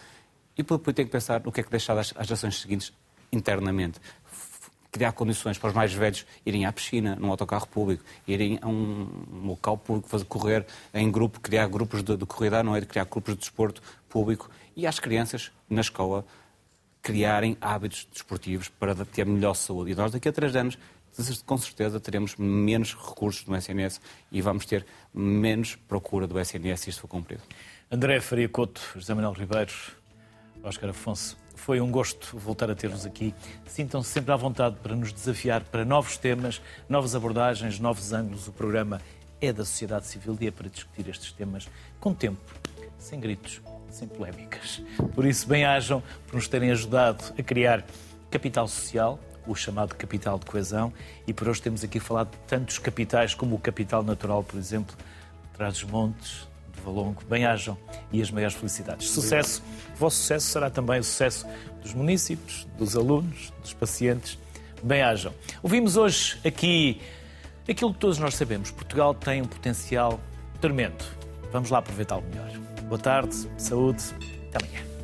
E 0.58 0.64
político 0.64 0.94
tem 0.94 1.06
que 1.06 1.12
pensar 1.12 1.42
no 1.44 1.52
que 1.52 1.60
é 1.60 1.64
que 1.64 1.70
deixar 1.70 1.98
às 1.98 2.08
gerações 2.08 2.62
seguintes 2.62 2.94
internamente. 3.32 4.00
Criar 4.90 5.12
condições 5.12 5.58
para 5.58 5.68
os 5.68 5.76
mais 5.76 5.94
velhos 5.94 6.26
irem 6.46 6.66
à 6.66 6.72
piscina, 6.72 7.18
num 7.18 7.30
autocarro 7.30 7.68
público, 7.68 8.02
irem 8.26 8.58
a 8.62 8.68
um 8.68 9.08
local 9.44 9.78
público, 9.78 10.08
fazer 10.08 10.24
correr 10.24 10.66
em 10.94 11.12
grupo, 11.12 11.42
criar 11.42 11.68
grupos 11.68 12.02
de, 12.02 12.16
de 12.16 12.26
corrida 12.26 12.60
à 12.60 12.64
noite, 12.64 12.88
criar 12.88 13.04
grupos 13.04 13.34
de 13.34 13.42
desporto 13.42 13.82
público 14.08 14.50
e 14.74 14.88
às 14.88 14.98
crianças, 14.98 15.52
na 15.70 15.82
escola, 15.82 16.26
criarem 17.02 17.58
hábitos 17.60 18.08
desportivos 18.12 18.70
para 18.70 18.96
ter 19.06 19.26
melhor 19.26 19.54
saúde. 19.54 19.92
E 19.92 19.96
nós, 19.96 20.14
daqui 20.14 20.30
a 20.30 20.32
três 20.32 20.56
anos, 20.56 20.78
com 21.46 21.58
certeza 21.58 22.00
teremos 22.00 22.36
menos 22.36 22.94
recursos 22.94 23.44
do 23.44 23.56
SNS 23.56 24.02
e 24.32 24.42
vamos 24.42 24.66
ter 24.66 24.86
menos 25.14 25.76
procura 25.76 26.28
do 26.28 26.40
SNS 26.40 26.82
se 26.82 26.90
isto 26.90 27.02
for 27.02 27.08
cumprido. 27.08 27.42
André 27.92 28.20
Faria 28.20 28.50
Couto, 28.50 28.82
José 28.96 29.14
Manuel 29.14 29.34
Ribeiro, 29.34 29.74
Oscar 30.64 30.90
Afonso, 30.90 31.38
foi 31.56 31.80
um 31.80 31.90
gosto 31.90 32.38
voltar 32.38 32.70
a 32.70 32.76
ter-vos 32.76 33.06
aqui. 33.06 33.34
Sintam-se 33.66 34.10
sempre 34.10 34.32
à 34.34 34.36
vontade 34.36 34.76
para 34.82 34.96
nos 34.96 35.14
desafiar 35.14 35.64
para 35.64 35.86
novos 35.86 36.18
temas, 36.18 36.62
novas 36.90 37.16
abordagens, 37.16 37.80
novos 37.80 38.12
ângulos. 38.12 38.48
O 38.48 38.52
programa 38.52 39.02
é 39.40 39.54
da 39.54 39.64
sociedade 39.64 40.06
civil 40.08 40.38
e 40.42 40.48
é 40.48 40.52
para 40.52 40.70
discutir 40.70 41.10
estes 41.10 41.32
temas 41.32 41.70
com 42.00 42.14
tempo, 42.14 42.42
sem 42.98 43.20
gritos, 43.20 43.62
sem 43.90 44.08
polémicas. 44.08 44.82
Por 45.14 45.26
isso, 45.26 45.48
bem-ajam 45.48 46.04
por 46.28 46.36
nos 46.36 46.48
terem 46.48 46.72
ajudado 46.72 47.24
a 47.38 47.44
criar 47.44 47.86
capital 48.30 48.68
social, 48.68 49.20
o 49.48 49.56
chamado 49.56 49.96
capital 49.96 50.40
de 50.40 50.46
coesão, 50.46 50.92
e 51.28 51.34
por 51.34 51.48
hoje 51.48 51.62
temos 51.62 51.84
aqui 51.84 52.00
falado 52.00 52.32
de 52.32 52.38
tantos 52.48 52.78
capitais 52.78 53.34
como 53.34 53.56
o 53.56 53.60
capital 53.60 54.04
natural, 54.04 54.44
por 54.44 54.58
exemplo, 54.58 54.96
traz 55.56 55.84
montes 55.84 56.48
de 56.74 56.82
Valongo. 56.82 57.24
Bem-ajam 57.30 57.78
e 58.12 58.22
as 58.22 58.32
maiores 58.32 58.56
felicidades. 58.56 59.10
Sucesso, 59.10 59.64
o 59.96 59.98
vosso 59.98 60.18
sucesso 60.18 60.48
será 60.48 60.70
também 60.70 61.00
o 61.00 61.04
sucesso 61.04 61.48
dos 61.82 61.94
municípios, 61.94 62.68
dos 62.78 62.96
alunos, 62.96 63.54
dos 63.62 63.74
pacientes. 63.74 64.38
Bem-ajam. 64.84 65.34
Ouvimos 65.64 65.98
hoje 65.98 66.40
aqui 66.46 67.02
aquilo 67.68 67.94
que 67.94 68.00
todos 68.00 68.18
nós 68.20 68.36
sabemos: 68.36 68.72
Portugal 68.72 69.14
tem 69.14 69.42
um 69.42 69.48
potencial 69.48 70.20
tremendo. 70.62 71.04
Vamos 71.52 71.70
lá 71.70 71.80
aproveitá-lo 71.80 72.24
melhor. 72.24 72.52
Boa 72.88 73.00
tarde, 73.00 73.36
saúde, 73.58 74.04
até 74.50 74.64
amanhã. 74.64 74.95